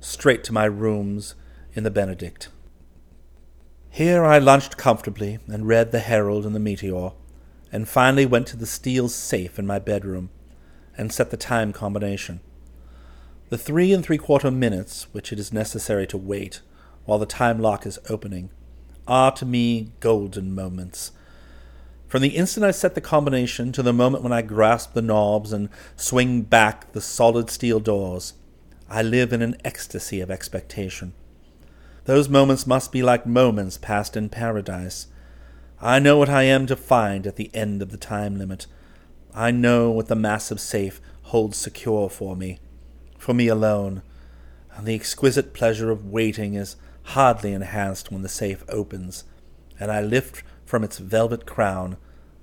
straight 0.00 0.44
to 0.44 0.52
my 0.52 0.64
rooms 0.64 1.34
in 1.74 1.84
the 1.84 1.90
Benedict. 1.90 2.48
Here 3.90 4.24
I 4.24 4.38
lunched 4.38 4.76
comfortably 4.76 5.38
and 5.46 5.68
read 5.68 5.92
the 5.92 6.00
Herald 6.00 6.46
and 6.46 6.54
the 6.54 6.60
Meteor, 6.60 7.10
and 7.72 7.88
finally 7.88 8.26
went 8.26 8.46
to 8.48 8.56
the 8.56 8.66
steel 8.66 9.08
safe 9.08 9.58
in 9.58 9.66
my 9.66 9.78
bedroom 9.78 10.30
and 10.96 11.12
set 11.12 11.30
the 11.30 11.36
time 11.36 11.72
combination. 11.72 12.40
The 13.50 13.58
three 13.58 13.92
and 13.92 14.04
three 14.04 14.18
quarter 14.18 14.50
minutes 14.50 15.06
which 15.12 15.32
it 15.32 15.38
is 15.38 15.52
necessary 15.52 16.06
to 16.08 16.18
wait 16.18 16.60
while 17.04 17.18
the 17.18 17.26
time 17.26 17.60
lock 17.60 17.84
is 17.86 17.98
opening 18.08 18.50
are 19.06 19.32
to 19.32 19.44
me 19.44 19.92
golden 20.00 20.54
moments. 20.54 21.12
From 22.08 22.22
the 22.22 22.36
instant 22.36 22.64
I 22.64 22.70
set 22.70 22.94
the 22.94 23.00
combination 23.00 23.72
to 23.72 23.82
the 23.82 23.92
moment 23.92 24.22
when 24.22 24.32
I 24.32 24.42
grasp 24.42 24.92
the 24.92 25.02
knobs 25.02 25.52
and 25.52 25.68
swing 25.96 26.42
back 26.42 26.92
the 26.92 27.00
solid 27.00 27.50
steel 27.50 27.80
doors, 27.80 28.34
I 28.88 29.02
live 29.02 29.32
in 29.32 29.42
an 29.42 29.56
ecstasy 29.64 30.20
of 30.20 30.30
expectation. 30.30 31.12
Those 32.04 32.28
moments 32.28 32.66
must 32.66 32.92
be 32.92 33.02
like 33.02 33.26
moments 33.26 33.78
passed 33.78 34.16
in 34.16 34.28
paradise. 34.28 35.06
I 35.80 35.98
know 35.98 36.18
what 36.18 36.28
I 36.28 36.42
am 36.42 36.66
to 36.66 36.76
find 36.76 37.26
at 37.26 37.36
the 37.36 37.50
end 37.54 37.80
of 37.80 37.90
the 37.90 37.96
time 37.96 38.36
limit. 38.38 38.66
I 39.34 39.50
know 39.50 39.90
what 39.90 40.08
the 40.08 40.14
massive 40.14 40.60
safe 40.60 41.00
holds 41.22 41.56
secure 41.56 42.08
for 42.08 42.36
me, 42.36 42.58
for 43.18 43.32
me 43.32 43.48
alone, 43.48 44.02
and 44.76 44.86
the 44.86 44.94
exquisite 44.94 45.54
pleasure 45.54 45.90
of 45.90 46.10
waiting 46.10 46.54
is 46.54 46.76
hardly 47.04 47.52
enhanced 47.52 48.12
when 48.12 48.22
the 48.22 48.28
safe 48.28 48.64
opens, 48.68 49.24
and 49.80 49.90
I 49.90 50.00
lift 50.00 50.42
from 50.64 50.84
its 50.84 50.98
velvet 50.98 51.46
crown 51.46 51.96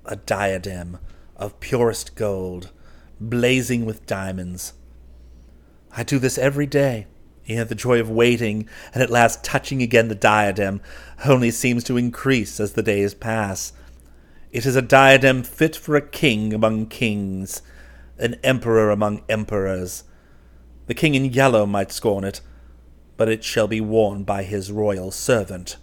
a 0.04 0.16
diadem 0.16 0.98
of 1.36 1.60
purest 1.60 2.16
gold, 2.16 2.70
blazing 3.20 3.84
with 3.84 4.06
diamonds. 4.06 4.72
I 5.96 6.02
do 6.02 6.18
this 6.18 6.36
every 6.38 6.66
day, 6.66 7.06
Yet 7.44 7.68
the 7.68 7.74
joy 7.74 8.00
of 8.00 8.10
waiting 8.10 8.68
and 8.94 9.02
at 9.02 9.10
last 9.10 9.42
touching 9.42 9.82
again 9.82 10.08
the 10.08 10.14
diadem 10.14 10.80
only 11.24 11.50
seems 11.50 11.84
to 11.84 11.96
increase 11.96 12.60
as 12.60 12.72
the 12.72 12.82
days 12.82 13.14
pass. 13.14 13.72
It 14.52 14.66
is 14.66 14.76
a 14.76 14.82
diadem 14.82 15.42
fit 15.42 15.74
for 15.74 15.96
a 15.96 16.06
king 16.06 16.52
among 16.52 16.86
kings, 16.86 17.62
an 18.18 18.36
emperor 18.44 18.90
among 18.90 19.24
emperors. 19.28 20.04
The 20.86 20.94
king 20.94 21.14
in 21.14 21.24
yellow 21.24 21.66
might 21.66 21.90
scorn 21.90 22.24
it, 22.24 22.40
but 23.16 23.28
it 23.28 23.44
shall 23.44 23.66
be 23.66 23.80
worn 23.80 24.24
by 24.24 24.42
his 24.42 24.70
royal 24.70 25.10
servant. 25.10 25.76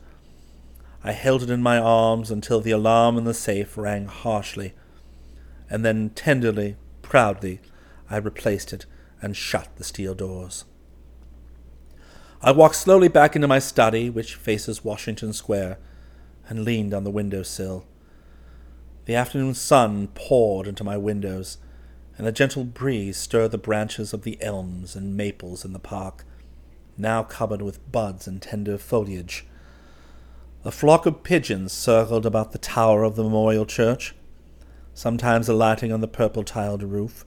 I 1.03 1.13
held 1.13 1.43
it 1.43 1.49
in 1.49 1.63
my 1.63 1.77
arms 1.77 2.29
until 2.29 2.61
the 2.61 2.71
alarm 2.71 3.17
in 3.17 3.23
the 3.23 3.33
safe 3.33 3.77
rang 3.77 4.05
harshly, 4.05 4.73
and 5.69 5.83
then 5.83 6.11
tenderly, 6.11 6.75
proudly, 7.01 7.61
I 8.09 8.17
replaced 8.17 8.73
it 8.73 8.85
and 9.21 9.35
shut 9.35 9.69
the 9.77 9.83
steel 9.83 10.13
doors. 10.13 10.65
I 12.41 12.51
walked 12.51 12.75
slowly 12.75 13.09
back 13.09 13.35
into 13.35 13.49
my 13.49 13.59
study, 13.59 14.09
which 14.09 14.35
faces 14.35 14.83
Washington 14.83 15.33
Square, 15.33 15.77
and 16.47 16.63
leaned 16.63 16.93
on 16.93 17.03
the 17.03 17.11
window 17.11 17.43
sill. 17.43 17.85
The 19.05 19.15
afternoon 19.15 19.55
sun 19.55 20.07
poured 20.13 20.65
into 20.65 20.85
my 20.85 20.95
windows, 20.95 21.57
and 22.17 22.25
a 22.25 22.31
gentle 22.31 22.63
breeze 22.63 23.17
stirred 23.17 23.51
the 23.51 23.57
branches 23.57 24.13
of 24.13 24.23
the 24.23 24.41
elms 24.41 24.95
and 24.95 25.17
maples 25.17 25.65
in 25.65 25.73
the 25.73 25.79
park, 25.79 26.23
now 26.97 27.23
covered 27.23 27.61
with 27.61 27.91
buds 27.91 28.25
and 28.25 28.41
tender 28.41 28.77
foliage. 28.77 29.45
A 30.63 30.71
flock 30.71 31.05
of 31.05 31.23
pigeons 31.23 31.73
circled 31.73 32.25
about 32.25 32.53
the 32.53 32.57
tower 32.57 33.03
of 33.03 33.17
the 33.17 33.23
memorial 33.23 33.65
church, 33.65 34.15
sometimes 34.93 35.49
alighting 35.49 35.91
on 35.91 35.99
the 35.99 36.07
purple 36.07 36.43
tiled 36.43 36.83
roof, 36.83 37.25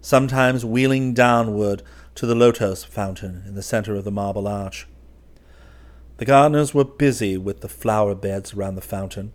sometimes 0.00 0.64
wheeling 0.64 1.12
downward 1.12 1.82
to 2.14 2.26
the 2.26 2.34
lotos 2.34 2.84
fountain 2.84 3.42
in 3.46 3.54
the 3.54 3.62
center 3.62 3.94
of 3.94 4.04
the 4.04 4.10
marble 4.10 4.46
arch. 4.46 4.86
The 6.18 6.24
gardeners 6.24 6.72
were 6.72 6.84
busy 6.84 7.36
with 7.36 7.60
the 7.60 7.68
flower 7.68 8.14
beds 8.14 8.54
around 8.54 8.76
the 8.76 8.80
fountain, 8.80 9.32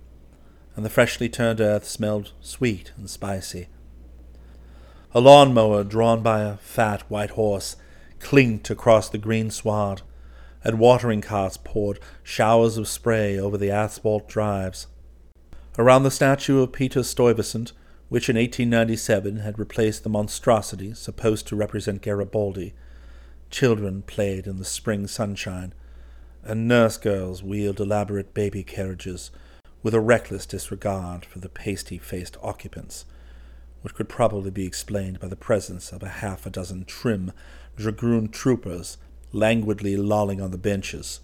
and 0.76 0.86
the 0.86 0.90
freshly 0.90 1.28
turned 1.28 1.60
earth 1.60 1.86
smelled 1.86 2.32
sweet 2.40 2.94
and 2.96 3.10
spicy. 3.10 3.68
A 5.14 5.20
lawn 5.20 5.54
mower 5.54 5.84
drawn 5.84 6.22
by 6.22 6.42
a 6.42 6.58
fat 6.58 7.02
white 7.10 7.32
horse 7.32 7.76
clinked 8.20 8.70
across 8.70 9.10
the 9.10 9.18
green 9.18 9.50
sward, 9.50 10.04
and 10.64 10.80
watering 10.80 11.22
carts 11.22 11.58
poured 11.58 12.00
showers 12.24 12.78
of 12.78 12.88
spray 12.88 13.40
over 13.40 13.58
the 13.58 13.72
asphalt 13.72 14.28
drives. 14.28 14.88
Around 15.78 16.04
the 16.04 16.12
statue 16.12 16.62
of 16.62 16.74
Peter 16.74 17.04
Stuyvesant 17.04 17.72
which 18.10 18.28
in 18.28 18.36
1897 18.36 19.38
had 19.38 19.60
replaced 19.60 20.04
the 20.04 20.10
monstrosity 20.10 20.94
supposed 20.94 21.48
to 21.48 21.56
represent 21.56 22.02
Garibaldi. 22.02 22.74
Children 23.52 24.02
played 24.02 24.48
in 24.48 24.58
the 24.58 24.66
spring 24.66 25.08
sunshine, 25.08 25.74
and 26.44 26.68
nurse 26.68 26.98
girls 26.98 27.44
wheeled 27.44 27.80
elaborate 27.80 28.34
baby 28.34 28.64
carriages 28.64 29.30
with 29.84 29.94
a 29.94 30.00
reckless 30.00 30.46
disregard 30.46 31.24
for 31.24 31.40
the 31.40 31.50
pasty 31.50 32.00
faced 32.00 32.36
occupants, 32.42 33.06
which 33.82 33.94
could 33.94 34.10
probably 34.10 34.52
be 34.52 34.66
explained 34.66 35.20
by 35.20 35.28
the 35.28 35.36
presence 35.36 35.92
of 35.92 36.02
a 36.04 36.10
half 36.10 36.46
a 36.46 36.50
dozen 36.50 36.86
trim 36.86 37.32
dragoon 37.78 38.28
troopers 38.28 38.98
languidly 39.32 39.96
lolling 39.96 40.42
on 40.42 40.52
the 40.52 40.58
benches. 40.58 41.22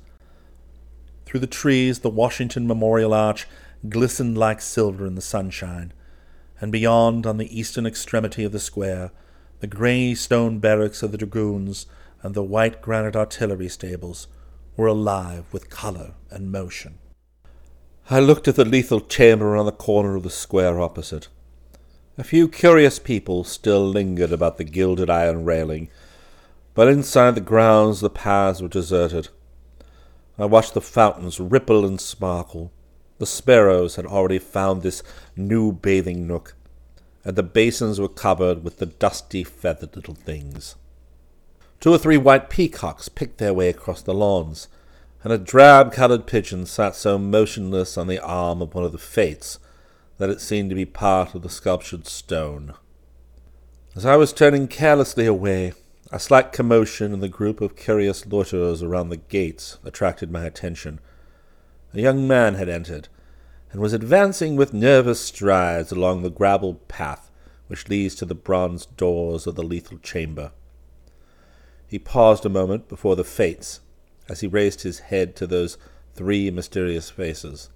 Through 1.26 1.40
the 1.40 1.48
trees, 1.48 2.00
the 2.00 2.10
Washington 2.10 2.68
Memorial 2.68 3.14
Arch 3.14 3.48
glistened 3.90 4.38
like 4.38 4.62
silver 4.62 5.08
in 5.08 5.16
the 5.16 5.22
sunshine 5.22 5.92
and 6.62 6.72
beyond, 6.72 7.26
on 7.26 7.38
the 7.38 7.60
eastern 7.60 7.86
extremity 7.86 8.44
of 8.44 8.52
the 8.52 8.60
square, 8.60 9.12
the 9.60 9.68
grey 9.68 10.14
stone 10.14 10.60
barracks 10.60 11.04
of 11.04 11.12
the 11.12 11.18
dragoons 11.18 11.86
and 12.22 12.34
the 12.34 12.44
white 12.44 12.82
granite 12.82 13.16
artillery 13.16 13.70
stables 13.70 14.28
were 14.76 14.88
alive 14.88 15.46
with 15.52 15.70
colour 15.70 16.14
and 16.30 16.52
motion. 16.52 16.98
I 18.10 18.20
looked 18.20 18.48
at 18.48 18.56
the 18.56 18.66
lethal 18.66 19.02
chamber 19.02 19.56
on 19.56 19.66
the 19.66 19.72
corner 19.72 20.16
of 20.16 20.24
the 20.24 20.30
square 20.30 20.80
opposite. 20.80 21.28
A 22.18 22.24
few 22.24 22.48
curious 22.48 23.00
people 23.00 23.44
still 23.44 23.86
lingered 23.86 24.32
about 24.32 24.58
the 24.58 24.64
gilded 24.64 25.10
iron 25.10 25.44
railing, 25.44 25.90
but 26.74 26.88
inside 26.88 27.36
the 27.36 27.42
grounds 27.42 28.02
the 28.02 28.10
paths 28.10 28.62
were 28.62 28.68
deserted. 28.68 29.30
I 30.38 30.46
watched 30.46 30.74
the 30.74 30.82
fountains 30.82 31.40
ripple 31.40 31.86
and 31.86 32.00
sparkle, 32.00 32.72
the 33.18 33.26
sparrows 33.26 33.96
had 33.96 34.06
already 34.06 34.40
found 34.40 34.82
this 34.82 35.04
new 35.36 35.72
bathing 35.72 36.28
nook, 36.28 36.56
and 37.24 37.36
the 37.36 37.44
basins 37.44 38.00
were 38.00 38.10
covered 38.10 38.64
with 38.64 38.78
the 38.78 38.86
dusty, 38.86 39.44
feathered 39.44 39.96
little 39.96 40.16
things. 40.16 40.76
Two 41.80 41.94
or 41.94 41.98
three 41.98 42.18
white 42.18 42.50
peacocks 42.50 43.10
picked 43.10 43.38
their 43.38 43.54
way 43.54 43.70
across 43.70 44.02
the 44.02 44.14
lawns, 44.14 44.68
and 45.24 45.34
a 45.34 45.38
drab 45.38 45.92
coloured 45.92 46.28
pigeon 46.28 46.66
sat 46.66 46.96
so 46.96 47.18
motionless 47.18 47.98
on 47.98 48.08
the 48.08 48.24
arm 48.24 48.62
of 48.62 48.74
one 48.76 48.84
of 48.84 48.92
the 48.92 48.98
fates 48.98 49.60
that 50.18 50.30
it 50.30 50.40
seemed 50.40 50.70
to 50.70 50.76
be 50.76 50.86
part 50.86 51.36
of 51.36 51.42
the 51.42 51.50
sculptured 51.50 52.08
stone. 52.08 52.74
As 53.96 54.06
I 54.06 54.16
was 54.18 54.34
turning 54.34 54.68
carelessly 54.68 55.26
away, 55.26 55.74
a 56.12 56.20
slight 56.20 56.52
commotion 56.52 57.14
in 57.14 57.20
the 57.20 57.28
group 57.28 57.62
of 57.62 57.76
curious 57.76 58.26
loiterers 58.26 58.84
around 58.84 59.10
the 59.10 59.18
gates 59.18 59.78
attracted 59.84 60.32
my 60.32 60.46
attention. 60.46 61.00
A 61.96 62.02
young 62.02 62.28
man 62.28 62.56
had 62.56 62.68
entered, 62.68 63.08
and 63.72 63.80
was 63.80 63.94
advancing 63.94 64.58
with 64.58 64.74
nervous 64.74 65.22
strides 65.22 65.94
along 65.94 66.22
the 66.22 66.30
gravelled 66.30 66.90
path 66.90 67.32
which 67.68 67.88
leads 67.88 68.16
to 68.16 68.26
the 68.26 68.36
bronze 68.36 68.86
doors 68.86 69.48
of 69.48 69.56
the 69.56 69.64
lethal 69.64 69.98
chamber. 70.00 70.52
He 71.88 71.98
paused 71.98 72.46
a 72.46 72.50
moment 72.50 72.90
before 72.90 73.16
the 73.16 73.24
fates 73.24 73.80
as 74.28 74.42
he 74.42 74.48
raised 74.48 74.82
his 74.82 75.00
head 75.00 75.36
to 75.38 75.48
those 75.48 75.78
three 76.14 76.52
mysterious 76.52 77.10
faces. 77.10 77.70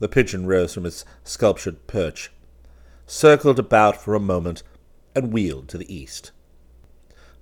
The 0.00 0.08
pigeon 0.08 0.46
rose 0.46 0.74
from 0.74 0.84
its 0.84 1.04
sculptured 1.22 1.86
perch, 1.86 2.30
circled 3.06 3.58
about 3.58 3.96
for 3.96 4.14
a 4.14 4.20
moment, 4.20 4.62
and 5.14 5.32
wheeled 5.32 5.68
to 5.68 5.78
the 5.78 5.92
east. 5.94 6.32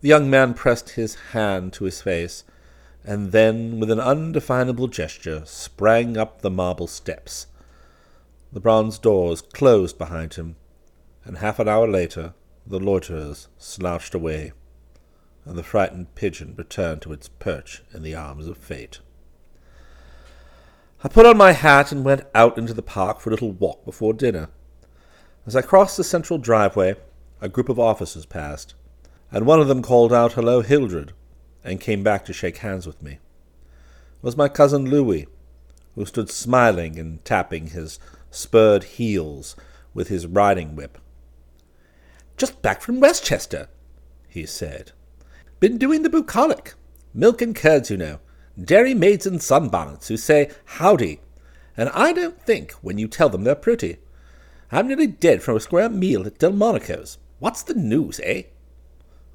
The 0.00 0.08
young 0.08 0.30
man 0.30 0.54
pressed 0.54 0.90
his 0.90 1.16
hand 1.32 1.72
to 1.74 1.84
his 1.84 2.02
face, 2.02 2.44
and 3.04 3.32
then, 3.32 3.80
with 3.80 3.90
an 3.90 4.00
undefinable 4.00 4.88
gesture, 4.88 5.42
sprang 5.44 6.16
up 6.16 6.40
the 6.40 6.50
marble 6.50 6.86
steps. 6.86 7.46
The 8.52 8.60
bronze 8.60 8.98
doors 8.98 9.42
closed 9.42 9.98
behind 9.98 10.34
him, 10.34 10.56
and 11.24 11.38
half 11.38 11.58
an 11.58 11.68
hour 11.68 11.88
later 11.88 12.34
the 12.66 12.78
loiterers 12.78 13.48
slouched 13.58 14.14
away, 14.14 14.52
and 15.44 15.56
the 15.56 15.62
frightened 15.62 16.14
pigeon 16.14 16.54
returned 16.56 17.02
to 17.02 17.12
its 17.12 17.28
perch 17.28 17.82
in 17.92 18.02
the 18.02 18.14
arms 18.14 18.46
of 18.46 18.56
fate. 18.56 19.00
I 21.02 21.08
put 21.08 21.26
on 21.26 21.36
my 21.36 21.52
hat 21.52 21.90
and 21.90 22.04
went 22.04 22.22
out 22.34 22.56
into 22.56 22.74
the 22.74 22.82
park 22.82 23.18
for 23.18 23.30
a 23.30 23.32
little 23.32 23.50
walk 23.50 23.84
before 23.84 24.12
dinner. 24.12 24.50
As 25.44 25.56
I 25.56 25.62
crossed 25.62 25.96
the 25.96 26.04
central 26.04 26.38
driveway, 26.38 26.94
a 27.40 27.48
group 27.48 27.68
of 27.68 27.80
officers 27.80 28.24
passed, 28.24 28.74
and 29.32 29.44
one 29.44 29.58
of 29.58 29.66
them 29.66 29.82
called 29.82 30.12
out, 30.12 30.34
Hello, 30.34 30.60
Hildred, 30.60 31.12
and 31.64 31.80
came 31.80 32.02
back 32.02 32.24
to 32.24 32.32
shake 32.32 32.58
hands 32.58 32.86
with 32.86 33.02
me. 33.02 33.12
It 33.12 34.22
was 34.22 34.36
my 34.36 34.48
cousin 34.48 34.88
Louis, 34.88 35.26
who 35.94 36.04
stood 36.06 36.30
smiling 36.30 36.98
and 36.98 37.24
tapping 37.24 37.68
his 37.68 37.98
spurred 38.30 38.84
heels 38.84 39.56
with 39.94 40.08
his 40.08 40.26
riding 40.26 40.74
whip. 40.74 40.98
Just 42.36 42.62
back 42.62 42.80
from 42.80 43.00
Westchester, 43.00 43.68
he 44.28 44.46
said. 44.46 44.92
Been 45.60 45.78
doing 45.78 46.02
the 46.02 46.10
bucolic. 46.10 46.74
Milk 47.14 47.42
and 47.42 47.54
curds, 47.54 47.90
you 47.90 47.96
know. 47.96 48.20
Dairy 48.60 48.94
maids 48.94 49.26
in 49.26 49.34
sunbonnets 49.34 50.08
who 50.08 50.16
say 50.16 50.50
howdy, 50.64 51.20
and 51.76 51.88
I 51.90 52.12
don't 52.12 52.40
think 52.40 52.72
when 52.82 52.98
you 52.98 53.08
tell 53.08 53.28
them 53.28 53.44
they're 53.44 53.54
pretty. 53.54 53.98
I'm 54.70 54.88
nearly 54.88 55.06
dead 55.06 55.42
from 55.42 55.56
a 55.56 55.60
square 55.60 55.88
meal 55.88 56.26
at 56.26 56.38
Delmonico's. 56.38 57.18
What's 57.38 57.62
the 57.62 57.74
news, 57.74 58.20
eh? 58.22 58.44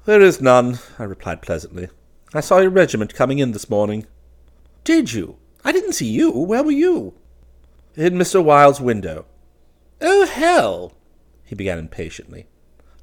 There 0.04 0.20
is 0.20 0.40
none, 0.40 0.78
I 0.98 1.04
replied 1.04 1.42
pleasantly. 1.42 1.88
I 2.34 2.40
saw 2.40 2.58
your 2.58 2.70
regiment 2.70 3.14
coming 3.14 3.38
in 3.38 3.52
this 3.52 3.70
morning. 3.70 4.06
Did 4.84 5.12
you? 5.12 5.38
I 5.64 5.72
didn't 5.72 5.94
see 5.94 6.08
you. 6.08 6.30
Where 6.30 6.62
were 6.62 6.70
you? 6.70 7.14
In 7.94 8.14
Mr. 8.14 8.44
Wilde's 8.44 8.80
window. 8.80 9.26
Oh, 10.00 10.26
hell! 10.26 10.92
he 11.44 11.54
began 11.54 11.78
impatiently. 11.78 12.46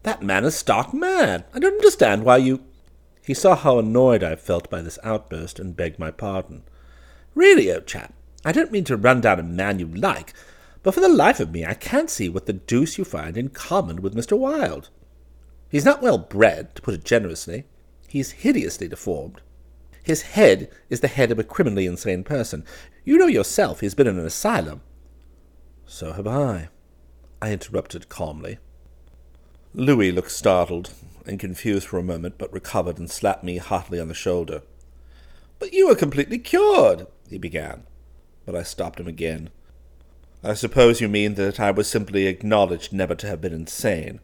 That 0.03 0.21
man 0.21 0.45
is 0.45 0.55
stark 0.55 0.93
mad. 0.93 1.45
I 1.53 1.59
don't 1.59 1.73
understand 1.73 2.23
why 2.23 2.37
you. 2.37 2.63
He 3.23 3.33
saw 3.33 3.55
how 3.55 3.79
annoyed 3.79 4.23
I 4.23 4.35
felt 4.35 4.69
by 4.69 4.81
this 4.81 4.99
outburst 5.03 5.59
and 5.59 5.75
begged 5.75 5.97
my 5.97 6.11
pardon. 6.11 6.63
Really, 7.33 7.73
old 7.73 7.87
chap, 7.87 8.13
I 8.45 8.51
don't 8.51 8.71
mean 8.71 8.83
to 8.83 8.95
run 8.95 9.21
down 9.21 9.39
a 9.39 9.43
man 9.43 9.79
you 9.79 9.87
like, 9.87 10.33
but 10.83 10.93
for 10.93 10.99
the 11.01 11.09
life 11.09 11.39
of 11.39 11.51
me 11.51 11.65
I 11.65 11.73
can't 11.73 12.11
see 12.11 12.29
what 12.29 12.45
the 12.45 12.53
deuce 12.53 12.99
you 12.99 13.03
find 13.03 13.35
in 13.35 13.49
common 13.49 14.03
with 14.03 14.15
Mr. 14.15 14.37
Wilde. 14.37 14.89
He's 15.67 15.83
not 15.85 16.03
well 16.03 16.19
bred, 16.19 16.75
to 16.75 16.81
put 16.83 16.93
it 16.93 17.03
generously. 17.03 17.65
He's 18.07 18.31
hideously 18.31 18.87
deformed. 18.87 19.41
His 20.03 20.21
head 20.21 20.69
is 20.89 20.99
the 20.99 21.07
head 21.07 21.31
of 21.31 21.39
a 21.39 21.43
criminally 21.43 21.85
insane 21.85 22.23
person. 22.23 22.63
You 23.03 23.17
know 23.17 23.27
yourself 23.27 23.79
he's 23.79 23.95
been 23.95 24.07
in 24.07 24.19
an 24.19 24.25
asylum. 24.25 24.81
So 25.87 26.13
have 26.13 26.27
I, 26.27 26.69
I 27.41 27.51
interrupted 27.51 28.09
calmly. 28.09 28.59
Louis 29.73 30.11
looked 30.11 30.31
startled 30.31 30.91
and 31.25 31.39
confused 31.39 31.87
for 31.87 31.97
a 31.97 32.03
moment, 32.03 32.35
but 32.37 32.53
recovered 32.53 32.99
and 32.99 33.09
slapped 33.09 33.43
me 33.43 33.57
heartily 33.57 33.99
on 33.99 34.07
the 34.07 34.13
shoulder. 34.13 34.61
But 35.59 35.73
you 35.73 35.89
are 35.89 35.95
completely 35.95 36.37
cured, 36.37 37.07
he 37.29 37.37
began, 37.37 37.83
but 38.45 38.55
I 38.55 38.63
stopped 38.63 38.99
him 38.99 39.07
again. 39.07 39.49
I 40.43 40.53
suppose 40.53 41.01
you 41.01 41.09
mean 41.09 41.33
that 41.35 41.59
I 41.59 41.71
was 41.71 41.89
simply 41.89 42.27
acknowledged 42.27 42.93
never 42.93 43.15
to 43.15 43.27
have 43.27 43.41
been 43.41 43.53
insane. 43.53 44.19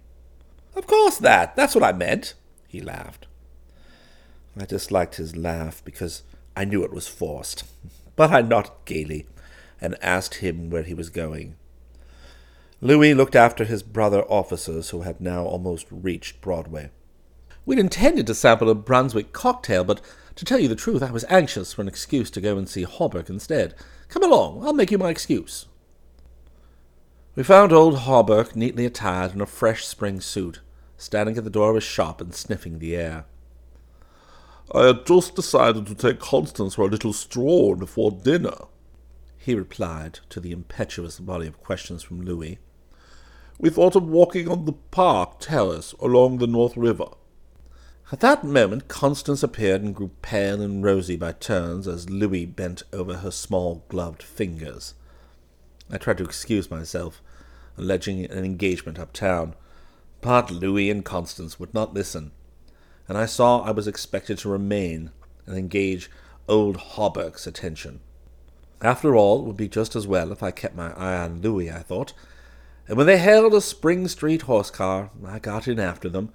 Of 0.76 0.86
course 0.86 1.18
that. 1.18 1.56
That's 1.56 1.74
what 1.74 1.84
I 1.84 1.92
meant, 1.92 2.36
he 2.68 2.82
laughed. 2.82 3.26
I 4.60 4.66
disliked 4.66 5.16
his 5.16 5.36
laugh 5.36 5.82
because 5.86 6.24
I 6.56 6.66
knew 6.66 6.84
it 6.84 6.93
was 6.93 7.08
forced, 7.08 7.64
but 8.16 8.32
I 8.32 8.41
nodded 8.41 8.72
gaily 8.86 9.28
and 9.80 9.95
asked 10.02 10.36
him 10.36 10.70
where 10.70 10.84
he 10.84 10.93
was 10.93 11.10
going. 11.10 11.56
Louis 12.82 13.14
looked 13.14 13.36
after 13.36 13.64
his 13.64 13.84
brother 13.84 14.24
officers 14.24 14.89
who 14.89 15.02
had 15.02 15.22
now 15.22 15.43
almost 15.43 15.86
reached 15.91 16.41
Broadway. 16.41 16.89
We'd 17.66 17.80
intended 17.80 18.26
to 18.28 18.36
sample 18.36 18.70
a 18.70 18.76
Brunswick 18.76 19.34
cocktail, 19.34 19.84
but 19.84 20.02
to 20.36 20.45
tell 20.45 20.60
you 20.60 20.68
the 20.68 20.76
truth, 20.76 21.04
I 21.04 21.12
was 21.12 21.26
anxious 21.30 21.74
for 21.74 21.82
an 21.82 21.88
excuse 21.88 22.32
to 22.32 22.41
go 22.41 22.58
and 22.58 22.68
see 22.68 22.84
Hawberk 22.84 23.30
instead. 23.30 23.76
Come 24.08 24.24
along, 24.24 24.66
I'll 24.66 24.74
make 24.74 24.89
you 24.89 24.97
my 24.97 25.10
excuse. 25.10 25.68
We 27.36 27.43
found 27.43 27.72
old 27.72 27.99
Hawberk 27.99 28.56
neatly 28.56 28.86
attired 28.86 29.34
in 29.34 29.41
a 29.41 29.45
fresh 29.45 29.86
spring 29.86 30.20
suit, 30.20 30.62
standing 30.97 31.38
at 31.38 31.43
the 31.43 31.49
door 31.49 31.70
of 31.70 31.76
his 31.76 31.84
shop 31.84 32.20
and 32.20 32.34
sniffing 32.34 32.80
the 32.80 32.95
air. 32.95 33.26
I 34.74 34.86
had 34.86 35.05
just 35.05 35.36
decided 35.36 35.86
to 35.88 35.95
take 35.95 36.19
Constance 36.19 36.76
for 36.76 36.84
a 36.84 36.89
little 36.89 37.11
stroll 37.11 37.76
before 37.76 38.11
dinner, 38.11 38.55
he 39.38 39.53
replied 39.53 40.19
to 40.30 40.39
the 40.39 40.51
impetuous 40.51 41.17
volley 41.17 41.47
of 41.47 41.61
questions 41.61 42.03
from 42.03 42.22
Louis. 42.22 42.57
We 43.59 43.69
thought 43.69 43.97
of 43.97 44.07
walking 44.07 44.47
on 44.47 44.65
the 44.65 44.74
park 44.74 45.39
terrace 45.39 45.93
along 45.99 46.38
the 46.38 46.47
North 46.47 46.78
River. 46.78 47.07
At 48.13 48.22
that 48.22 48.45
moment 48.45 48.88
Constance 48.88 49.43
appeared 49.43 49.82
and 49.82 49.93
grew 49.93 50.11
pale 50.22 50.61
and 50.61 50.84
rosy 50.84 51.17
by 51.17 51.34
turns 51.34 51.88
as 51.88 52.09
Louis 52.09 52.45
bent 52.45 52.84
over 52.93 53.17
her 53.17 53.32
small 53.32 53.84
gloved 53.89 54.24
fingers. 54.24 54.93
I 55.89 55.97
tried 55.97 56.19
to 56.19 56.24
excuse 56.24 56.72
myself, 56.72 57.22
alleging 57.78 58.24
an 58.26 58.45
engagement 58.45 58.99
uptown, 58.99 59.55
but 60.22 60.49
Louis 60.49 60.89
and 60.89 61.03
Constance 61.03 61.59
would 61.59 61.74
not 61.74 61.93
listen, 61.93 62.32
and 63.12 63.18
I 63.18 63.26
saw 63.26 63.59
I 63.59 63.72
was 63.72 63.89
expected 63.89 64.38
to 64.38 64.49
remain 64.49 65.12
and 65.45 65.57
engage 65.57 66.09
old 66.47 66.78
Hawberk's 66.78 67.45
attention. 67.45 67.99
After 68.82 69.18
all, 69.18 69.41
it 69.41 69.47
would 69.47 69.57
be 69.57 69.68
just 69.68 69.97
as 69.97 70.07
well 70.07 70.32
if 70.32 70.41
I 70.41 70.51
kept 70.51 70.78
my 70.78 70.93
eye 70.93 71.18
on 71.18 71.41
Louis, 71.41 71.70
I 71.70 71.80
thought, 71.80 72.14
and 72.88 72.95
when 72.95 73.07
they 73.07 73.18
hailed 73.18 73.53
a 73.53 73.59
Spring 73.59 74.07
Street 74.07 74.43
horse 74.43 74.72
car, 74.72 75.09
I 75.26 75.39
got 75.39 75.68
in 75.68 75.78
after 75.78 76.07
them 76.07 76.32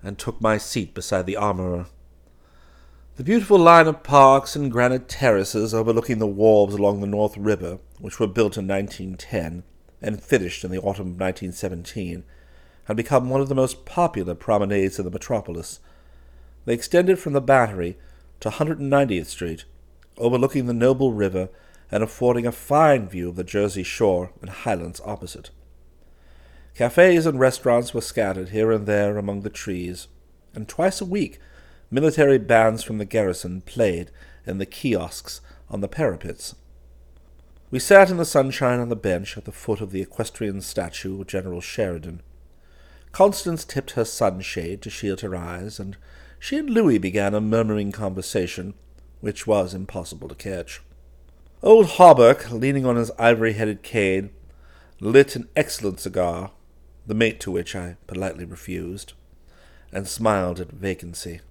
and 0.00 0.16
took 0.16 0.40
my 0.40 0.58
seat 0.58 0.94
beside 0.94 1.26
the 1.26 1.34
armourer. 1.34 1.86
The 3.16 3.24
beautiful 3.24 3.58
line 3.58 3.88
of 3.88 4.04
parks 4.04 4.54
and 4.54 4.70
granite 4.70 5.08
terraces 5.08 5.74
overlooking 5.74 6.20
the 6.20 6.28
wharves 6.28 6.76
along 6.76 7.00
the 7.00 7.08
North 7.08 7.36
River, 7.36 7.80
which 7.98 8.20
were 8.20 8.28
built 8.28 8.56
in 8.56 8.68
1910 8.68 9.64
and 10.00 10.22
finished 10.22 10.62
in 10.62 10.70
the 10.70 10.78
autumn 10.78 11.08
of 11.08 11.20
1917, 11.20 12.22
had 12.84 12.96
become 12.96 13.28
one 13.28 13.40
of 13.40 13.48
the 13.48 13.56
most 13.56 13.84
popular 13.84 14.36
promenades 14.36 15.00
in 15.00 15.04
the 15.04 15.10
metropolis. 15.10 15.80
They 16.64 16.74
extended 16.74 17.18
from 17.18 17.32
the 17.32 17.40
Battery 17.40 17.98
to 18.40 18.50
190th 18.50 19.26
Street, 19.26 19.64
overlooking 20.16 20.66
the 20.66 20.72
noble 20.72 21.12
river 21.12 21.48
and 21.90 22.02
affording 22.02 22.46
a 22.46 22.52
fine 22.52 23.08
view 23.08 23.28
of 23.28 23.36
the 23.36 23.44
Jersey 23.44 23.82
shore 23.82 24.32
and 24.40 24.50
highlands 24.50 25.00
opposite. 25.04 25.50
Cafes 26.74 27.26
and 27.26 27.38
restaurants 27.38 27.92
were 27.92 28.00
scattered 28.00 28.48
here 28.48 28.72
and 28.72 28.86
there 28.86 29.18
among 29.18 29.42
the 29.42 29.50
trees, 29.50 30.08
and 30.54 30.68
twice 30.68 31.00
a 31.00 31.04
week 31.04 31.38
military 31.90 32.38
bands 32.38 32.82
from 32.82 32.96
the 32.96 33.04
garrison 33.04 33.60
played 33.60 34.10
in 34.46 34.58
the 34.58 34.66
kiosks 34.66 35.42
on 35.68 35.80
the 35.80 35.88
parapets. 35.88 36.54
We 37.70 37.78
sat 37.78 38.10
in 38.10 38.16
the 38.16 38.24
sunshine 38.24 38.80
on 38.80 38.88
the 38.88 38.96
bench 38.96 39.36
at 39.36 39.44
the 39.44 39.52
foot 39.52 39.80
of 39.80 39.92
the 39.92 40.02
equestrian 40.02 40.60
statue 40.60 41.20
of 41.20 41.26
General 41.26 41.60
Sheridan. 41.60 42.22
Constance 43.12 43.64
tipped 43.64 43.92
her 43.92 44.04
sunshade 44.04 44.80
to 44.82 44.90
shield 44.90 45.20
her 45.20 45.36
eyes, 45.36 45.78
and 45.78 45.96
she 46.42 46.58
and 46.58 46.68
Louis 46.68 46.98
began 46.98 47.34
a 47.34 47.40
murmuring 47.40 47.92
conversation, 47.92 48.74
which 49.20 49.46
was 49.46 49.74
impossible 49.74 50.28
to 50.28 50.34
catch. 50.34 50.80
Old 51.62 51.86
Hawberk, 51.86 52.50
leaning 52.50 52.84
on 52.84 52.96
his 52.96 53.12
ivory-headed 53.16 53.84
cane, 53.84 54.30
lit 54.98 55.36
an 55.36 55.48
excellent 55.54 56.00
cigar 56.00 56.50
the 57.06 57.14
mate 57.14 57.38
to 57.38 57.52
which 57.52 57.76
I 57.76 57.96
politely 58.08 58.44
refused, 58.44 59.12
and 59.92 60.08
smiled 60.08 60.58
at 60.58 60.72
vacancy. 60.72 61.42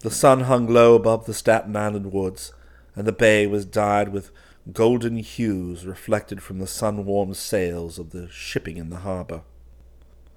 The 0.00 0.10
sun 0.10 0.40
hung 0.40 0.66
low 0.66 0.94
above 0.94 1.24
the 1.24 1.32
Staten 1.32 1.74
Island 1.74 2.12
woods, 2.12 2.52
and 2.94 3.06
the 3.06 3.12
bay 3.12 3.46
was 3.46 3.64
dyed 3.64 4.10
with 4.10 4.30
golden 4.70 5.16
hues 5.16 5.86
reflected 5.86 6.42
from 6.42 6.58
the 6.58 6.66
sun-warmed 6.66 7.38
sails 7.38 7.98
of 7.98 8.10
the 8.10 8.28
shipping 8.28 8.76
in 8.76 8.90
the 8.90 8.96
harbour. 8.96 9.40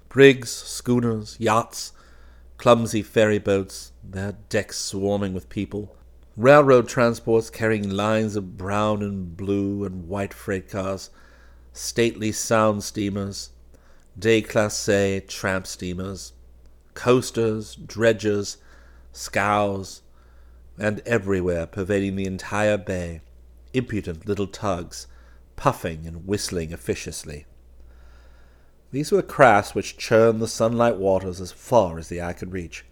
Brigs, 0.08 0.50
schooners, 0.50 1.36
yachts, 1.38 1.92
clumsy 2.62 3.02
ferry 3.02 3.40
boats, 3.40 3.90
their 4.04 4.36
decks 4.48 4.78
swarming 4.78 5.34
with 5.34 5.48
people, 5.48 5.96
railroad 6.36 6.86
transports 6.86 7.50
carrying 7.50 7.90
lines 7.90 8.36
of 8.36 8.56
brown 8.56 9.02
and 9.02 9.36
blue 9.36 9.82
and 9.84 10.06
white 10.06 10.32
freight 10.32 10.68
cars, 10.68 11.10
stately 11.72 12.30
sound 12.30 12.84
steamers, 12.84 13.50
déclassé 14.16 15.26
tramp 15.26 15.66
steamers, 15.66 16.34
coasters, 16.94 17.74
dredgers, 17.74 18.58
scows, 19.10 20.02
and 20.78 21.00
everywhere 21.04 21.66
pervading 21.66 22.14
the 22.14 22.26
entire 22.26 22.78
bay, 22.78 23.22
impudent 23.74 24.24
little 24.28 24.46
tugs, 24.46 25.08
puffing 25.56 26.06
and 26.06 26.28
whistling 26.28 26.72
officiously. 26.72 27.44
These 28.92 29.10
were 29.10 29.22
crafts 29.22 29.74
which 29.74 29.96
churned 29.96 30.40
the 30.42 30.46
sunlight 30.46 30.98
waters 30.98 31.40
as 31.40 31.50
far 31.50 31.98
as 31.98 32.08
the 32.08 32.20
eye 32.20 32.34
could 32.34 32.52
reach. 32.52 32.84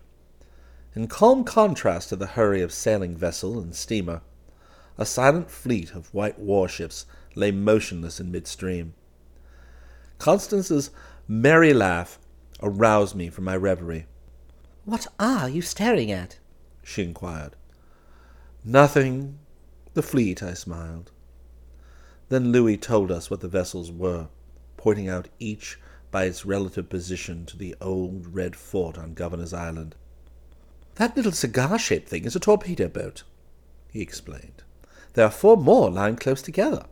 In 0.94 1.08
calm 1.08 1.44
contrast 1.44 2.08
to 2.08 2.16
the 2.16 2.26
hurry 2.26 2.62
of 2.62 2.72
sailing 2.72 3.14
vessel 3.14 3.60
and 3.60 3.74
steamer, 3.74 4.22
a 4.96 5.04
silent 5.04 5.50
fleet 5.50 5.94
of 5.94 6.12
white 6.14 6.38
warships 6.38 7.04
lay 7.34 7.50
motionless 7.50 8.18
in 8.18 8.32
midstream. 8.32 8.94
Constance's 10.18 10.90
merry 11.28 11.74
laugh 11.74 12.18
aroused 12.62 13.14
me 13.14 13.28
from 13.28 13.44
my 13.44 13.56
reverie. 13.56 14.06
What 14.86 15.06
are 15.18 15.50
you 15.50 15.60
staring 15.60 16.10
at? 16.10 16.38
she 16.82 17.02
inquired. 17.02 17.56
Nothing. 18.64 19.38
The 19.92 20.02
fleet, 20.02 20.42
I 20.42 20.54
smiled. 20.54 21.10
Then 22.30 22.52
Louis 22.52 22.78
told 22.78 23.12
us 23.12 23.30
what 23.30 23.40
the 23.40 23.48
vessels 23.48 23.92
were, 23.92 24.28
pointing 24.78 25.08
out 25.08 25.28
each 25.38 25.78
by 26.10 26.24
its 26.24 26.44
relative 26.44 26.88
position 26.88 27.46
to 27.46 27.56
the 27.56 27.74
old 27.80 28.34
red 28.34 28.56
fort 28.56 28.98
on 28.98 29.14
Governor's 29.14 29.54
Island. 29.54 29.94
That 30.96 31.16
little 31.16 31.32
cigar 31.32 31.78
shaped 31.78 32.08
thing 32.08 32.24
is 32.24 32.36
a 32.36 32.40
torpedo 32.40 32.88
boat, 32.88 33.22
he 33.90 34.00
explained. 34.00 34.62
There 35.14 35.24
are 35.24 35.30
four 35.30 35.56
more 35.56 35.90
lying 35.90 36.16
close 36.16 36.42
together. 36.42 36.84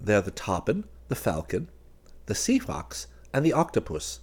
They 0.00 0.14
are 0.14 0.22
the 0.22 0.30
Tarpon, 0.30 0.84
the 1.08 1.14
Falcon, 1.14 1.68
the 2.26 2.34
Sea 2.34 2.58
Fox, 2.58 3.06
and 3.32 3.44
the 3.44 3.52
Octopus. 3.52 4.20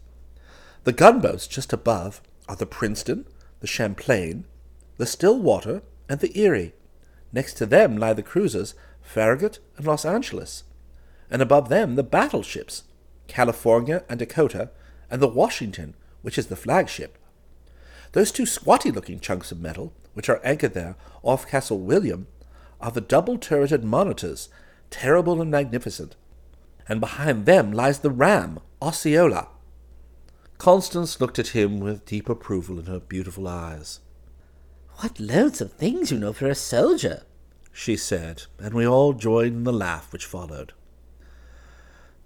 The 0.84 0.94
gunboats 0.94 1.48
just 1.48 1.74
above 1.74 2.22
are 2.48 2.56
the 2.56 2.66
Princeton, 2.66 3.26
the 3.60 3.68
Champlain, 3.68 4.46
the 4.98 5.06
Stillwater, 5.06 5.82
and 6.08 6.20
the 6.20 6.38
Erie. 6.40 6.74
Next 7.32 7.54
to 7.56 7.66
them 7.66 7.98
lie 7.98 8.14
the 8.14 8.24
cruisers 8.24 8.74
Farragut 9.02 9.60
and 9.78 9.86
Los 9.86 10.06
Angeles, 10.06 10.64
and 11.30 11.42
above 11.42 11.70
them 11.70 11.96
the 11.96 12.04
battleships 12.04 12.84
California 13.30 14.04
and 14.10 14.20
Dakota, 14.20 14.72
and 15.10 15.22
the 15.22 15.28
Washington, 15.28 15.96
which 16.22 16.38
is 16.38 16.48
the 16.48 16.56
flagship. 16.56 17.18
Those 18.12 18.32
two 18.32 18.46
squatty 18.46 18.92
looking 18.92 19.20
chunks 19.20 19.52
of 19.52 19.62
metal, 19.62 19.94
which 20.14 20.30
are 20.30 20.42
anchored 20.44 20.74
there 20.74 20.96
off 21.24 21.48
Castle 21.48 21.80
William, 21.80 22.28
are 22.82 22.92
the 22.92 23.02
double 23.02 23.38
turreted 23.38 23.84
monitors, 23.84 24.50
terrible 24.90 25.42
and 25.42 25.52
magnificent, 25.52 26.16
and 26.88 27.00
behind 27.00 27.46
them 27.46 27.72
lies 27.72 28.00
the 28.00 28.10
ram, 28.10 28.60
Osceola. 28.82 29.50
Constance 30.58 31.22
looked 31.22 31.40
at 31.40 31.50
him 31.50 31.80
with 31.80 32.06
deep 32.06 32.28
approval 32.28 32.80
in 32.80 32.86
her 32.86 33.00
beautiful 33.00 33.48
eyes. 33.48 34.00
What 34.98 35.20
loads 35.20 35.62
of 35.62 35.74
things 35.74 36.12
you 36.12 36.18
know 36.18 36.34
for 36.34 36.48
a 36.48 36.56
soldier, 36.56 37.24
she 37.72 37.96
said, 37.96 38.44
and 38.58 38.74
we 38.74 38.86
all 38.86 39.14
joined 39.14 39.56
in 39.56 39.64
the 39.64 39.72
laugh 39.72 40.12
which 40.12 40.26
followed. 40.26 40.74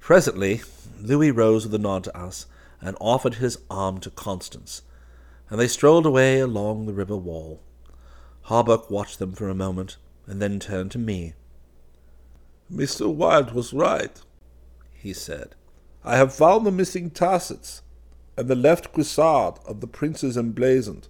Presently, 0.03 0.61
Louis 0.99 1.31
rose 1.31 1.63
with 1.63 1.73
a 1.73 1.77
nod 1.77 2.03
to 2.03 2.17
us 2.17 2.45
and 2.81 2.97
offered 2.99 3.35
his 3.35 3.59
arm 3.69 4.01
to 4.01 4.09
Constance, 4.09 4.81
and 5.49 5.57
they 5.57 5.67
strolled 5.69 6.05
away 6.05 6.41
along 6.41 6.85
the 6.85 6.93
river 6.93 7.15
wall. 7.15 7.61
Hawberk 8.47 8.91
watched 8.91 9.19
them 9.19 9.31
for 9.31 9.47
a 9.47 9.55
moment, 9.55 9.95
and 10.27 10.41
then 10.41 10.59
turned 10.59 10.91
to 10.91 10.97
me. 10.97 11.35
Mr. 12.69 13.15
Wilde 13.15 13.53
was 13.53 13.71
right, 13.71 14.21
he 14.91 15.13
said. 15.13 15.55
I 16.03 16.17
have 16.17 16.35
found 16.35 16.65
the 16.65 16.71
missing 16.71 17.09
tassets 17.09 17.81
and 18.35 18.49
the 18.49 18.55
left 18.55 18.91
cuissard 18.91 19.57
of 19.65 19.79
the 19.79 19.87
Prince's 19.87 20.35
emblazoned 20.35 21.07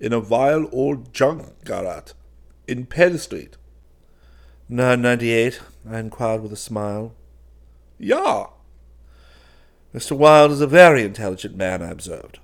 in 0.00 0.12
a 0.12 0.18
vile 0.18 0.68
old 0.72 1.14
junk 1.14 1.64
garret 1.64 2.12
in 2.66 2.86
Pell 2.86 3.18
Street. 3.18 3.56
998? 4.68 5.60
I 5.88 6.00
inquired 6.00 6.42
with 6.42 6.52
a 6.52 6.56
smile. 6.56 7.14
Ja. 7.98 8.48
Mr. 9.94 10.16
Wilde 10.16 10.52
is 10.52 10.60
a 10.60 10.66
very 10.66 11.02
intelligent 11.02 11.56
man, 11.56 11.82
I 11.82 11.90
observed. 11.90 12.38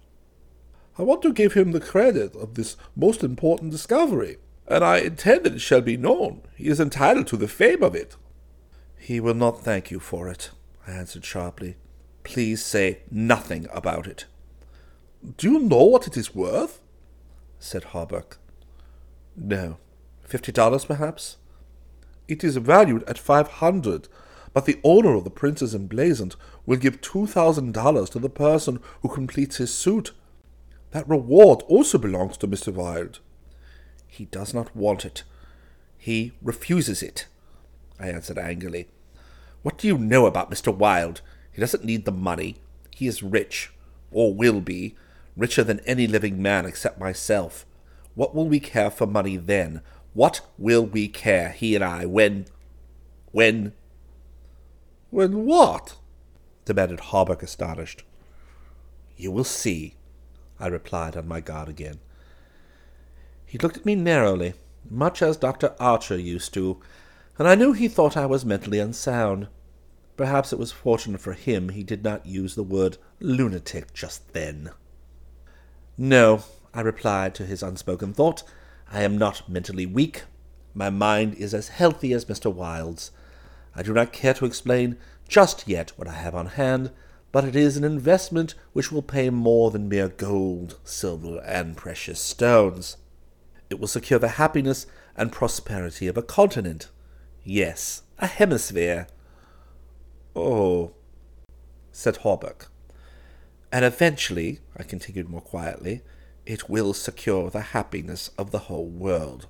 I 0.98 1.02
want 1.02 1.22
to 1.22 1.32
give 1.32 1.54
him 1.54 1.72
the 1.72 1.80
credit 1.80 2.34
of 2.36 2.54
this 2.54 2.76
most 2.96 3.22
important 3.22 3.70
discovery, 3.70 4.38
and 4.66 4.84
I 4.84 4.98
intend 4.98 5.44
that 5.44 5.54
it 5.54 5.60
shall 5.60 5.80
be 5.80 5.96
known. 5.96 6.42
He 6.54 6.68
is 6.68 6.80
entitled 6.80 7.26
to 7.28 7.36
the 7.36 7.48
fame 7.48 7.82
of 7.82 7.94
it. 7.94 8.16
He 8.98 9.20
will 9.20 9.34
not 9.34 9.60
thank 9.62 9.90
you 9.90 10.00
for 10.00 10.28
it, 10.28 10.50
I 10.86 10.92
answered 10.92 11.24
sharply. 11.24 11.76
Please 12.24 12.64
say 12.64 13.00
nothing 13.10 13.66
about 13.72 14.06
it. 14.06 14.26
Do 15.36 15.50
you 15.50 15.58
know 15.58 15.84
what 15.84 16.06
it 16.06 16.16
is 16.16 16.34
worth? 16.34 16.80
said 17.58 17.84
Hawberk. 17.84 18.38
No. 19.36 19.78
Fifty 20.24 20.52
dollars, 20.52 20.84
perhaps? 20.84 21.36
It 22.28 22.42
is 22.44 22.56
valued 22.56 23.02
at 23.04 23.18
five 23.18 23.48
hundred, 23.48 24.08
but 24.52 24.66
the 24.66 24.80
owner 24.84 25.14
of 25.14 25.24
the 25.24 25.30
Prince's 25.30 25.74
emblazoned 25.74 26.36
will 26.66 26.76
give 26.76 27.00
two 27.00 27.26
thousand 27.26 27.72
dollars 27.72 28.10
to 28.10 28.18
the 28.18 28.28
person 28.28 28.80
who 29.00 29.08
completes 29.08 29.56
his 29.56 29.72
suit. 29.74 30.12
That 30.90 31.08
reward 31.08 31.62
also 31.68 31.98
belongs 31.98 32.36
to 32.38 32.48
Mr. 32.48 32.72
Wilde. 32.72 33.20
He 34.06 34.26
does 34.26 34.52
not 34.52 34.76
want 34.76 35.04
it. 35.04 35.24
He 35.96 36.32
refuses 36.42 37.02
it, 37.02 37.26
I 37.98 38.08
answered 38.08 38.36
angrily. 38.36 38.88
What 39.62 39.78
do 39.78 39.86
you 39.86 39.96
know 39.96 40.26
about 40.26 40.50
Mr. 40.50 40.74
Wilde? 40.74 41.22
He 41.52 41.60
doesn't 41.60 41.84
need 41.84 42.04
the 42.04 42.12
money. 42.12 42.56
He 42.90 43.06
is 43.06 43.22
rich, 43.22 43.72
or 44.10 44.34
will 44.34 44.60
be, 44.60 44.96
richer 45.36 45.64
than 45.64 45.80
any 45.80 46.06
living 46.06 46.42
man 46.42 46.66
except 46.66 47.00
myself. 47.00 47.64
What 48.14 48.34
will 48.34 48.48
we 48.48 48.60
care 48.60 48.90
for 48.90 49.06
money 49.06 49.36
then? 49.36 49.80
What 50.12 50.42
will 50.58 50.84
we 50.84 51.08
care, 51.08 51.50
he 51.50 51.74
and 51.74 51.84
I, 51.84 52.04
when. 52.04 52.46
when. 53.30 53.72
When 55.12 55.44
what? 55.44 55.96
demanded 56.64 57.00
Hawberk, 57.00 57.42
astonished. 57.42 58.02
You 59.14 59.30
will 59.30 59.44
see, 59.44 59.96
I 60.58 60.68
replied 60.68 61.18
on 61.18 61.28
my 61.28 61.42
guard 61.42 61.68
again. 61.68 62.00
He 63.44 63.58
looked 63.58 63.76
at 63.76 63.84
me 63.84 63.94
narrowly, 63.94 64.54
much 64.88 65.20
as 65.20 65.36
Dr. 65.36 65.74
Archer 65.78 66.16
used 66.16 66.54
to, 66.54 66.80
and 67.36 67.46
I 67.46 67.54
knew 67.54 67.74
he 67.74 67.88
thought 67.88 68.16
I 68.16 68.24
was 68.24 68.46
mentally 68.46 68.78
unsound. 68.78 69.48
Perhaps 70.16 70.50
it 70.50 70.58
was 70.58 70.72
fortunate 70.72 71.20
for 71.20 71.34
him 71.34 71.68
he 71.68 71.84
did 71.84 72.02
not 72.02 72.24
use 72.24 72.54
the 72.54 72.62
word 72.62 72.96
lunatic 73.20 73.92
just 73.92 74.32
then. 74.32 74.70
No, 75.98 76.42
I 76.72 76.80
replied 76.80 77.34
to 77.34 77.44
his 77.44 77.62
unspoken 77.62 78.14
thought, 78.14 78.44
I 78.90 79.02
am 79.02 79.18
not 79.18 79.46
mentally 79.46 79.84
weak. 79.84 80.22
My 80.72 80.88
mind 80.88 81.34
is 81.34 81.52
as 81.52 81.68
healthy 81.68 82.14
as 82.14 82.24
Mr. 82.24 82.50
Wilde's. 82.50 83.10
I 83.74 83.82
do 83.82 83.92
not 83.92 84.12
care 84.12 84.34
to 84.34 84.44
explain 84.44 84.98
just 85.28 85.66
yet 85.66 85.92
what 85.96 86.08
I 86.08 86.12
have 86.12 86.34
on 86.34 86.46
hand, 86.46 86.90
but 87.30 87.44
it 87.44 87.56
is 87.56 87.76
an 87.76 87.84
investment 87.84 88.54
which 88.72 88.92
will 88.92 89.02
pay 89.02 89.30
more 89.30 89.70
than 89.70 89.88
mere 89.88 90.08
gold, 90.08 90.78
silver, 90.84 91.42
and 91.46 91.76
precious 91.76 92.20
stones. 92.20 92.98
It 93.70 93.80
will 93.80 93.88
secure 93.88 94.18
the 94.18 94.28
happiness 94.28 94.86
and 95.16 95.32
prosperity 95.32 96.06
of 96.06 96.18
a 96.18 96.22
continent. 96.22 96.88
Yes, 97.42 98.02
a 98.18 98.26
hemisphere. 98.26 99.06
Oh, 100.36 100.92
said 101.90 102.18
Hawberk. 102.18 102.68
And 103.72 103.84
eventually, 103.84 104.60
I 104.76 104.82
continued 104.82 105.30
more 105.30 105.40
quietly, 105.40 106.02
it 106.44 106.68
will 106.68 106.92
secure 106.92 107.48
the 107.48 107.60
happiness 107.60 108.30
of 108.36 108.50
the 108.50 108.60
whole 108.60 108.88
world. 108.88 109.46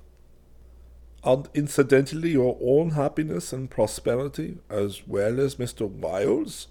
And 1.25 1.47
incidentally, 1.53 2.31
your 2.31 2.57
own 2.61 2.91
happiness 2.91 3.53
and 3.53 3.69
prosperity, 3.69 4.57
as 4.69 5.07
well 5.07 5.39
as 5.39 5.55
Mr. 5.55 5.89
Wilde's? 5.89 6.67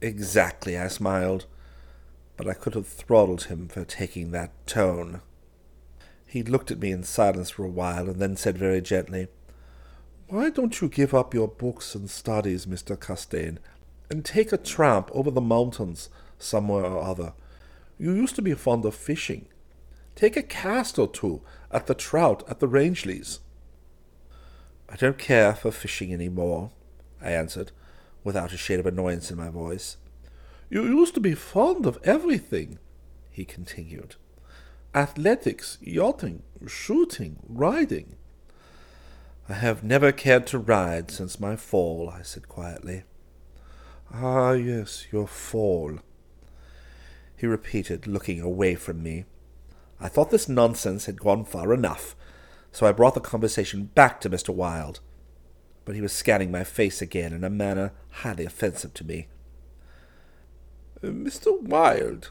Exactly, 0.00 0.76
I 0.76 0.88
smiled, 0.88 1.46
but 2.36 2.48
I 2.48 2.54
could 2.54 2.74
have 2.74 2.88
throttled 2.88 3.44
him 3.44 3.68
for 3.68 3.84
taking 3.84 4.32
that 4.32 4.66
tone. 4.66 5.20
He 6.26 6.42
looked 6.42 6.72
at 6.72 6.80
me 6.80 6.90
in 6.90 7.04
silence 7.04 7.50
for 7.50 7.64
a 7.64 7.70
while, 7.70 8.08
and 8.10 8.20
then 8.20 8.36
said 8.36 8.58
very 8.58 8.80
gently, 8.80 9.28
Why 10.28 10.50
don't 10.50 10.80
you 10.80 10.88
give 10.88 11.14
up 11.14 11.32
your 11.32 11.48
books 11.48 11.94
and 11.94 12.10
studies, 12.10 12.66
Mr. 12.66 13.00
Castaigne, 13.00 13.58
and 14.10 14.24
take 14.24 14.52
a 14.52 14.58
tramp 14.58 15.10
over 15.12 15.30
the 15.30 15.40
mountains 15.40 16.08
somewhere 16.38 16.84
or 16.84 17.02
other? 17.04 17.34
You 17.98 18.12
used 18.12 18.34
to 18.34 18.42
be 18.42 18.54
fond 18.54 18.84
of 18.84 18.96
fishing. 18.96 19.46
Take 20.16 20.36
a 20.36 20.42
cast 20.42 20.98
or 20.98 21.06
two 21.06 21.42
at 21.76 21.86
the 21.86 21.94
trout 21.94 22.42
at 22.48 22.58
the 22.58 22.66
Rangeleys. 22.66 23.40
I 24.88 24.96
don't 24.96 25.18
care 25.18 25.54
for 25.54 25.70
fishing 25.70 26.10
any 26.10 26.30
more, 26.30 26.70
I 27.20 27.32
answered, 27.32 27.70
without 28.24 28.54
a 28.54 28.56
shade 28.56 28.80
of 28.80 28.86
annoyance 28.86 29.30
in 29.30 29.36
my 29.36 29.50
voice. 29.50 29.98
You 30.70 30.84
used 30.84 31.12
to 31.14 31.20
be 31.20 31.34
fond 31.34 31.84
of 31.84 31.98
everything, 32.02 32.78
he 33.30 33.44
continued. 33.44 34.16
Athletics, 34.94 35.76
yachting, 35.82 36.42
shooting, 36.66 37.40
riding. 37.46 38.16
I 39.46 39.52
have 39.52 39.84
never 39.84 40.12
cared 40.12 40.46
to 40.48 40.58
ride 40.58 41.10
since 41.10 41.38
my 41.38 41.56
fall, 41.56 42.08
I 42.08 42.22
said 42.22 42.48
quietly. 42.48 43.02
Ah, 44.14 44.52
yes, 44.52 45.08
your 45.12 45.28
fall, 45.28 45.98
he 47.36 47.46
repeated, 47.46 48.06
looking 48.06 48.40
away 48.40 48.76
from 48.76 49.02
me. 49.02 49.26
I 50.00 50.08
thought 50.08 50.30
this 50.30 50.48
nonsense 50.48 51.06
had 51.06 51.20
gone 51.20 51.44
far 51.44 51.72
enough, 51.72 52.14
so 52.70 52.86
I 52.86 52.92
brought 52.92 53.14
the 53.14 53.20
conversation 53.20 53.84
back 53.94 54.20
to 54.20 54.30
Mr. 54.30 54.54
Wilde. 54.54 55.00
But 55.84 55.94
he 55.94 56.00
was 56.00 56.12
scanning 56.12 56.50
my 56.50 56.64
face 56.64 57.00
again 57.00 57.32
in 57.32 57.44
a 57.44 57.50
manner 57.50 57.92
highly 58.10 58.44
offensive 58.44 58.92
to 58.94 59.04
me. 59.04 59.28
Uh, 61.02 61.08
Mr. 61.08 61.60
Wilde, 61.60 62.30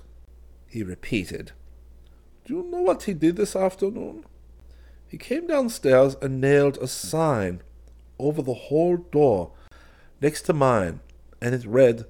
he 0.67 0.83
repeated. 0.83 1.53
Do 2.43 2.55
you 2.55 2.63
know 2.63 2.81
what 2.81 3.03
he 3.03 3.13
did 3.13 3.37
this 3.37 3.55
afternoon? 3.55 4.25
He 5.07 5.17
came 5.17 5.47
downstairs 5.47 6.15
and 6.21 6.41
nailed 6.41 6.77
a 6.77 6.87
sign 6.87 7.61
over 8.19 8.41
the 8.41 8.53
hall 8.53 8.97
door 8.97 9.51
next 10.21 10.43
to 10.43 10.53
mine, 10.53 10.99
and 11.41 11.55
it 11.55 11.65
read, 11.65 12.05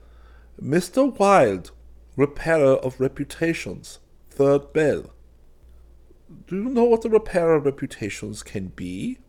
Mr. 0.62 1.18
Wilde, 1.18 1.72
repairer 2.16 2.76
of 2.78 3.00
reputations, 3.00 4.00
third 4.30 4.74
bell. 4.74 5.15
Do 6.48 6.56
you 6.56 6.70
know 6.70 6.86
what 6.86 7.06
a 7.06 7.10
repair 7.10 7.54
of 7.54 7.66
reputations 7.66 8.44
can 8.44 8.68
be? 8.68 9.20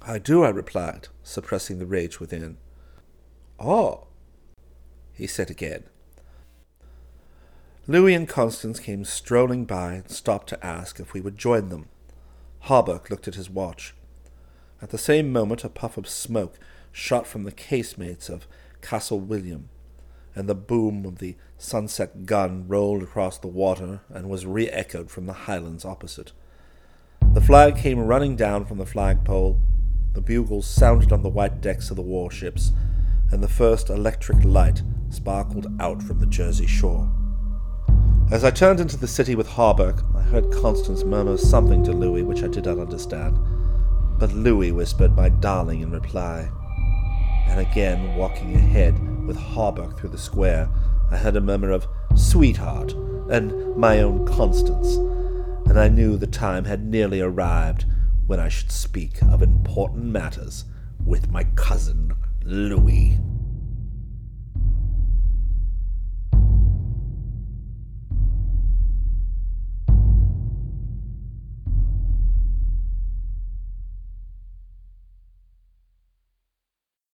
I 0.00 0.18
do, 0.18 0.44
I 0.44 0.50
replied, 0.50 1.08
suppressing 1.22 1.78
the 1.78 1.86
rage 1.86 2.20
within. 2.20 2.58
Ah, 3.58 3.98
he 5.12 5.26
said 5.26 5.50
again. 5.50 5.84
Louis 7.88 8.14
and 8.14 8.28
Constance 8.28 8.78
came 8.78 9.04
strolling 9.04 9.64
by 9.64 9.94
and 9.94 10.10
stopped 10.10 10.48
to 10.48 10.66
ask 10.66 11.00
if 11.00 11.12
we 11.12 11.20
would 11.20 11.38
join 11.38 11.68
them. 11.68 11.88
Hawberk 12.64 13.10
looked 13.10 13.28
at 13.28 13.36
his 13.36 13.48
watch. 13.48 13.94
At 14.82 14.90
the 14.90 14.98
same 14.98 15.32
moment, 15.32 15.64
a 15.64 15.68
puff 15.68 15.96
of 15.96 16.08
smoke 16.08 16.58
shot 16.92 17.26
from 17.26 17.44
the 17.44 17.52
casemates 17.52 18.28
of 18.28 18.46
Castle 18.82 19.20
William, 19.20 19.68
and 20.36 20.48
the 20.48 20.54
boom 20.54 21.04
of 21.04 21.18
the 21.18 21.34
sunset 21.56 22.26
gun 22.26 22.68
rolled 22.68 23.02
across 23.02 23.38
the 23.38 23.48
water 23.48 24.00
and 24.10 24.28
was 24.28 24.46
re 24.46 24.68
echoed 24.68 25.10
from 25.10 25.26
the 25.26 25.32
highlands 25.32 25.84
opposite. 25.84 26.32
The 27.32 27.40
flag 27.40 27.76
came 27.76 27.98
running 27.98 28.36
down 28.36 28.66
from 28.66 28.78
the 28.78 28.86
flagpole, 28.86 29.58
the 30.12 30.20
bugles 30.20 30.66
sounded 30.66 31.12
on 31.12 31.22
the 31.22 31.28
white 31.28 31.60
decks 31.60 31.90
of 31.90 31.96
the 31.96 32.02
warships, 32.02 32.72
and 33.32 33.42
the 33.42 33.48
first 33.48 33.90
electric 33.90 34.44
light 34.44 34.82
sparkled 35.10 35.66
out 35.80 36.02
from 36.02 36.20
the 36.20 36.26
Jersey 36.26 36.66
shore. 36.66 37.10
As 38.30 38.44
I 38.44 38.50
turned 38.50 38.80
into 38.80 38.96
the 38.96 39.08
city 39.08 39.34
with 39.34 39.48
Hawberk, 39.48 40.02
I 40.14 40.20
heard 40.20 40.52
Constance 40.52 41.04
murmur 41.04 41.36
something 41.36 41.84
to 41.84 41.92
Louis 41.92 42.22
which 42.22 42.42
I 42.42 42.48
did 42.48 42.64
not 42.64 42.78
understand. 42.78 43.38
But 44.18 44.32
Louis 44.32 44.72
whispered 44.72 45.14
my 45.14 45.28
darling 45.28 45.80
in 45.80 45.90
reply. 45.90 46.50
And 47.48 47.60
again, 47.60 48.14
walking 48.16 48.54
ahead 48.54 49.26
with 49.26 49.36
Hawberk 49.36 49.98
through 49.98 50.10
the 50.10 50.18
square, 50.18 50.68
I 51.10 51.16
heard 51.16 51.36
a 51.36 51.40
murmur 51.40 51.70
of 51.70 51.86
sweetheart 52.14 52.92
and 53.30 53.76
my 53.76 54.00
own 54.00 54.26
Constance, 54.26 54.96
and 55.68 55.78
I 55.78 55.88
knew 55.88 56.16
the 56.16 56.26
time 56.26 56.64
had 56.64 56.84
nearly 56.84 57.20
arrived 57.20 57.84
when 58.26 58.40
I 58.40 58.48
should 58.48 58.70
speak 58.70 59.22
of 59.22 59.42
important 59.42 60.04
matters 60.04 60.64
with 61.04 61.30
my 61.30 61.44
cousin 61.54 62.12
Louis. 62.42 63.18